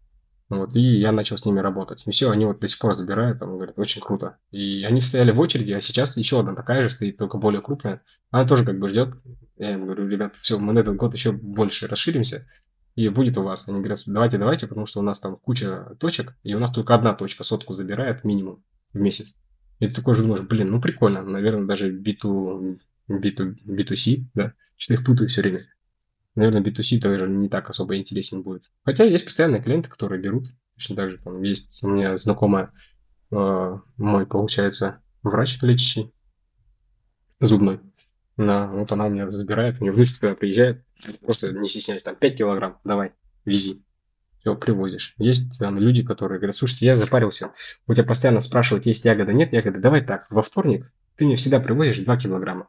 [0.48, 2.02] Вот, и я начал с ними работать.
[2.06, 4.38] И все, они вот до сих пор забирают, там, говорят, очень круто.
[4.50, 8.00] И они стояли в очереди, а сейчас еще одна такая же стоит, только более крупная.
[8.30, 9.10] Она тоже как бы ждет.
[9.58, 12.46] Я им говорю, ребят, все, мы на этот год еще больше расширимся,
[12.94, 13.68] и будет у вас.
[13.68, 16.94] Они говорят, давайте, давайте, потому что у нас там куча точек, и у нас только
[16.94, 19.36] одна точка сотку забирает минимум в месяц.
[19.80, 22.80] И ты такой же думаешь, блин, ну прикольно, наверное, даже B2,
[23.10, 25.66] B2, B2C, да, что-то их путаю все время.
[26.38, 28.62] Наверное, B2C тоже не так особо интересен будет.
[28.84, 30.46] Хотя есть постоянные клиенты, которые берут.
[30.76, 32.70] Точно так же там есть у меня знакомая,
[33.32, 36.12] э, мой, получается, врач лечащий,
[37.40, 37.80] зубной.
[38.36, 40.84] На, вот она у меня забирает, у нее внучка когда приезжает,
[41.22, 43.14] просто не стесняйся, там 5 килограмм, давай,
[43.44, 43.82] вези.
[44.38, 45.14] Все, привозишь.
[45.18, 47.50] Есть там люди, которые говорят, слушайте, я запарился,
[47.88, 51.58] у тебя постоянно спрашивают, есть ягода, нет ягоды, давай так, во вторник ты мне всегда
[51.58, 52.68] привозишь 2 килограмма.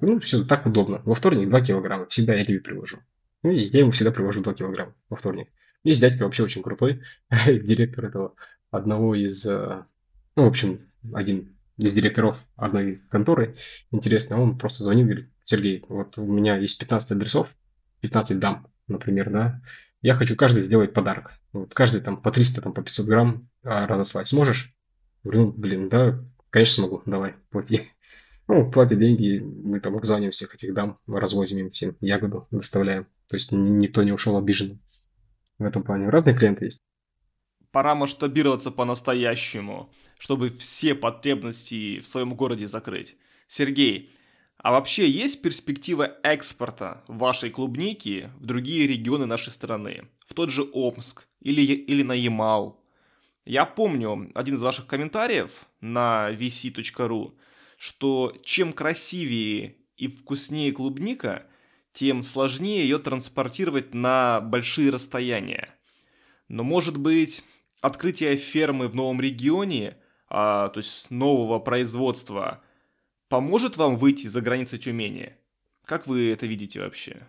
[0.00, 1.02] Ну, все так удобно.
[1.04, 2.06] Во вторник 2 килограмма.
[2.06, 2.98] Всегда я тебе привожу.
[3.42, 5.48] Ну, и я ему всегда привожу 2 килограмма во вторник.
[5.82, 8.34] Есть дядька вообще очень крутой, директор этого
[8.70, 9.84] одного из, э,
[10.36, 10.80] ну, в общем,
[11.14, 13.56] один из директоров одной конторы.
[13.90, 17.48] Интересно, он просто звонит, говорит, Сергей, вот у меня есть 15 адресов,
[18.02, 19.62] 15 дам, например, да,
[20.02, 21.32] я хочу каждый сделать подарок.
[21.52, 24.28] Вот каждый там по 300, там по 500 грамм а, разослать.
[24.28, 24.74] Сможешь?
[25.24, 27.90] Говорю, ну, блин, да, конечно смогу, давай, плати.
[28.52, 33.06] Ну, платят деньги, мы там обзваниваем всех этих дам, развозим им всем ягоду, доставляем.
[33.28, 34.80] То есть никто не ушел обиженным
[35.60, 36.08] в этом плане.
[36.08, 36.80] Разные клиенты есть.
[37.70, 43.16] Пора масштабироваться по-настоящему, чтобы все потребности в своем городе закрыть.
[43.46, 44.10] Сергей,
[44.56, 50.08] а вообще есть перспектива экспорта вашей клубники в другие регионы нашей страны?
[50.26, 52.84] В тот же Омск или, или на Ямал?
[53.44, 57.32] Я помню один из ваших комментариев на vc.ru,
[57.80, 61.46] что чем красивее и вкуснее клубника,
[61.94, 65.74] тем сложнее ее транспортировать на большие расстояния.
[66.46, 67.42] Но может быть
[67.80, 69.96] открытие фермы в новом регионе,
[70.28, 72.62] а, то есть нового производства,
[73.30, 75.32] поможет вам выйти за границы Тюмени?
[75.86, 77.26] Как вы это видите вообще?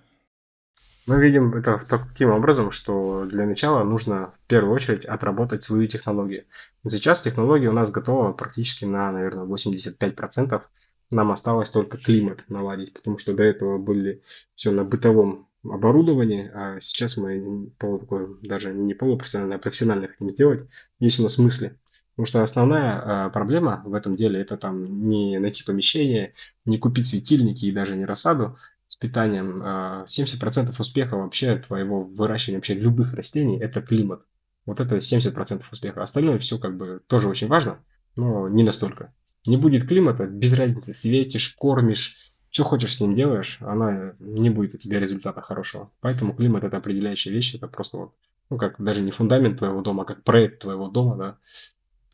[1.07, 6.45] Мы видим это таким образом, что для начала нужно в первую очередь отработать свою технологию.
[6.87, 10.61] Сейчас технология у нас готова практически на, наверное, 85%.
[11.09, 14.21] Нам осталось только климат наладить, потому что до этого были
[14.55, 20.67] все на бытовом оборудовании, а сейчас мы полу, даже не полупрофессионально, а профессионально хотим сделать.
[20.99, 21.77] Есть у нас мысли.
[22.15, 26.33] Потому что основная э, проблема в этом деле это там не найти помещение,
[26.65, 28.57] не купить светильники и даже не рассаду,
[29.01, 34.21] питанием, 70% а, успеха вообще твоего выращивания вообще любых растений– это климат.
[34.67, 36.03] Вот это 70% успеха.
[36.03, 37.79] Остальное все как бы тоже очень важно,
[38.15, 39.11] но не настолько.
[39.47, 42.15] Не будет климата, без разницы, светишь, кормишь,
[42.51, 45.91] что хочешь с ним делаешь, она не будет у тебя результата хорошего.
[45.99, 48.13] Поэтому климат– это определяющая вещь, это просто вот,
[48.51, 51.17] ну как даже не фундамент твоего дома, а как проект твоего дома,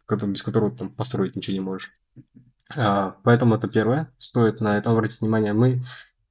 [0.09, 1.91] да, без которого ты там построить ничего не можешь.
[2.73, 5.51] А, поэтому это первое, стоит на это обратить внимание.
[5.51, 5.83] Мы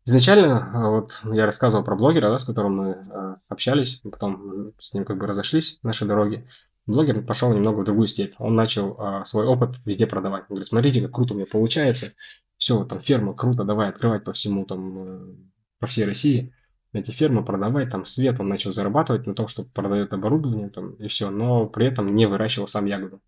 [0.07, 4.95] Изначально, а, вот я рассказывал про блогера, да, с которым мы э, общались, потом с
[4.95, 6.47] ним как бы разошлись наши дороги.
[6.87, 8.35] Блогер пошел немного в другую степь.
[8.39, 10.43] Он начал э, свой опыт везде продавать.
[10.43, 12.13] Он говорит, смотрите, как круто у меня получается.
[12.57, 15.35] Все, там ферма, круто, давай открывать по всему, там, э,
[15.81, 16.55] по всей России.
[16.93, 21.09] Эти фермы продавать, там свет он начал зарабатывать на том, что продает оборудование там, и
[21.09, 23.21] все, но при этом не выращивал сам ягоду.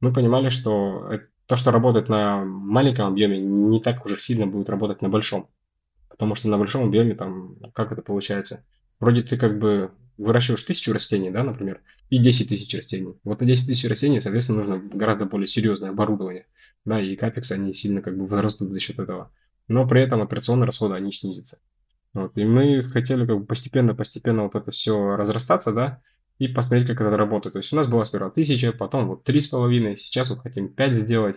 [0.00, 1.10] Мы понимали, что
[1.46, 5.48] то, что работает на маленьком объеме, не так уже сильно будет работать на большом.
[6.16, 8.64] Потому что на большом объеме там, как это получается?
[9.00, 13.14] Вроде ты как бы выращиваешь тысячу растений, да, например, и 10 тысяч растений.
[13.22, 16.46] Вот на 10 тысяч растений, соответственно, нужно гораздо более серьезное оборудование.
[16.84, 19.30] Да, и капексы, они сильно как бы возрастут за счет этого.
[19.68, 21.58] Но при этом операционные расходы, они снизятся.
[22.14, 22.32] Вот.
[22.38, 26.00] И мы хотели как бы постепенно-постепенно вот это все разрастаться, да,
[26.38, 27.54] и посмотреть, как это работает.
[27.54, 30.68] То есть у нас была сперва тысяча, потом вот три с половиной, сейчас вот хотим
[30.68, 31.36] 5 сделать.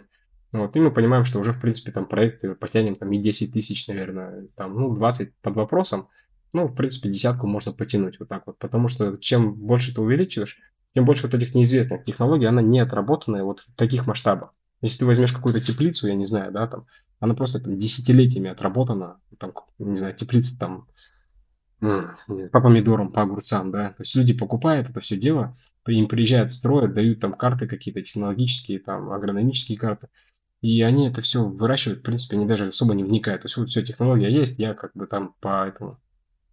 [0.52, 3.88] Вот, и мы понимаем, что уже, в принципе, там проекты потянем там и 10 тысяч,
[3.88, 6.08] наверное, там, ну, 20 под вопросом.
[6.54, 8.58] Ну, в принципе, десятку можно потянуть вот так вот.
[8.58, 10.58] Потому что чем больше ты увеличиваешь,
[10.95, 14.54] тем больше вот этих неизвестных технологий, она не отработанная вот в таких масштабах.
[14.82, 16.88] Если ты возьмешь какую-то теплицу, я не знаю, да, там,
[17.20, 20.88] она просто там десятилетиями отработана, там, не знаю, теплица там
[21.80, 23.89] по помидорам, по огурцам, да.
[23.89, 25.56] То есть люди покупают это все дело,
[25.88, 30.08] им приезжают, строят, дают там карты какие-то технологические, там, агрономические карты.
[30.62, 33.43] И они это все выращивают, в принципе, они даже особо не вникают.
[33.43, 35.99] То есть вот все, технология есть, я как бы там по этому,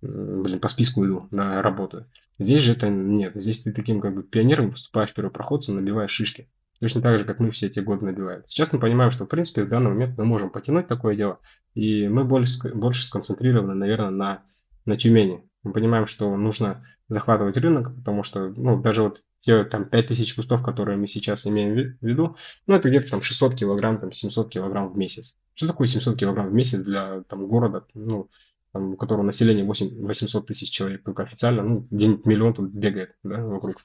[0.01, 2.07] блин, по списку иду, да, работаю.
[2.39, 3.33] Здесь же это нет.
[3.35, 6.49] Здесь ты таким как бы пионером поступаешь первопроходцем, набиваешь шишки.
[6.81, 8.43] Точно так же, как мы все эти годы набиваем.
[8.47, 11.41] Сейчас мы понимаем, что, в принципе, в данный момент мы можем потянуть такое дело,
[11.75, 14.43] и мы больше, больше сконцентрированы, наверное, на,
[14.85, 15.49] на Тюмени.
[15.63, 20.62] Мы понимаем, что нужно захватывать рынок, потому что, ну, даже вот те там 5000 кустов,
[20.62, 24.93] которые мы сейчас имеем в виду, ну, это где-то там 600 килограмм, там 700 килограмм
[24.93, 25.37] в месяц.
[25.55, 28.28] Что такое 700 килограмм в месяц для там города, ну,
[28.72, 33.14] там, у которого население 8, 800 тысяч человек, только официально, ну, где-нибудь миллион тут бегает,
[33.22, 33.76] да, вокруг.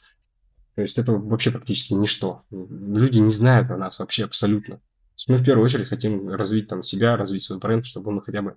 [0.75, 2.43] То есть это вообще практически ничто.
[2.49, 4.79] Люди не знают о нас вообще абсолютно.
[5.27, 8.55] мы в первую очередь хотим развить там себя, развить свой бренд, чтобы мы хотя бы,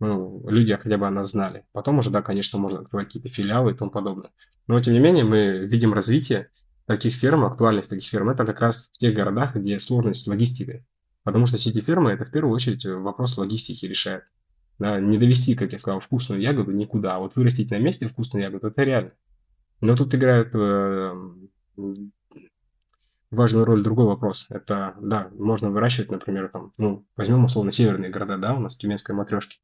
[0.00, 1.64] ну, люди хотя бы о нас знали.
[1.72, 4.30] Потом уже, да, конечно, можно открывать какие-то филиалы и тому подобное.
[4.66, 6.50] Но, тем не менее, мы видим развитие
[6.86, 10.84] таких ферм, актуальность таких ферм, это как раз в тех городах, где сложность с логистикой.
[11.24, 14.24] Потому что сети фермы это в первую очередь вопрос логистики решает.
[14.78, 18.42] Да, не довести, как я сказал, вкусную ягоду никуда, а вот вырастить на месте вкусную
[18.44, 19.12] ягоду, это реально.
[19.80, 21.12] Но тут играет э,
[23.30, 24.46] важную роль другой вопрос.
[24.48, 29.16] Это, да, можно выращивать, например, там, ну, возьмем условно северные города, да, у нас тюменская
[29.16, 29.58] матрешки.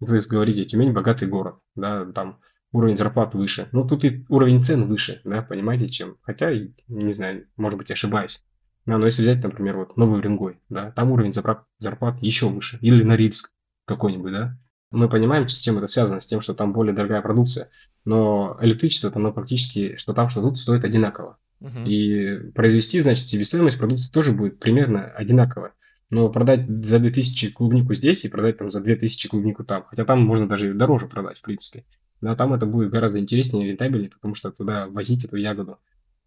[0.00, 2.40] Вы говорите, Тюмень богатый город, да, там
[2.72, 3.68] уровень зарплат выше.
[3.72, 6.16] Ну, тут и уровень цен выше, да, понимаете, чем.
[6.22, 6.52] Хотя,
[6.88, 8.42] не знаю, может быть, ошибаюсь.
[8.86, 12.78] Да, но если взять, например, вот Новый Уренгой, да, там уровень зарплат, зарплат еще выше.
[12.80, 13.50] Или Норильск
[13.86, 14.58] какой-нибудь, да.
[14.90, 17.70] Мы понимаем, с чем это связано, с тем, что там более дорогая продукция,
[18.04, 21.38] но электричество, оно практически, что там, что тут, стоит одинаково.
[21.60, 21.86] Uh-huh.
[21.86, 25.74] И произвести, значит, себестоимость продукции тоже будет примерно одинаковая.
[26.08, 29.84] Но продать за 2000 клубнику здесь и продать там за 2000 клубнику там.
[29.84, 31.84] Хотя там можно даже дороже продать, в принципе.
[32.20, 35.78] Но там это будет гораздо интереснее и рентабельнее, потому что туда возить эту ягоду.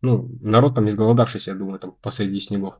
[0.02, 2.76] Ну, народ там изголодавшийся, я думаю, там посреди снегов.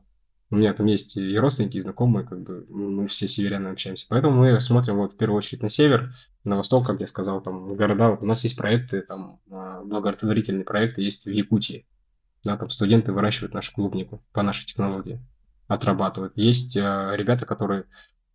[0.50, 4.06] У меня там есть и родственники, и знакомые, как бы мы все северяне общаемся.
[4.08, 7.74] Поэтому мы смотрим вот в первую очередь на север, на восток, как я сказал, там
[7.76, 8.10] города.
[8.10, 11.86] У нас есть проекты, там а, благотворительные проекты есть в Якутии.
[12.44, 15.18] Да, там студенты выращивают нашу клубнику по нашей технологии,
[15.66, 16.34] отрабатывают.
[16.36, 16.80] Есть э,
[17.14, 17.86] ребята, которые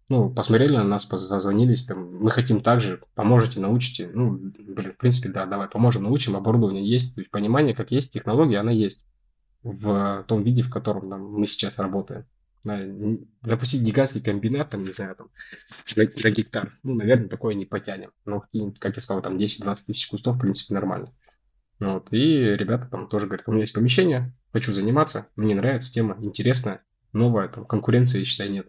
[0.10, 4.10] ну, посмотрели на нас, позвонились, там, мы хотим также, поможете, научите.
[4.12, 8.12] Ну, блин, в принципе, да, давай, поможем, научим, оборудование есть, то есть понимание, как есть
[8.12, 9.06] технология, она есть
[9.62, 12.26] в том виде, в котором там, мы сейчас работаем.
[13.44, 15.30] Запустить гигантский комбинат, там, не знаю, там,
[15.88, 18.12] за, за гектар, ну, наверное, такое не потянем.
[18.26, 18.44] Но,
[18.80, 21.14] как я сказал, там 10-20 тысяч кустов, в принципе, нормально.
[21.80, 22.08] Вот.
[22.12, 26.82] И ребята там тоже говорят, у меня есть помещение, хочу заниматься, мне нравится тема, интересная,
[27.14, 28.68] новая, там, конкуренции, считай, нет.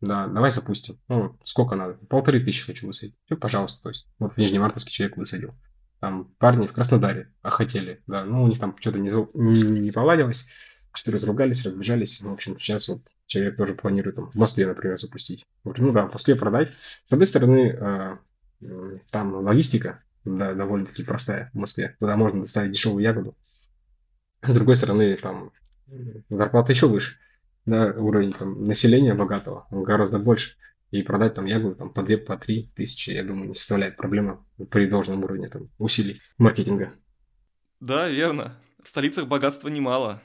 [0.00, 0.98] Да, давай запустим.
[1.08, 1.94] Ну, сколько надо?
[2.08, 3.16] Полторы тысячи хочу высадить.
[3.26, 4.06] Все, пожалуйста, то есть.
[4.18, 5.54] Вот в Нижневартовске человек высадил.
[6.00, 9.90] Там парни в Краснодаре а хотели, да, ну, у них там что-то не, не, не
[9.90, 10.46] поладилось,
[10.92, 12.20] что-то разругались, разбежались.
[12.20, 15.44] В общем, сейчас вот человек тоже планирует там, в Москве, например, запустить.
[15.64, 16.72] Вот, ну да, в Москве продать.
[17.08, 18.18] С одной стороны,
[18.60, 21.96] э, там логистика да, довольно-таки простая в Москве.
[21.98, 23.36] Туда можно доставить дешевую ягоду.
[24.42, 25.52] С другой стороны, там
[26.28, 27.16] зарплата еще выше.
[27.68, 30.56] Да, уровень там, населения богатого гораздо больше.
[30.90, 34.38] И продать там ягоду там, по 2 по 3 тысячи, я думаю, не составляет проблемы
[34.70, 36.94] при должном уровне там, усилий маркетинга.
[37.80, 38.54] Да, верно.
[38.82, 40.22] В столицах богатства немало.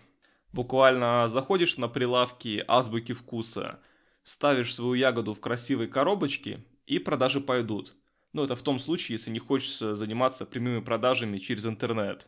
[0.54, 3.82] Буквально заходишь на прилавки азбуки вкуса,
[4.24, 7.94] ставишь свою ягоду в красивой коробочке, и продажи пойдут.
[8.32, 12.26] Но это в том случае, если не хочется заниматься прямыми продажами через интернет.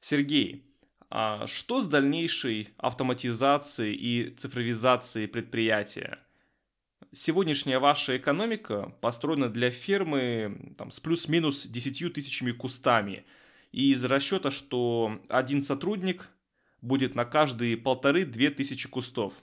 [0.00, 0.69] Сергей,
[1.10, 6.20] а что с дальнейшей автоматизацией и цифровизацией предприятия?
[7.12, 13.24] Сегодняшняя ваша экономика построена для фермы там, с плюс-минус 10 тысячами кустами.
[13.72, 16.30] И из расчета, что один сотрудник
[16.80, 19.34] будет на каждые полторы-две тысячи кустов.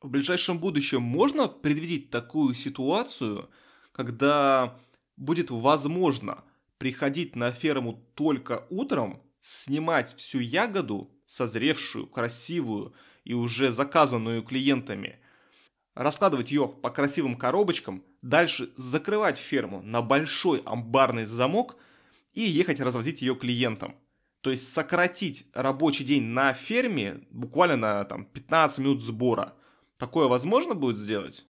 [0.00, 3.50] В ближайшем будущем можно предвидеть такую ситуацию,
[3.90, 4.78] когда
[5.16, 6.44] будет возможно
[6.78, 15.20] приходить на ферму только утром, снимать всю ягоду, созревшую, красивую и уже заказанную клиентами,
[15.94, 21.76] раскладывать ее по красивым коробочкам, дальше закрывать ферму на большой амбарный замок
[22.32, 23.94] и ехать развозить ее клиентам.
[24.40, 29.54] То есть сократить рабочий день на ферме буквально на там, 15 минут сбора.
[29.98, 31.46] Такое возможно будет сделать?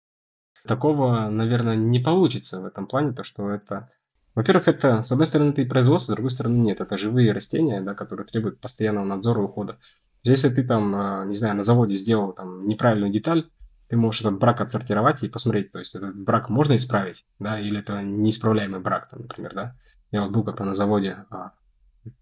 [0.64, 3.90] Такого, наверное, не получится в этом плане, то что это...
[4.36, 6.80] Во-первых, это, с одной стороны, это и производство, с другой стороны, нет.
[6.80, 9.78] Это живые растения, да, которые требуют постоянного надзора и ухода.
[10.22, 13.48] Если ты там, а, не знаю, на заводе сделал там неправильную деталь,
[13.88, 17.78] ты можешь этот брак отсортировать и посмотреть, то есть этот брак можно исправить, да, или
[17.78, 19.76] это неисправляемый брак, там, например, да.
[20.10, 21.52] Я вот был как-то на заводе а,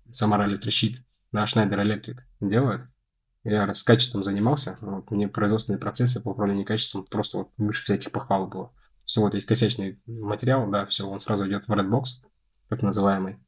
[0.09, 0.97] Electric Sheet,
[1.33, 2.83] да, Schneider Electric делают,
[3.43, 8.13] я с качеством занимался, вот, мне производственные процессы по управлению качеством просто вот выше всяких
[8.13, 8.73] похвал было.
[9.05, 12.05] Все, вот есть косячный материал, да, все, он сразу идет в Redbox,
[12.69, 13.39] так называемый.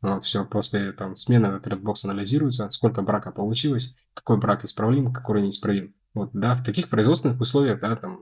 [0.00, 5.42] Вот, все, после там смены этот Redbox анализируется, сколько брака получилось, какой брак исправлим, какой
[5.42, 5.94] неисправим.
[6.14, 8.20] Вот, да, в таких производственных условиях, да, там,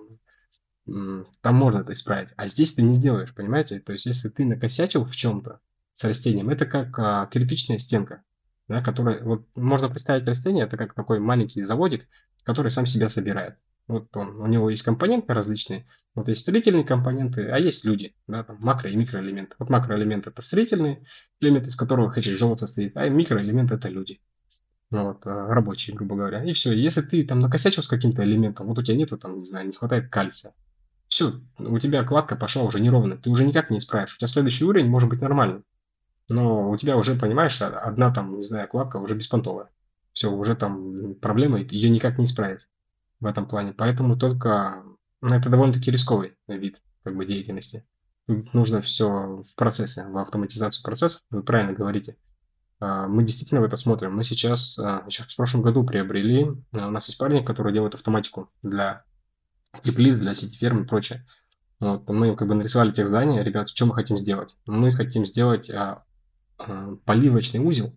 [0.84, 2.30] там можно это исправить.
[2.36, 3.80] А здесь ты не сделаешь, понимаете?
[3.80, 5.60] То есть, если ты накосячил в чем-то
[5.94, 8.24] с растением, это как а, кирпичная стенка
[8.68, 12.06] да, который, вот можно представить растение, это как такой маленький заводик,
[12.44, 13.56] который сам себя собирает.
[13.86, 18.42] Вот он, у него есть компоненты различные, вот есть строительные компоненты, а есть люди, да,
[18.42, 19.56] там макро- и микроэлементы.
[19.58, 21.04] Вот макроэлемент это строительный
[21.40, 24.20] элемент, из которого хоть желоб состоит, а микроэлемент это люди.
[24.90, 26.44] Ну, вот, а, рабочие, грубо говоря.
[26.44, 29.46] И все, если ты там накосячил с каким-то элементом, вот у тебя нету там, не
[29.46, 30.54] знаю, не хватает кальция,
[31.08, 34.14] все, у тебя кладка пошла уже неровно, ты уже никак не исправишь.
[34.14, 35.62] У тебя следующий уровень может быть нормальный
[36.28, 39.68] но у тебя уже, понимаешь, одна там, не знаю, кладка уже беспонтовая.
[40.14, 42.68] Все, уже там проблема, ее никак не исправить
[43.20, 43.72] в этом плане.
[43.72, 44.82] Поэтому только,
[45.20, 47.86] ну, это довольно-таки рисковый вид как бы деятельности.
[48.26, 52.16] Нужно все в процессе, в автоматизацию процессов, вы правильно говорите.
[52.80, 54.16] А, мы действительно в это смотрим.
[54.16, 57.94] Мы сейчас, а, еще в прошлом году приобрели, а, у нас есть парни, которые делают
[57.94, 59.04] автоматику для
[59.82, 61.26] теплиц, для сети ферм и прочее.
[61.80, 64.56] Вот, мы как бы нарисовали тех здания, ребят, что мы хотим сделать?
[64.66, 65.68] Мы хотим сделать
[66.58, 67.96] Э, поливочный узел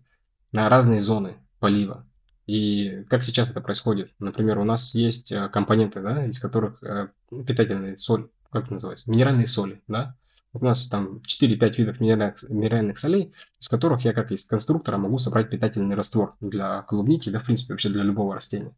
[0.52, 2.06] на разные зоны полива.
[2.48, 4.14] И как сейчас это происходит?
[4.18, 7.08] Например, у нас есть э, компоненты, да, из которых э,
[7.46, 10.16] питательные соль, как это называется, минеральные соли, да.
[10.54, 15.18] У нас там 4-5 видов минеральных, минеральных солей, из которых я как из конструктора могу
[15.18, 18.74] собрать питательный раствор для клубники, да, в принципе, вообще для любого растения.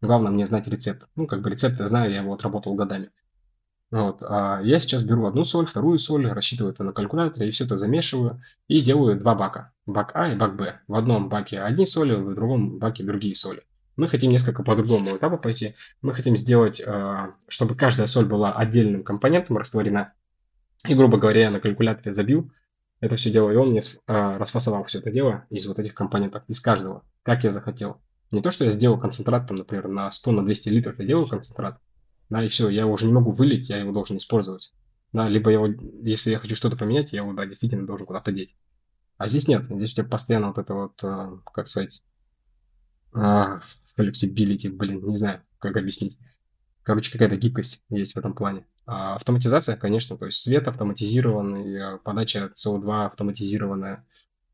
[0.00, 1.08] Главное мне знать рецепт.
[1.16, 3.10] Ну, как бы рецепт я знаю, я его отработал годами.
[3.90, 4.22] Вот.
[4.22, 7.76] А я сейчас беру одну соль, вторую соль, рассчитываю это на калькуляторе, и все это
[7.76, 9.72] замешиваю, и делаю два бака.
[9.92, 10.80] Бак А и бак Б.
[10.88, 13.62] В одном баке одни соли, в другом баке другие соли.
[13.96, 15.74] Мы хотим несколько по другому этапу пойти.
[16.02, 20.12] Мы хотим сделать, а, чтобы каждая соль была отдельным компонентом растворена.
[20.88, 22.50] И, грубо говоря, я на калькуляторе забил
[23.00, 26.44] это все дело, и он мне а, расфасовал все это дело из вот этих компонентов,
[26.48, 28.00] из каждого, как я захотел.
[28.30, 31.26] Не то, что я сделал концентрат, там, например, на 100, на 200 литров, я делаю
[31.26, 31.80] концентрат,
[32.28, 34.72] да, и все, я его уже не могу вылить, я его должен использовать.
[35.12, 35.74] Да, либо я его,
[36.04, 38.54] если я хочу что-то поменять, я его, да, действительно должен куда-то деть.
[39.20, 42.02] А здесь нет, здесь у тебя постоянно вот это вот, э, как сказать,
[43.12, 43.60] э,
[43.98, 46.16] flexibility, блин, не знаю, как объяснить.
[46.84, 48.64] Короче, какая-то гибкость есть в этом плане.
[48.86, 54.06] А автоматизация, конечно, то есть свет автоматизированный, э, подача СО2 автоматизированная.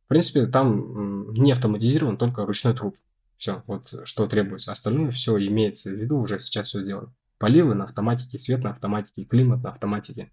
[0.06, 2.96] В принципе, там не автоматизирован, только ручной труд.
[3.36, 4.72] Все, вот что требуется.
[4.72, 7.14] Остальное все имеется в виду, уже сейчас все сделано.
[7.38, 10.32] Поливы на автоматике, свет на автоматике, климат на автоматике.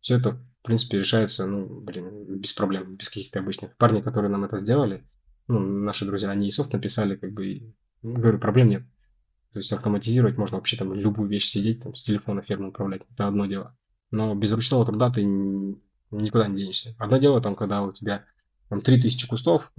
[0.00, 3.76] Все это, в принципе, решается, ну, блин, без проблем, без каких-то обычных.
[3.76, 5.04] Парни, которые нам это сделали,
[5.48, 8.82] ну, наши друзья, они и софт написали, как бы, ну, говорю, проблем нет.
[9.52, 13.26] То есть автоматизировать можно вообще там любую вещь сидеть, там, с телефона ферму управлять, это
[13.26, 13.76] одно дело.
[14.10, 16.94] Но без ручного труда ты никуда не денешься.
[16.98, 18.24] Одно дело там, когда у тебя
[18.68, 19.72] там 3000 кустов,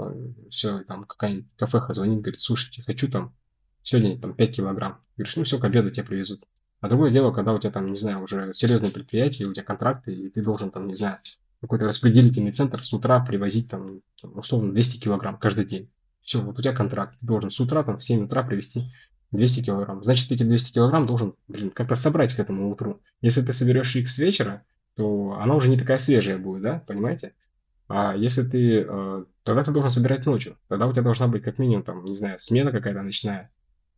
[0.50, 3.36] все, там какая-нибудь кафеха звонит, говорит, слушайте, хочу там
[3.84, 5.04] сегодня там 5 килограмм.
[5.16, 6.46] Говоришь, ну все, к обеду тебе привезут.
[6.82, 10.14] А другое дело, когда у тебя там, не знаю, уже серьезное предприятие, у тебя контракты,
[10.14, 11.20] и ты должен там, не знаю,
[11.62, 15.90] какой-то распределительный центр с утра привозить там, условно, 200 килограмм каждый день.
[16.22, 17.20] Все, вот у тебя контракт.
[17.20, 18.92] Ты должен с утра там в 7 утра привезти
[19.32, 20.04] 200 килограмм.
[20.04, 23.02] Значит, эти 200 килограмм должен, блин, как-то собрать к этому утру.
[23.22, 24.64] Если ты соберешь их с вечера,
[24.96, 27.34] то она уже не такая свежая будет, да, понимаете?
[27.88, 30.58] А если ты, э, тогда ты должен собирать ночью.
[30.68, 33.50] Тогда у тебя должна быть как минимум, там, не знаю, смена какая-то ночная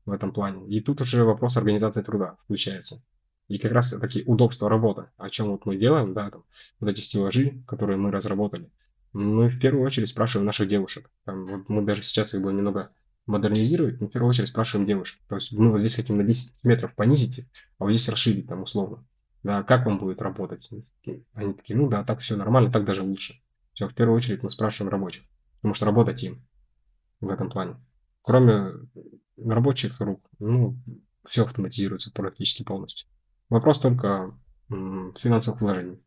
[0.06, 0.68] в этом плане.
[0.68, 3.02] И тут уже вопрос организации труда включается.
[3.48, 6.44] И как раз такие удобства работы, о чем вот мы делаем, да, там,
[6.80, 8.72] вот эти стеллажи, которые мы разработали,
[9.14, 11.10] мы в первую очередь спрашиваем наших девушек.
[11.26, 12.92] Там, вот мы даже сейчас их будем немного
[13.26, 15.20] модернизировать, но в первую очередь спрашиваем девушек.
[15.28, 17.46] То есть мы вот здесь хотим на 10 метров понизить
[17.78, 19.06] а вот здесь расширить там условно.
[19.44, 20.70] Да, как вам будет работать?
[21.34, 23.42] Они такие, ну да, так все нормально, так даже лучше.
[23.74, 25.24] Все, в первую очередь мы спрашиваем рабочих,
[25.58, 26.46] потому что работать им
[27.22, 27.76] в этом плане.
[28.22, 28.74] Кроме
[29.38, 30.78] рабочих рук, ну,
[31.26, 33.08] все автоматизируется практически полностью.
[33.50, 34.38] Вопрос только
[34.70, 36.00] финансовых вложений.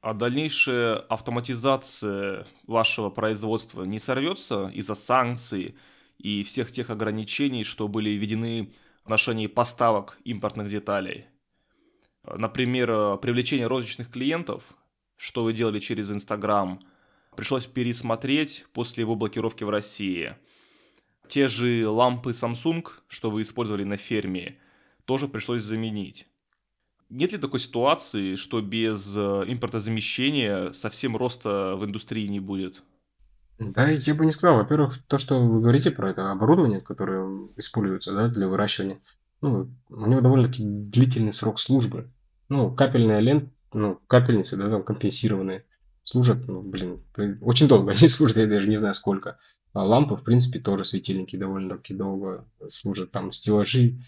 [0.00, 5.76] А дальнейшая автоматизация вашего производства не сорвется из-за санкций
[6.16, 8.72] и всех тех ограничений, что были введены
[9.02, 11.26] в отношении поставок импортных деталей?
[12.24, 14.62] Например, привлечение розничных клиентов,
[15.16, 16.80] что вы делали через Инстаграм,
[17.36, 20.34] пришлось пересмотреть после его блокировки в России–
[21.30, 24.58] те же лампы Samsung, что вы использовали на ферме,
[25.04, 26.26] тоже пришлось заменить.
[27.08, 32.82] Нет ли такой ситуации, что без э, импортозамещения совсем роста в индустрии не будет?
[33.58, 34.56] Да, я бы не сказал.
[34.56, 39.00] Во-первых, то, что вы говорите про это оборудование, которое используется да, для выращивания,
[39.40, 42.10] ну, у него довольно-таки длительный срок службы.
[42.48, 45.64] Ну, капельная лента, ну, капельницы, да, там компенсированные,
[46.02, 47.02] служат, ну, блин,
[47.40, 49.38] очень долго они служат, я даже не знаю сколько.
[49.72, 53.12] А лампы, в принципе, тоже светильники довольно-таки долго служат.
[53.12, 53.98] Там стеллажи.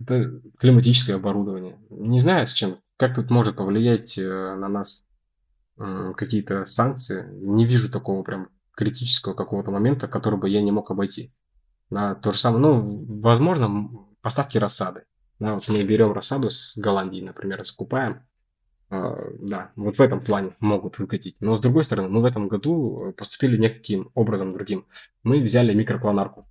[0.00, 1.78] Это климатическое оборудование.
[1.90, 5.06] Не знаю, с чем, как тут может повлиять э, на нас
[5.76, 7.28] какие-то санкции.
[7.32, 11.32] Не вижу такого прям критического какого-то момента, который бы я не мог обойти.
[11.90, 13.90] На то же самое, ну, возможно,
[14.20, 15.04] поставки рассады.
[15.38, 18.22] Да, вот мы берем рассаду с Голландии, например, закупаем,
[18.90, 21.36] да, вот в этом плане могут выкатить.
[21.40, 24.86] Но с другой стороны, мы в этом году поступили неким образом другим.
[25.22, 26.46] Мы взяли микроклонарку.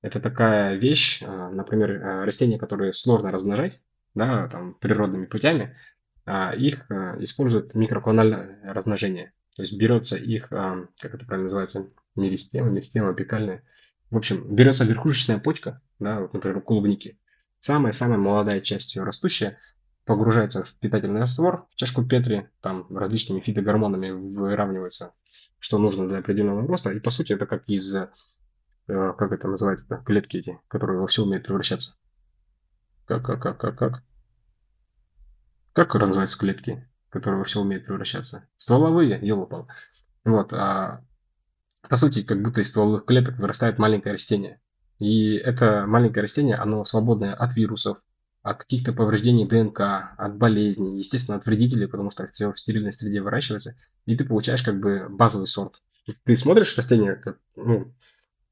[0.00, 3.80] Это такая вещь, а, например, а, растения, которые сложно размножать,
[4.14, 5.76] да, там, природными путями,
[6.58, 6.90] их
[7.20, 9.32] используют микроклональное размножение.
[9.56, 13.62] То есть берется их, как это правильно называется, меристема, меристема апикальная.
[14.10, 17.18] В общем, берется верхушечная почка, да, вот, например, клубники.
[17.60, 19.58] Самая-самая молодая часть ее растущая,
[20.08, 25.12] погружается в питательный раствор, в чашку Петри, там различными фитогормонами выравнивается,
[25.58, 26.90] что нужно для определенного роста.
[26.90, 28.08] И по сути это как из, э,
[28.86, 31.94] как это называется, клетки эти, которые во все умеют превращаться.
[33.04, 34.02] Как, как, как, как, как?
[35.74, 38.48] Как называются клетки, которые во все умеют превращаться?
[38.56, 39.68] Стволовые, елопал.
[40.24, 41.04] Вот, а
[41.86, 44.58] по сути, как будто из стволовых клеток вырастает маленькое растение.
[45.00, 47.98] И это маленькое растение, оно свободное от вирусов,
[48.42, 49.80] от каких-то повреждений ДНК,
[50.16, 54.62] от болезней, естественно, от вредителей, потому что все в стерильной среде выращивается, и ты получаешь
[54.62, 55.82] как бы базовый сорт.
[56.24, 57.92] Ты смотришь растение, как, ну,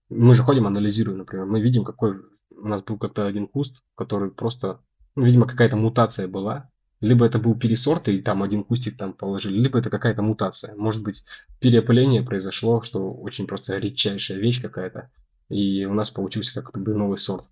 [0.09, 2.17] мы же ходим, анализируем, например, мы видим, какой
[2.51, 4.81] у нас был как-то один куст, который просто,
[5.15, 6.71] ну, видимо, какая-то мутация была.
[7.01, 10.75] Либо это был пересорт, и там один кустик там положили, либо это какая-то мутация.
[10.77, 11.25] Может быть,
[11.61, 15.11] переопыление произошло, что очень просто редчайшая вещь какая-то,
[15.51, 17.45] и у нас получился как бы новый сорт.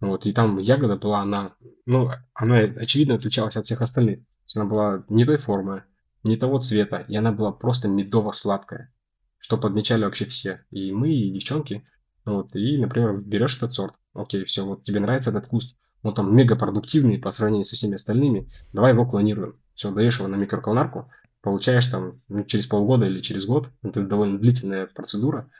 [0.00, 1.54] Вот, и там ягода была, она,
[1.86, 4.20] ну, она очевидно отличалась от всех остальных.
[4.54, 5.84] Она была не той формы,
[6.22, 8.92] не того цвета, и она была просто медово-сладкая,
[9.38, 10.64] что подмечали вообще все.
[10.70, 11.84] И мы, и девчонки.
[12.24, 13.94] Вот, и, например, берешь этот сорт.
[14.14, 17.94] Окей, все, вот тебе нравится этот куст, он там мега продуктивный по сравнению со всеми
[17.94, 19.58] остальными, давай его клонируем.
[19.74, 21.10] Все, даешь его на микроколонарку,
[21.40, 25.50] получаешь там ну, через полгода или через год, это довольно длительная процедура,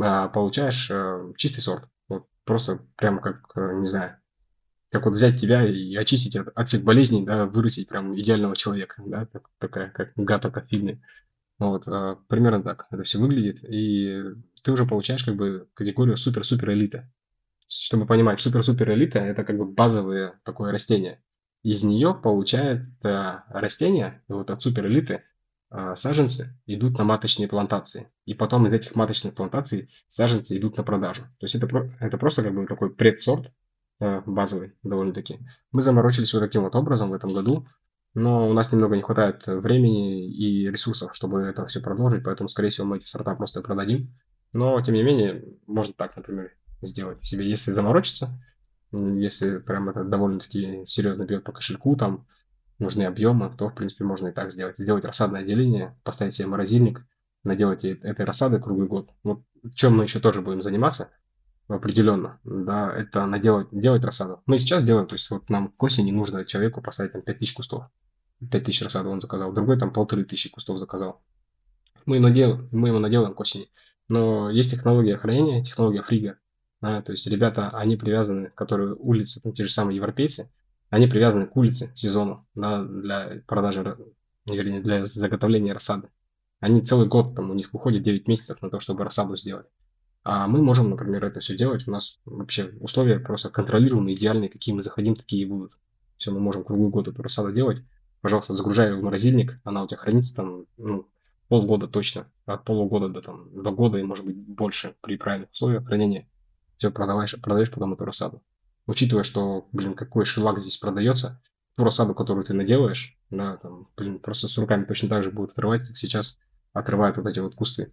[0.00, 1.88] а, получаешь э, чистый сорт.
[2.08, 4.16] Вот просто прям как, э, не знаю,
[4.94, 9.02] как вот взять тебя и очистить от, от всех болезней, да, вырастить прям идеального человека,
[9.04, 11.02] да, так, такая, как гата, фильме.
[11.58, 14.22] Вот, а, примерно так это все выглядит, и
[14.62, 17.10] ты уже получаешь как бы категорию супер-супер элита.
[17.68, 21.22] Чтобы понимать, супер-супер элита это как бы базовое такое растение.
[21.62, 25.22] Из нее получает э, растение, вот от супер элиты, э,
[25.96, 28.10] саженцы идут на маточные плантации.
[28.24, 31.22] И потом из этих маточных плантаций саженцы идут на продажу.
[31.38, 33.52] То есть это, это просто как бы такой предсорт,
[34.00, 35.38] Э, базовый довольно-таки.
[35.70, 37.66] Мы заморочились вот таким вот образом в этом году,
[38.14, 42.70] но у нас немного не хватает времени и ресурсов, чтобы это все продолжить, поэтому, скорее
[42.70, 44.12] всего, мы эти сорта просто продадим.
[44.52, 46.50] Но, тем не менее, можно так, например,
[46.82, 48.36] сделать себе, если заморочиться,
[48.92, 52.26] если прям это довольно-таки серьезно бьет по кошельку, там
[52.78, 54.78] нужны объемы, то, в принципе, можно и так сделать.
[54.78, 57.04] Сделать рассадное отделение, поставить себе морозильник,
[57.42, 59.10] наделать этой рассады круглый год.
[59.22, 59.42] Вот
[59.74, 61.10] чем мы еще тоже будем заниматься–
[61.68, 64.42] определенно, да, это наделать, делать рассаду.
[64.46, 67.84] Мы сейчас делаем, то есть вот нам к осени нужно человеку поставить там 5000 кустов.
[68.50, 71.22] 5000 рассаду он заказал, другой там полторы тысячи кустов заказал.
[72.04, 73.70] Мы, надел, мы его наделаем к осени.
[74.08, 76.38] Но есть технология хранения, технология фрига.
[76.82, 80.50] Да, то есть ребята, они привязаны, которые улицы, ну, те же самые европейцы,
[80.94, 83.98] они привязаны к улице, сезону, да, для продажи,
[84.46, 86.08] вернее, для заготовления рассады.
[86.60, 89.66] Они целый год, там у них уходит 9 месяцев на то, чтобы рассаду сделать.
[90.22, 91.88] А мы можем, например, это все делать.
[91.88, 95.76] У нас вообще условия просто контролируемые, идеальные, какие мы заходим, такие и будут.
[96.16, 97.82] Все, мы можем круглый год эту рассаду делать.
[98.20, 101.08] Пожалуйста, загружай ее в морозильник, она у тебя хранится там ну,
[101.48, 105.86] полгода точно, от полугода до, там, до года и может быть больше при правильных условиях
[105.86, 106.28] хранения.
[106.78, 108.42] Все, продаваешь, продаешь потом эту рассаду.
[108.86, 111.42] Учитывая, что, блин, какой шелак здесь продается,
[111.76, 115.52] ту рассаду, которую ты наделаешь, да, там, блин, просто с руками точно так же будут
[115.52, 116.38] отрывать, как сейчас
[116.72, 117.92] отрывают вот эти вот кусты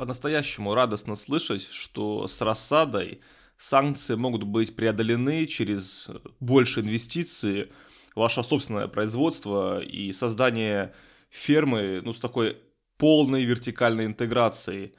[0.00, 3.20] по-настоящему радостно слышать, что с рассадой
[3.58, 6.08] санкции могут быть преодолены через
[6.40, 7.70] больше инвестиций,
[8.14, 10.94] ваше собственное производство и создание
[11.28, 12.56] фермы ну, с такой
[12.96, 14.94] полной вертикальной интеграцией.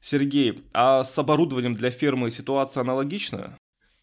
[0.00, 3.58] Сергей, а с оборудованием для фермы ситуация аналогична?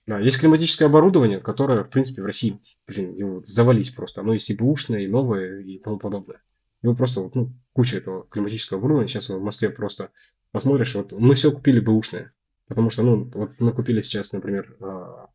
[0.07, 4.21] Да, есть климатическое оборудование, которое, в принципе, в России, блин, его завались просто.
[4.21, 6.41] Оно и бэушное, и новое, и тому подобное.
[6.81, 9.07] Его просто, ну, куча этого климатического оборудования.
[9.07, 10.09] Сейчас в Москве просто
[10.51, 12.33] посмотришь, вот мы все купили бэушное.
[12.67, 15.27] Потому что, ну, вот мы купили сейчас, например, а,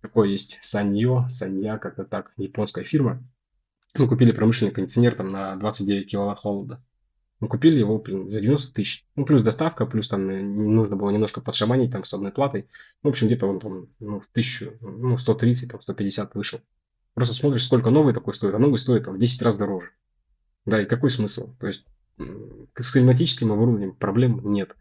[0.00, 3.22] такой есть Саньо, Санья, как-то так, японская фирма.
[3.96, 6.82] Мы купили промышленный кондиционер там на 29 киловатт холода.
[7.40, 9.06] Мы купили его за 90 тысяч.
[9.14, 12.68] Ну, плюс доставка, плюс там э, нужно было немножко подшаманить там с одной платой.
[13.02, 16.60] В общем, где-то он там, ну, в тысячу, ну, 130, там, 150 вышел.
[17.14, 19.90] Просто смотришь, сколько новый такой стоит, а новый стоит там, в 10 раз дороже.
[20.66, 21.54] Да, и какой смысл?
[21.60, 21.84] То есть
[22.18, 24.76] с климатическим оборудованием проблем нет.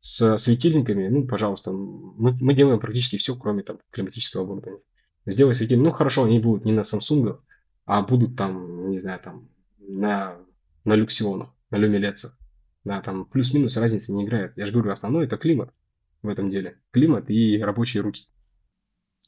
[0.00, 4.82] С светильниками, ну, пожалуйста, мы, мы делаем практически все, кроме там климатического оборудования.
[5.26, 7.38] Сделай светильник, ну, хорошо, они будут не на Samsung,
[7.86, 9.48] а будут там, не знаю, там,
[9.78, 10.36] на,
[10.84, 12.38] на люксионах, на люмилецах.
[12.84, 14.56] Да, там плюс-минус разницы не играет.
[14.56, 15.72] Я же говорю, основное это климат
[16.22, 16.78] в этом деле.
[16.92, 18.28] Климат и рабочие руки.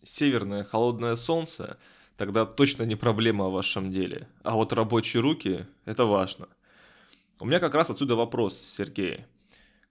[0.05, 1.79] Северное холодное солнце
[2.17, 4.29] тогда точно не проблема в вашем деле.
[4.45, 6.47] А вот рабочие руки– это важно–
[7.41, 9.25] у меня как раз отсюда вопрос, Сергей.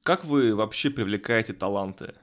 [0.01, 2.15] Как вы вообще привлекаете таланты?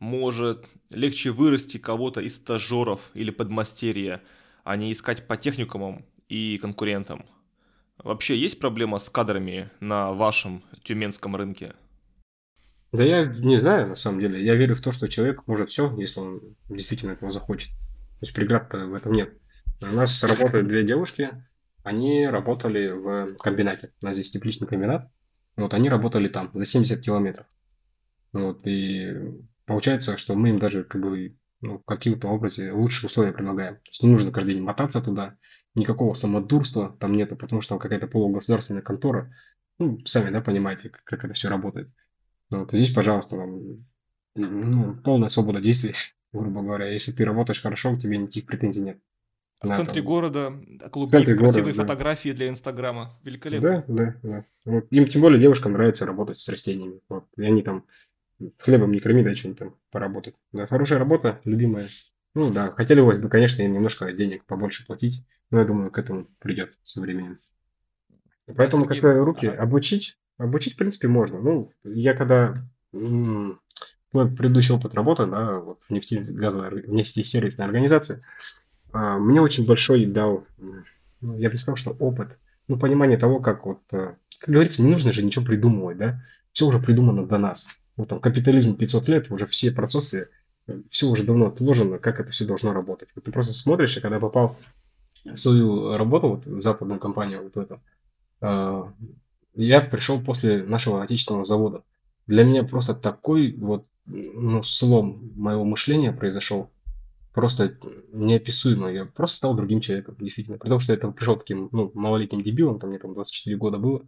[0.00, 4.20] Может, легче вырасти кого-то из стажеров или подмастерья,
[4.64, 7.24] а не искать по техникумам и конкурентам?
[8.04, 11.74] Вообще есть проблема с кадрами на вашем тюменском рынке?
[12.92, 14.44] Да я не знаю, на самом деле.
[14.44, 17.70] Я верю в то, что человек может все, если он действительно этого захочет.
[17.70, 19.32] То есть преград в этом нет.
[19.80, 21.30] У нас работают две девушки,
[21.82, 23.92] они работали в комбинате.
[24.02, 25.10] У нас здесь тепличный комбинат.
[25.56, 27.46] Вот они работали там за 70 километров.
[28.32, 29.14] Вот, и
[29.64, 33.76] получается, что мы им даже как бы ну, каким-то образе лучшие условия предлагаем.
[33.76, 35.36] То есть не нужно каждый день мотаться туда,
[35.74, 39.34] никакого самодурства там нету, потому что там какая-то полугосударственная контора.
[39.78, 41.90] Ну, сами, да, понимаете, как, как это все работает.
[42.50, 43.84] Вот, здесь, пожалуйста, вам
[44.36, 45.94] ну, полная свобода действий.
[46.34, 46.90] грубо говоря.
[46.90, 48.98] Если ты работаешь хорошо, у тебя никаких претензий нет.
[49.60, 50.08] А в центре там.
[50.08, 50.52] города
[50.90, 51.82] клубники, центре города, красивые да.
[51.82, 53.18] фотографии для Инстаграма.
[53.22, 53.84] Великолепно.
[53.86, 54.44] Да, да, да.
[54.66, 54.86] Вот.
[54.90, 57.00] Им тем более девушкам нравится работать с растениями.
[57.08, 57.24] Вот.
[57.38, 57.84] И они там
[58.58, 60.34] хлебом не корми, да, что-нибудь там поработать.
[60.52, 61.88] Да, хорошая работа, любимая.
[62.34, 65.24] Ну да, хотели бы, конечно, им немножко денег побольше платить,
[65.54, 67.38] но я думаю, к этому придет со временем.
[68.56, 69.62] Поэтому, как руки, ага.
[69.62, 71.40] обучить, обучить, в принципе, можно.
[71.40, 73.60] Ну, я когда м,
[74.12, 78.24] мой предыдущий опыт работы, да, вот в нефтегазовой, ор- нефтесервисной организации,
[78.92, 80.46] а, мне очень большой дал,
[81.20, 84.90] ну, я бы сказал, что опыт, ну, понимание того, как вот, э, как говорится, не
[84.90, 86.22] нужно же ничего придумывать, да,
[86.52, 87.68] все уже придумано до нас.
[87.96, 90.28] Вот там капитализм 500 лет, уже все процессы,
[90.90, 93.10] все уже давно отложено, как это все должно работать.
[93.14, 94.58] Вот ты просто смотришь, и когда попал в
[95.36, 97.80] свою работу, вот в западную компанию, вот эту,
[98.40, 98.92] а,
[99.54, 101.82] я пришел после нашего отечественного завода.
[102.26, 106.70] Для меня просто такой вот, ну, слом моего мышления произошел,
[107.32, 107.78] просто
[108.12, 108.90] неописуемо.
[108.92, 110.58] Я просто стал другим человеком, действительно.
[110.58, 114.06] При том, что я пришел таким, ну, малолетним дебилом, там мне там 24 года было,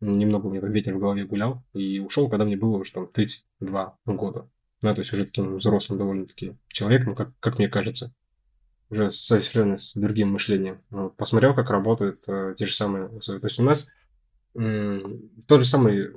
[0.00, 3.08] немного у меня там ветер в голове гулял, и ушел, когда мне было уже там
[3.08, 4.48] 32 года.
[4.80, 8.14] Да, то есть уже таким взрослым довольно-таки человеком, как, как мне кажется.
[8.90, 10.80] Уже совершенно с другим мышлением.
[10.90, 13.40] Вот, Посмотрел, как работают э, те же самые условия.
[13.40, 13.88] То есть у нас
[14.54, 16.10] тот же самый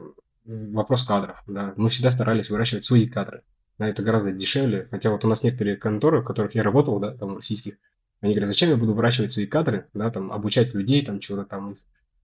[0.46, 1.44] вопрос кадров.
[1.48, 1.74] Да.
[1.76, 3.44] Мы всегда старались выращивать свои кадры.
[3.78, 4.88] Да, это гораздо дешевле.
[4.92, 7.76] Хотя вот у нас некоторые конторы, в которых я работал, да, там российских,
[8.22, 11.78] они говорят, зачем я буду выращивать свои кадры, да, там, обучать людей, там, чего-то там,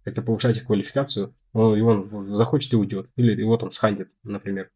[0.04, 3.10] как-то повышать их квалификацию, ну, и он захочет и уйдет.
[3.16, 4.70] Или его там схантит, например,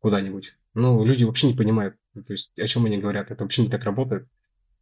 [0.00, 0.54] куда-нибудь.
[0.74, 3.30] Ну, люди вообще не понимают, то есть, о чем они говорят.
[3.30, 4.26] Это вообще не так работает.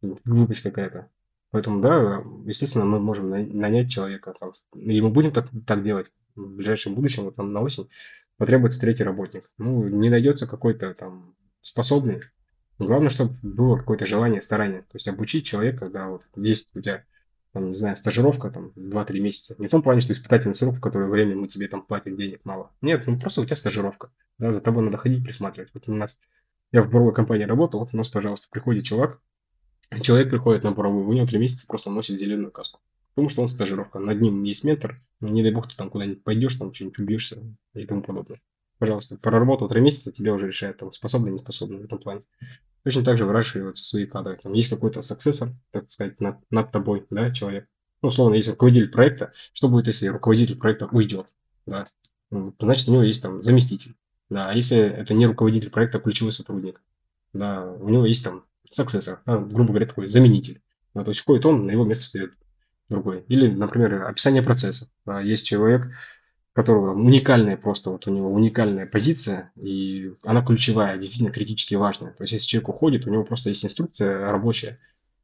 [0.01, 1.09] Глупость какая-то.
[1.51, 6.11] Поэтому, да, естественно, мы можем на- нанять человека, там, и мы будем так, так делать
[6.35, 7.89] в ближайшем будущем, вот там на осень,
[8.37, 9.43] потребуется третий работник.
[9.57, 12.21] Ну, не найдется какой-то там способный.
[12.79, 14.81] Главное, чтобы было какое-то желание, старание.
[14.81, 17.03] То есть обучить человека, да, вот есть у тебя,
[17.51, 19.55] там, не знаю, стажировка, там, 2-3 месяца.
[19.59, 22.41] Не в том плане, что испытательный срок, в которое время мы тебе там платят денег
[22.45, 22.71] мало.
[22.81, 24.09] Нет, ну просто у тебя стажировка.
[24.39, 25.69] Да, за тобой надо ходить, присматривать.
[25.73, 26.17] Вот у нас,
[26.71, 29.19] я в буровой компании работал, вот у нас, пожалуйста, приходит чувак,
[29.99, 32.79] Человек приходит на буровую, у него три месяца просто носит зеленую каску.
[33.13, 33.99] Потому что он стажировка.
[33.99, 35.01] Над ним есть ментор.
[35.19, 37.37] Не дай бог ты там куда-нибудь пойдешь, там что-нибудь убьешься
[37.73, 38.39] и тому подобное.
[38.79, 42.23] Пожалуйста, проработал три месяца, тебя уже решает, там, способный, не способный в этом плане.
[42.83, 44.39] Точно так же выращиваются свои кадры.
[44.41, 47.67] Там есть какой-то саксессор, так сказать, над, над тобой, да, человек.
[48.01, 49.33] Ну, условно, есть руководитель проекта.
[49.53, 51.27] Что будет, если руководитель проекта уйдет?
[51.67, 51.89] Да?
[52.31, 53.95] Ну, значит, у него есть там заместитель.
[54.29, 56.81] Да, а если это не руководитель проекта, а ключевой сотрудник,
[57.33, 60.61] да, у него есть там successor, да, грубо говоря, такой заменитель.
[60.93, 62.33] Да, то есть входит он, на его место встает
[62.89, 63.23] другой.
[63.27, 64.89] Или, например, описание процесса.
[65.05, 65.87] Да, есть человек,
[66.53, 72.11] которого уникальная просто, вот у него уникальная позиция, и она ключевая, действительно критически важная.
[72.11, 74.79] То есть, если человек уходит, у него просто есть инструкция рабочая,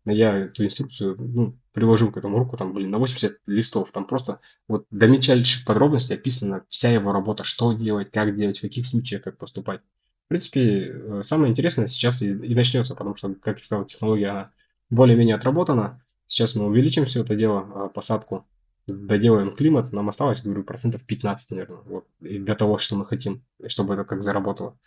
[0.06, 4.40] я эту инструкцию ну, приложил к этому руку, там, блин, на 80 листов, там просто
[4.68, 9.24] вот до мельчайших подробностей описана вся его работа, что делать, как делать, в каких случаях,
[9.24, 9.82] как поступать.
[10.28, 14.52] В принципе, э, самое интересное сейчас и, и начнется, потому что, как я сказал, технология
[14.90, 16.04] более-менее отработана.
[16.28, 18.46] Сейчас мы увеличим все это дело, а, посадку,
[18.88, 23.46] доделаем климат, нам осталось, говорю, процентов 15, наверное, вот, и для того, что мы хотим,
[23.68, 24.78] чтобы это как заработало.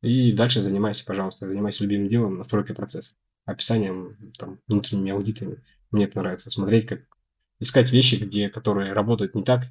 [0.00, 5.62] И дальше занимайся, пожалуйста, занимайся любимым делом, настройкой процесса, описанием, там, внутренними аудитами.
[5.90, 7.00] Мне это нравится, смотреть, как
[7.60, 9.64] искать вещи, где, которые работают не так,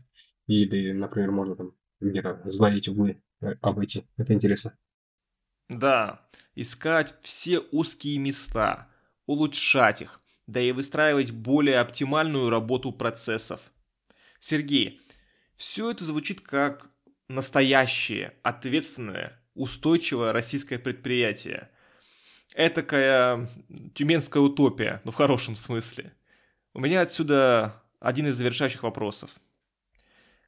[0.46, 4.06] и, да, например, можно там где-то сгладить углы, э, обойти.
[4.18, 4.78] Это интересно.
[5.70, 6.22] Да,
[6.54, 8.88] искать все узкие места,
[9.26, 13.60] улучшать их, да и выстраивать более оптимальную работу процессов.
[14.40, 15.02] Сергей,
[15.58, 16.90] все это звучит как
[17.28, 21.70] настоящее, ответственное, устойчивое российское предприятие.
[22.54, 23.50] Этакая
[23.96, 26.14] тюменская утопия, но в хорошем смысле.
[26.74, 29.32] У меня отсюда один из завершающих вопросов.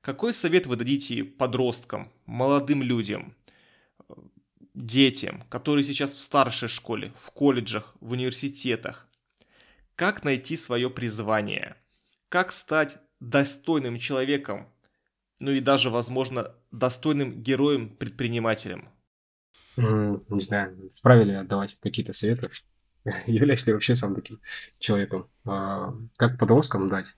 [0.02, 3.35] Какой совет вы дадите подросткам, молодым людям,
[4.85, 9.07] детям, которые сейчас в старшей школе, в колледжах, в университетах?
[9.95, 11.77] Как найти свое призвание?
[12.29, 14.69] Как стать достойным человеком,
[15.39, 18.89] ну и даже, возможно, достойным героем-предпринимателем?
[19.77, 22.49] М, Не знаю, вправе ли отдавать какие-то советы?
[23.27, 24.41] Являюсь ли вообще сам таким
[24.79, 25.29] человеком?
[25.45, 27.15] А, Как подросткам дать?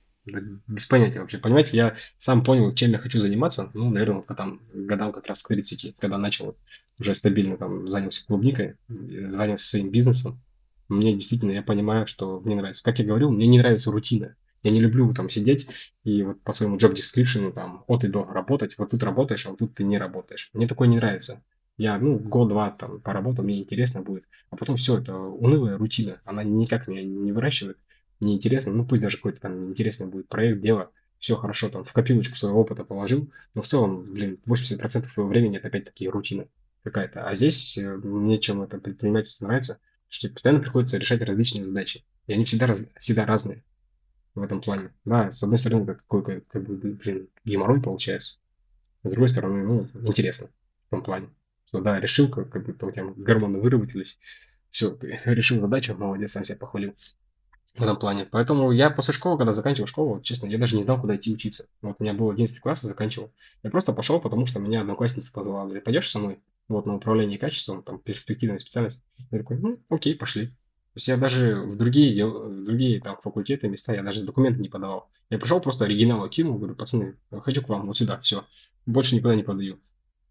[0.68, 1.38] Без понятия вообще.
[1.38, 3.70] Понимаете, я сам понял, чем я хочу заниматься.
[3.74, 6.58] Ну, наверное, там годам как раз к 30, когда начал вот
[7.00, 10.40] уже стабильно там занялся клубникой, занялся своим бизнесом.
[10.88, 12.84] Мне действительно, я понимаю, что мне нравится.
[12.84, 14.36] Как я говорил, мне не нравится рутина.
[14.64, 15.68] Я не люблю там сидеть
[16.04, 18.78] и вот по своему job description там от и до работать.
[18.78, 20.50] Вот тут работаешь, а вот тут ты не работаешь.
[20.54, 21.42] Мне такое не нравится.
[21.78, 24.26] Я, ну, год-два там поработал, мне интересно будет.
[24.50, 26.20] А потом все, это унылая рутина.
[26.26, 27.78] Она никак меня не выращивает,
[28.20, 28.74] не интересно.
[28.74, 30.92] Ну, пусть даже какой-то там интересный будет проект, дело.
[31.20, 33.32] Все хорошо, там, в копилочку своего опыта положил.
[33.54, 36.48] Но в целом, блин, 80% своего времени это опять-таки рутина
[36.84, 37.28] какая-то.
[37.28, 42.06] А здесь э, мне чем это предпринимательство нравится, что постоянно приходится решать различные задачи.
[42.28, 43.64] И они всегда, раз, всегда разные
[44.34, 44.92] в этом плане.
[45.04, 48.40] Да, с одной стороны, это какой-то, как бы, блин, геморрой получается.
[49.04, 50.50] С другой стороны, ну, интересно
[50.88, 51.30] в том плане.
[51.66, 54.20] Что, да, решил, как, как будто у тебя гормоны выработались.
[54.72, 56.94] Все, ты решил задачу, молодец, сам себя похвалил
[57.76, 58.26] в этом плане.
[58.26, 61.66] Поэтому я после школы, когда заканчивал школу, честно, я даже не знал, куда идти учиться.
[61.82, 63.32] Вот у меня был 11 класс, я заканчивал.
[63.64, 65.66] Я просто пошел, потому что меня одноклассница позвала.
[65.66, 66.40] Говорит, пойдешь со мной?
[66.68, 69.02] Вот на управление качеством, там, перспективная специальность.
[69.32, 70.48] Я такой, ну, окей, пошли.
[70.48, 74.70] То есть я даже в другие, в другие там факультеты, места, я даже документы не
[74.70, 75.10] подавал.
[75.30, 78.46] Я пришел, просто оригинал кинул, говорю, пацаны, хочу к вам, вот сюда, все.
[78.86, 79.80] Больше никуда не подаю.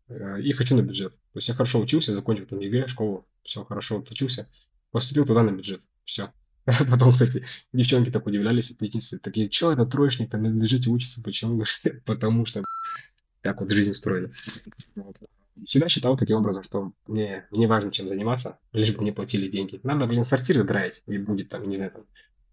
[0.08, 1.12] Э, и хочу на бюджет.
[1.12, 4.48] То есть я хорошо учился, закончил там ЕГЭ, школу, все хорошо учился,
[4.90, 6.32] поступил туда на бюджет, все.
[6.90, 11.64] Потом, кстати, девчонки так удивлялись, отличницы, такие, что это троечник, там на бюджете учится, почему?
[12.04, 12.62] Потому что
[13.40, 14.30] так вот жизнь устроена.
[15.66, 19.80] Всегда считал таким образом, что мне не важно, чем заниматься, лишь бы мне платили деньги.
[19.82, 22.04] Надо, блин, сортиры драить, и будет там, не знаю, там,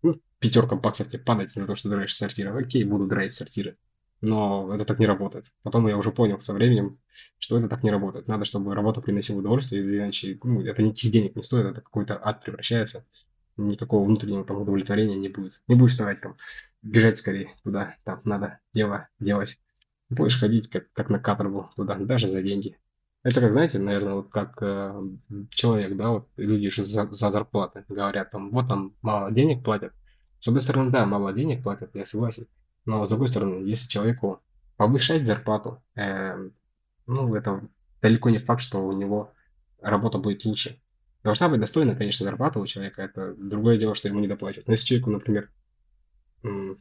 [0.01, 2.51] ну, пятерка баксов тебе падать за то, что драешь сортиры.
[2.57, 3.77] Окей, буду драить сортиры.
[4.21, 5.51] Но это так не работает.
[5.61, 6.97] Потом я уже понял со временем,
[7.37, 8.27] что это так не работает.
[8.27, 12.43] Надо, чтобы работа приносила удовольствие, иначе ну, это никаких денег не стоит, это какой-то ад
[12.43, 13.05] превращается.
[13.57, 15.61] Никакого внутреннего там удовлетворения не будет.
[15.67, 16.35] Не будешь старать там
[16.81, 19.59] бежать скорее туда, там надо дело делать.
[20.09, 22.77] Будешь ходить как, как на каторгу туда, даже за деньги.
[23.23, 25.01] Это как, знаете, наверное, вот как э,
[25.49, 29.93] человек, да, вот люди же за, за зарплаты говорят, там, вот там мало денег платят.
[30.39, 32.45] С одной стороны, да, мало денег платят, я согласен.
[32.85, 34.41] Но с другой стороны, если человеку
[34.77, 36.37] повышать зарплату, э,
[37.07, 37.67] ну, это
[37.99, 39.33] далеко не факт, что у него
[39.81, 40.79] работа будет лучше.
[41.25, 43.01] Должна быть достойная, конечно, зарплата у человека.
[43.01, 44.67] Это другое дело, что ему не доплачивают.
[44.67, 45.49] Но если человеку, например,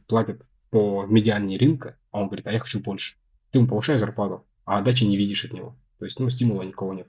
[0.05, 3.15] платят по медиане рынка, а он говорит, а я хочу больше.
[3.49, 5.75] Ты ему повышаешь зарплату, а отдачи не видишь от него.
[5.97, 7.07] То есть, ну, стимула никого нет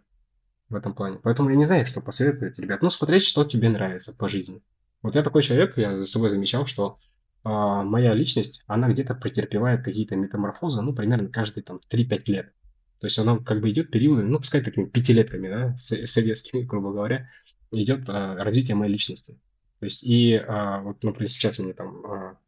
[0.70, 1.18] в этом плане.
[1.22, 2.80] Поэтому я не знаю, что посоветовать, ребят.
[2.80, 4.62] Ну, смотреть, что тебе нравится по жизни.
[5.02, 6.98] Вот я такой человек, я за собой замечал, что
[7.44, 12.54] а, моя личность, она где-то претерпевает какие-то метаморфозы, ну, примерно каждые там 3-5 лет.
[13.00, 17.30] То есть она как бы идет периоды, ну, пускай такими пятилетками, да, советскими, грубо говоря,
[17.72, 19.38] идет а, развитие моей личности.
[19.80, 22.38] То есть и а, вот, например, сейчас у меня там, а,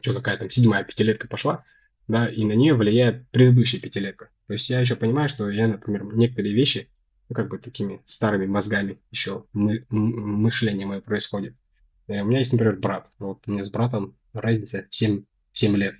[0.00, 1.64] что какая там седьмая пятилетка пошла,
[2.08, 4.30] да, и на нее влияет предыдущая пятилетка.
[4.48, 6.88] То есть я еще понимаю, что я, например, некоторые вещи,
[7.28, 11.54] ну, как бы такими старыми мозгами еще мы, мышление мое происходит.
[12.08, 13.08] Э, у меня есть, например, брат.
[13.20, 15.22] Вот у меня с братом разница 7,
[15.52, 15.94] 7 лет.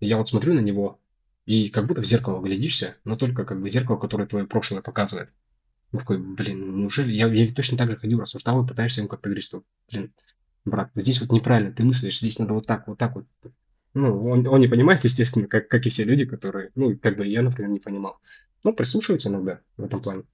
[0.00, 1.00] И я вот смотрю на него,
[1.46, 5.30] и как будто в зеркало глядишься, но только как бы зеркало, которое твое прошлое показывает.
[5.92, 7.12] Ну, такой, блин, неужели?
[7.12, 10.12] Я, я точно так же ходил, рассуждал и пытаешься ему как-то говорить, что, блин,
[10.64, 13.26] брат, здесь вот неправильно, ты мыслишь, здесь надо вот так, вот так вот.
[13.94, 17.26] Ну, он, он не понимает, естественно, как, как и все люди, которые, ну, как бы
[17.26, 18.18] я, например, не понимал.
[18.64, 20.24] Ну, прислушивается иногда в этом плане.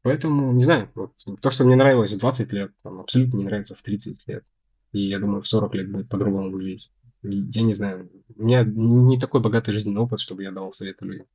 [0.00, 3.76] Поэтому, не знаю, вот, то, что мне нравилось в 20 лет, там, абсолютно не нравится
[3.76, 4.44] в 30 лет.
[4.92, 6.90] И я думаю, в 40 лет будет по-другому выглядеть.
[7.22, 11.26] Я не знаю, у меня не такой богатый жизненный опыт, чтобы я давал советы людям.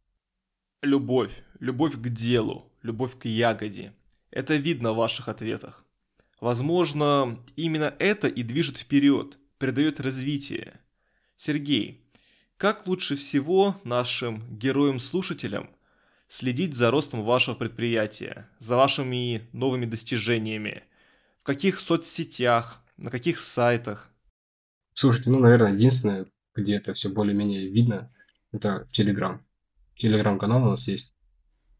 [0.81, 1.31] Любовь.
[1.59, 2.71] Любовь к делу.
[2.83, 3.93] Любовь к ягоде.
[4.29, 5.83] Это видно в ваших ответах.
[6.39, 10.79] Возможно, именно это и движет вперед, придает развитие.
[11.35, 12.03] Сергей,
[12.57, 15.69] как лучше всего нашим героям-слушателям
[16.27, 20.83] следить за ростом вашего предприятия, за вашими новыми достижениями?
[21.41, 24.11] В каких соцсетях, на каких сайтах?
[24.99, 26.25] Слушайте, ну, наверное, единственное,
[26.55, 28.11] где это все более-менее видно,
[28.51, 29.37] это Telegram.
[29.95, 31.13] Телеграм-канал у нас есть.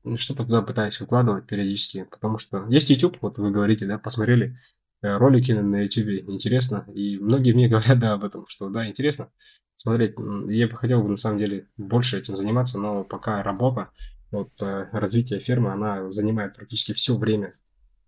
[0.03, 4.55] Ну, что-то туда пытаюсь выкладывать периодически, потому что есть YouTube, вот вы говорите, да, посмотрели
[5.01, 9.31] э, ролики на YouTube, интересно, и многие мне говорят, да, об этом, что да, интересно
[9.77, 10.13] смотреть.
[10.47, 13.89] Я бы хотел бы, на самом деле, больше этим заниматься, но пока работа,
[14.29, 17.55] вот э, развитие фермы, она занимает практически все время.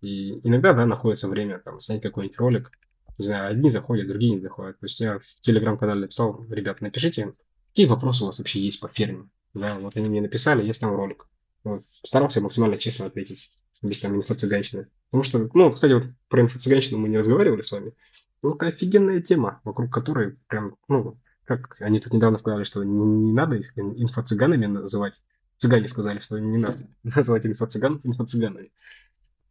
[0.02, 2.72] И иногда, да, находится время там снять какой-нибудь ролик,
[3.20, 4.80] не знаю, одни заходят, другие не заходят.
[4.80, 7.34] То есть я в телеграм-канале написал, ребят, напишите,
[7.70, 9.30] какие вопросы у вас вообще есть по ферме.
[9.54, 11.28] Да, вот они мне написали, я снял ролик.
[11.64, 13.52] Вот, старался максимально честно ответить,
[13.82, 14.88] без там инфо-цыганщины.
[15.10, 17.94] Потому что, ну, кстати, вот про инфо-цыганщину мы не разговаривали с вами.
[18.42, 22.94] Ну, это офигенная тема, вокруг которой прям, ну, как они тут недавно сказали, что не,
[22.94, 25.16] не надо их инфо-цыганами называть.
[25.58, 28.72] Цыгане сказали, что не надо называть инфо-цыган инфо-цыганами.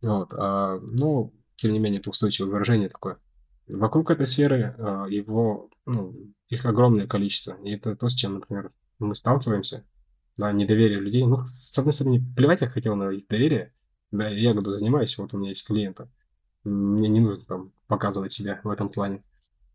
[0.01, 3.19] Вот, а, ну, тем не менее, это устойчивое выражение такое.
[3.69, 6.15] Вокруг этой сферы а, его, ну,
[6.49, 7.57] их огромное количество.
[7.63, 9.85] И это то, с чем, например, мы сталкиваемся.
[10.37, 11.25] да, недоверие людей.
[11.25, 13.73] Ну, с одной стороны, плевать я хотел на их доверие.
[14.11, 16.09] Да, я году занимаюсь, вот у меня есть клиенты.
[16.65, 19.23] Мне не нужно там показывать себя в этом плане.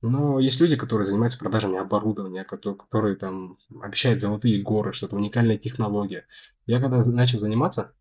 [0.02, 5.58] Но есть люди, которые занимаются продажами оборудования, которые, которые там обещают золотые горы, что-то уникальная
[5.58, 6.26] технология.
[6.66, 7.94] Я когда начал заниматься,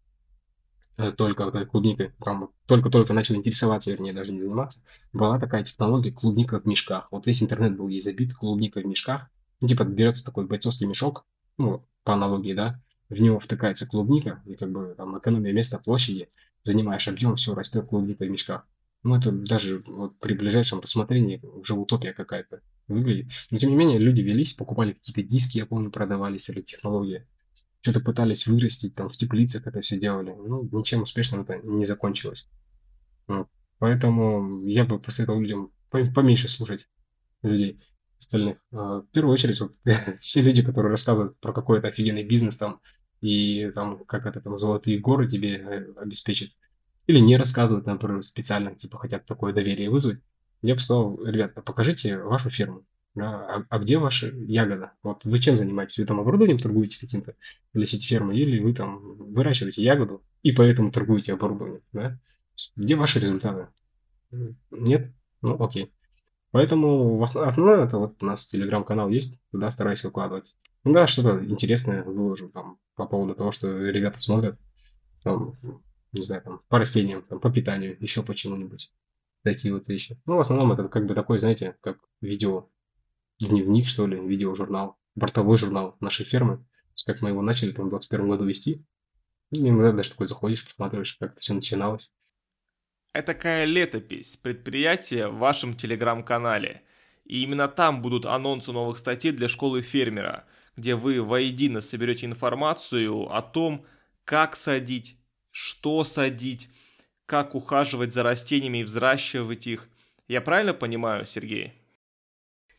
[1.16, 4.80] только вот клубникой, там только-только начал интересоваться, вернее, даже не заниматься,
[5.12, 7.08] была такая технология клубника в мешках.
[7.10, 9.28] Вот весь интернет был ей забит клубникой в мешках.
[9.60, 11.24] Ну, типа берется такой бойцовский мешок,
[11.56, 16.28] ну, по аналогии, да, в него втыкается клубника, и как бы там экономия места, площади,
[16.62, 18.66] занимаешь объем, все, растет клубника в мешках.
[19.04, 23.30] Ну, это даже вот при ближайшем рассмотрении уже утопия какая-то выглядит.
[23.50, 27.26] Но, тем не менее, люди велись, покупали какие-то диски, я помню, продавались, или технологии.
[27.82, 30.30] Что-то пытались вырастить, там, в теплицах это все делали.
[30.30, 32.48] Ну, ничем успешным это не закончилось.
[33.78, 36.88] Поэтому я бы посоветовал людям поменьше слушать
[37.42, 37.80] людей
[38.20, 38.58] остальных.
[38.72, 39.74] А, в первую очередь, вот,
[40.20, 42.80] все люди, которые рассказывают про какой-то офигенный бизнес там,
[43.20, 46.52] и там, как это там, золотые горы тебе э, обеспечит,
[47.06, 50.20] или не рассказывают, например, специально, типа, хотят такое доверие вызвать,
[50.62, 52.84] я бы сказал, ребята, покажите вашу ферму.
[53.18, 54.92] А, а где ваша ягода?
[55.02, 55.98] Вот вы чем занимаетесь?
[55.98, 57.34] Вы там оборудованием торгуете каким-то
[57.74, 62.18] для сети фермы, или вы там выращиваете ягоду и поэтому торгуете оборудованием, да?
[62.76, 63.68] Где ваши результаты?
[64.70, 65.12] Нет?
[65.42, 65.92] Ну, окей.
[66.52, 70.54] Поэтому основное это вот у нас телеграм-канал есть, туда стараюсь выкладывать.
[70.84, 74.58] Да, что-то интересное выложу там по поводу того, что ребята смотрят.
[75.22, 75.56] Там,
[76.12, 78.92] не знаю, там, по растениям, там, по питанию, еще почему-нибудь.
[79.44, 80.20] Такие вот вещи.
[80.26, 82.68] Ну, в основном это как бы такой, знаете, как видео
[83.48, 86.64] дневник, что ли, видеожурнал, бортовой журнал нашей фермы.
[87.04, 88.84] Как мы его начали там в 21 году вести.
[89.50, 92.12] Иногда даже такой заходишь, посматриваешь, как это все начиналось.
[93.12, 96.82] Это такая летопись предприятия в вашем телеграм-канале.
[97.24, 100.44] И именно там будут анонсы новых статей для школы фермера,
[100.76, 103.84] где вы воедино соберете информацию о том,
[104.24, 105.18] как садить,
[105.50, 106.70] что садить,
[107.26, 109.88] как ухаживать за растениями и взращивать их.
[110.28, 111.81] Я правильно понимаю, Сергей?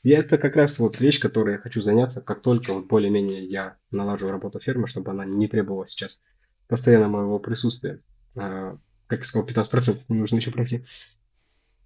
[0.04, 3.78] И это как раз вот вещь, которой я хочу заняться, как только вот более-менее я
[3.90, 6.22] налажу работу фермы, чтобы она не требовала сейчас
[6.68, 8.02] постоянно моего присутствия.
[8.36, 8.78] А,
[9.08, 10.84] как я сказал, 15% не нужно еще пройти.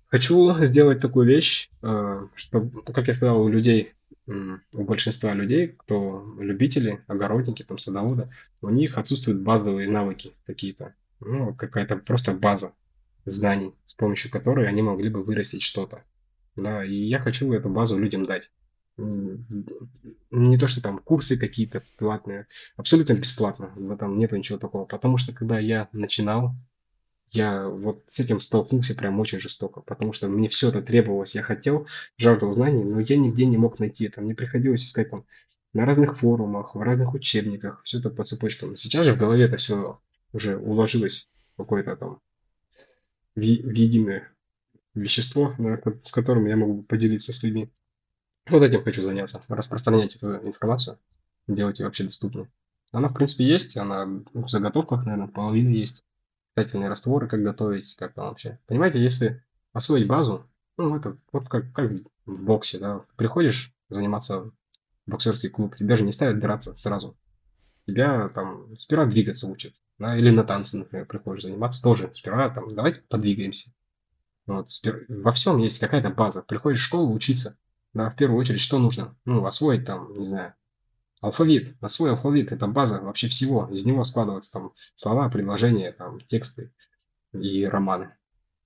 [0.08, 3.94] Хочу сделать такую вещь, а, что, как я сказал, у людей,
[4.26, 8.30] у большинства людей, кто любители, огородники, там, садоводы,
[8.62, 10.96] у них отсутствуют базовые навыки какие-то.
[11.20, 12.74] Ну, какая-то просто база
[13.26, 16.04] знаний, с помощью которой они могли бы вырастить что-то.
[16.58, 18.50] Да, и я хочу эту базу людям дать.
[18.98, 24.86] Не то, что там курсы какие-то платные, абсолютно бесплатно, в этом нет ничего такого.
[24.86, 26.56] Потому что когда я начинал,
[27.30, 31.44] я вот с этим столкнулся прям очень жестоко, потому что мне все это требовалось, я
[31.44, 34.22] хотел, жаждал знаний, но я нигде не мог найти это.
[34.22, 35.26] Мне приходилось искать там
[35.74, 38.76] на разных форумах, в разных учебниках, все это по цепочкам.
[38.78, 40.00] Сейчас же в голове это все
[40.34, 42.20] уже уложилось какое-то там
[43.36, 44.32] в, в единое
[44.98, 45.56] вещество,
[46.02, 47.70] с которым я могу поделиться с людьми.
[48.50, 50.98] Вот этим хочу заняться, распространять эту информацию,
[51.48, 52.48] делать ее вообще доступной.
[52.92, 56.04] Она, в принципе, есть, она в заготовках, наверное, половина есть.
[56.56, 58.60] Питательные растворы, как готовить, как там вообще.
[58.66, 59.44] Понимаете, если
[59.74, 60.48] освоить базу,
[60.78, 61.92] ну, это вот как, как
[62.26, 64.52] в боксе, да, приходишь заниматься в
[65.06, 67.18] боксерский клуб, тебя же не ставят драться сразу.
[67.86, 72.74] Тебя там сперва двигаться учат, да, или на танцы, например, приходишь заниматься, тоже сперва там,
[72.74, 73.72] давайте подвигаемся.
[74.48, 74.70] Вот,
[75.10, 76.42] во всем есть какая-то база.
[76.42, 77.58] Приходишь в школу учиться,
[77.94, 79.16] да, в первую очередь, что нужно?
[79.26, 80.54] Ну, освоить там, не знаю,
[81.22, 81.76] алфавит.
[81.82, 83.68] Освой алфавит, это база вообще всего.
[83.72, 86.72] Из него складываются там слова, предложения, там, тексты
[87.34, 88.14] и романы.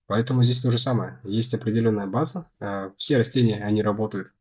[0.07, 1.19] Поэтому здесь то же самое.
[1.23, 2.49] Есть определенная база.
[2.59, 4.31] А, все растения, они работают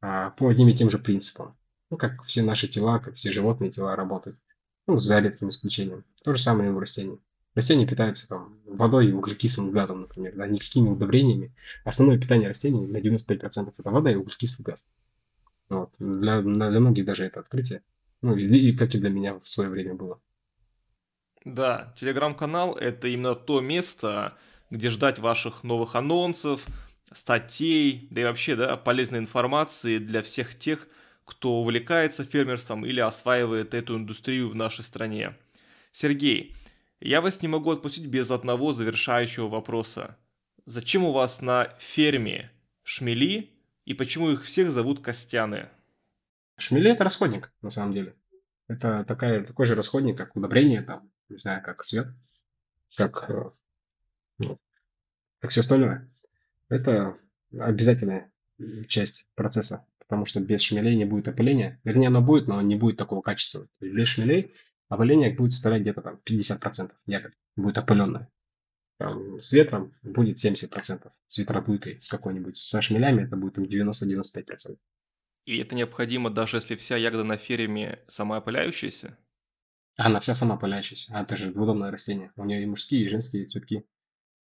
[0.00, 1.56] а, по одним и тем же принципам.
[1.90, 4.38] Ну, как все наши тела, как все животные тела работают.
[4.86, 6.04] Ну, за редким исключением.
[6.24, 7.20] То же самое и у растений.
[7.54, 11.54] Растения питаются там водой и углекислым газом, например, да, никакими удобрениями.
[11.84, 14.88] Основное питание растений на 95% это вода и углекислый газ.
[15.68, 15.90] Вот.
[15.98, 17.82] Для, для многих даже это открытие.
[18.22, 20.20] Ну, и, и как и для меня в свое время было.
[21.44, 24.36] Да, телеграм-канал это именно то место,
[24.70, 26.66] где ждать ваших новых анонсов,
[27.12, 30.88] статей, да и вообще, да, полезной информации для всех тех,
[31.24, 35.36] кто увлекается фермерством или осваивает эту индустрию в нашей стране.
[35.92, 36.56] Сергей,
[37.00, 40.16] я вас не могу отпустить без одного завершающего вопроса.
[40.66, 42.50] Зачем у вас на ферме
[42.82, 43.50] шмели
[43.84, 45.68] и почему их всех зовут Костяны?
[46.56, 48.16] Шмели это расходник, на самом деле.
[48.68, 52.08] Это такая, такой же расходник, как удобрение, там, не знаю, как свет,
[52.96, 53.50] как, э,
[54.38, 54.58] ну,
[55.40, 56.08] как все остальное.
[56.68, 57.18] Это
[57.52, 58.32] обязательная
[58.88, 61.80] часть процесса потому что без шмелей не будет опыления.
[61.84, 63.66] Вернее, оно будет, но не будет такого качества.
[63.80, 64.54] без шмелей
[64.94, 68.30] опыление будет составлять где-то там 50% ягод, будет опыленное.
[68.98, 74.78] Там, с ветром будет 70%, с ветродуйкой, с какой-нибудь, со шмелями это будет 90-95%.
[75.46, 79.18] И это необходимо даже если вся ягода на фереме самоопыляющаяся?
[79.96, 81.12] Она вся самоопыляющаяся.
[81.14, 82.32] А это же двудомное растение.
[82.36, 83.84] У нее и мужские, и женские цветки.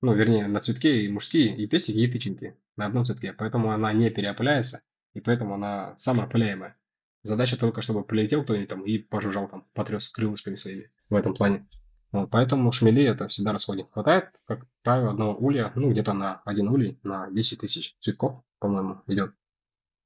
[0.01, 3.33] Ну, вернее, на цветке и мужские, и пестики, и тычинки на одном цветке.
[3.33, 4.81] Поэтому она не переопыляется,
[5.13, 6.77] и поэтому она самоопыляемая.
[7.27, 11.67] Задача только, чтобы прилетел кто-нибудь там и пожужжал там, потряс крылышками своими в этом плане.
[12.13, 13.87] Вот, поэтому шмели это всегда расходим.
[13.91, 19.01] Хватает, как правило, одного улья, ну, где-то на один улей на 10 тысяч цветков, по-моему,
[19.07, 19.33] идет.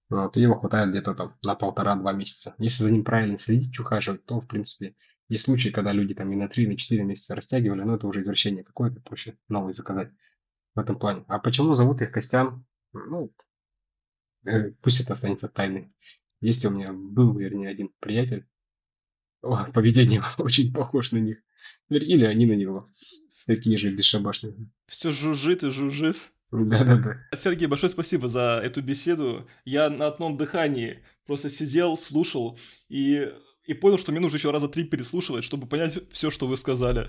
[0.10, 2.56] Вот, и его хватает где-то там на полтора-два месяца.
[2.57, 4.95] Если за ним правильно следить, ухаживать, то, в принципе,
[5.30, 8.07] есть случаи, когда люди там и на 3, и на 4 месяца растягивали, но это
[8.07, 10.11] уже извращение какое-то, проще новый заказать
[10.73, 11.23] в этом плане.
[11.27, 12.65] А почему зовут их Костян?
[12.93, 13.31] Ну,
[14.45, 15.93] э, пусть это останется тайной.
[16.42, 18.46] Есть у меня, был, вернее, один приятель,
[19.42, 21.38] о, поведение очень похож на них.
[21.90, 22.90] Или они на него.
[23.46, 24.56] Такие же бесшабашные.
[24.88, 26.18] Все жужжит и жужжит.
[26.52, 27.18] Да-да-да.
[27.36, 29.48] Сергей, большое спасибо за эту беседу.
[29.64, 32.60] Я на одном дыхании просто сидел, слушал
[32.90, 33.32] и,
[33.66, 37.08] и понял, что мне нужно еще раза три переслушивать, чтобы понять все, что вы сказали.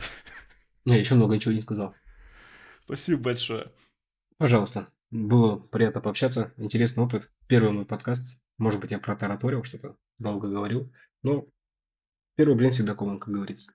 [0.85, 1.95] Я еще много ничего не сказал.
[2.85, 3.73] Спасибо большое.
[4.39, 4.89] Пожалуйста.
[5.13, 6.55] Было приятно пообщаться.
[6.57, 7.31] Интересный опыт.
[7.47, 8.39] Первый мой подкаст.
[8.57, 10.91] Может быть, я протараторил что-то, долго говорил.
[11.23, 11.45] Но
[12.35, 13.75] первый блин всегда комом, как говорится.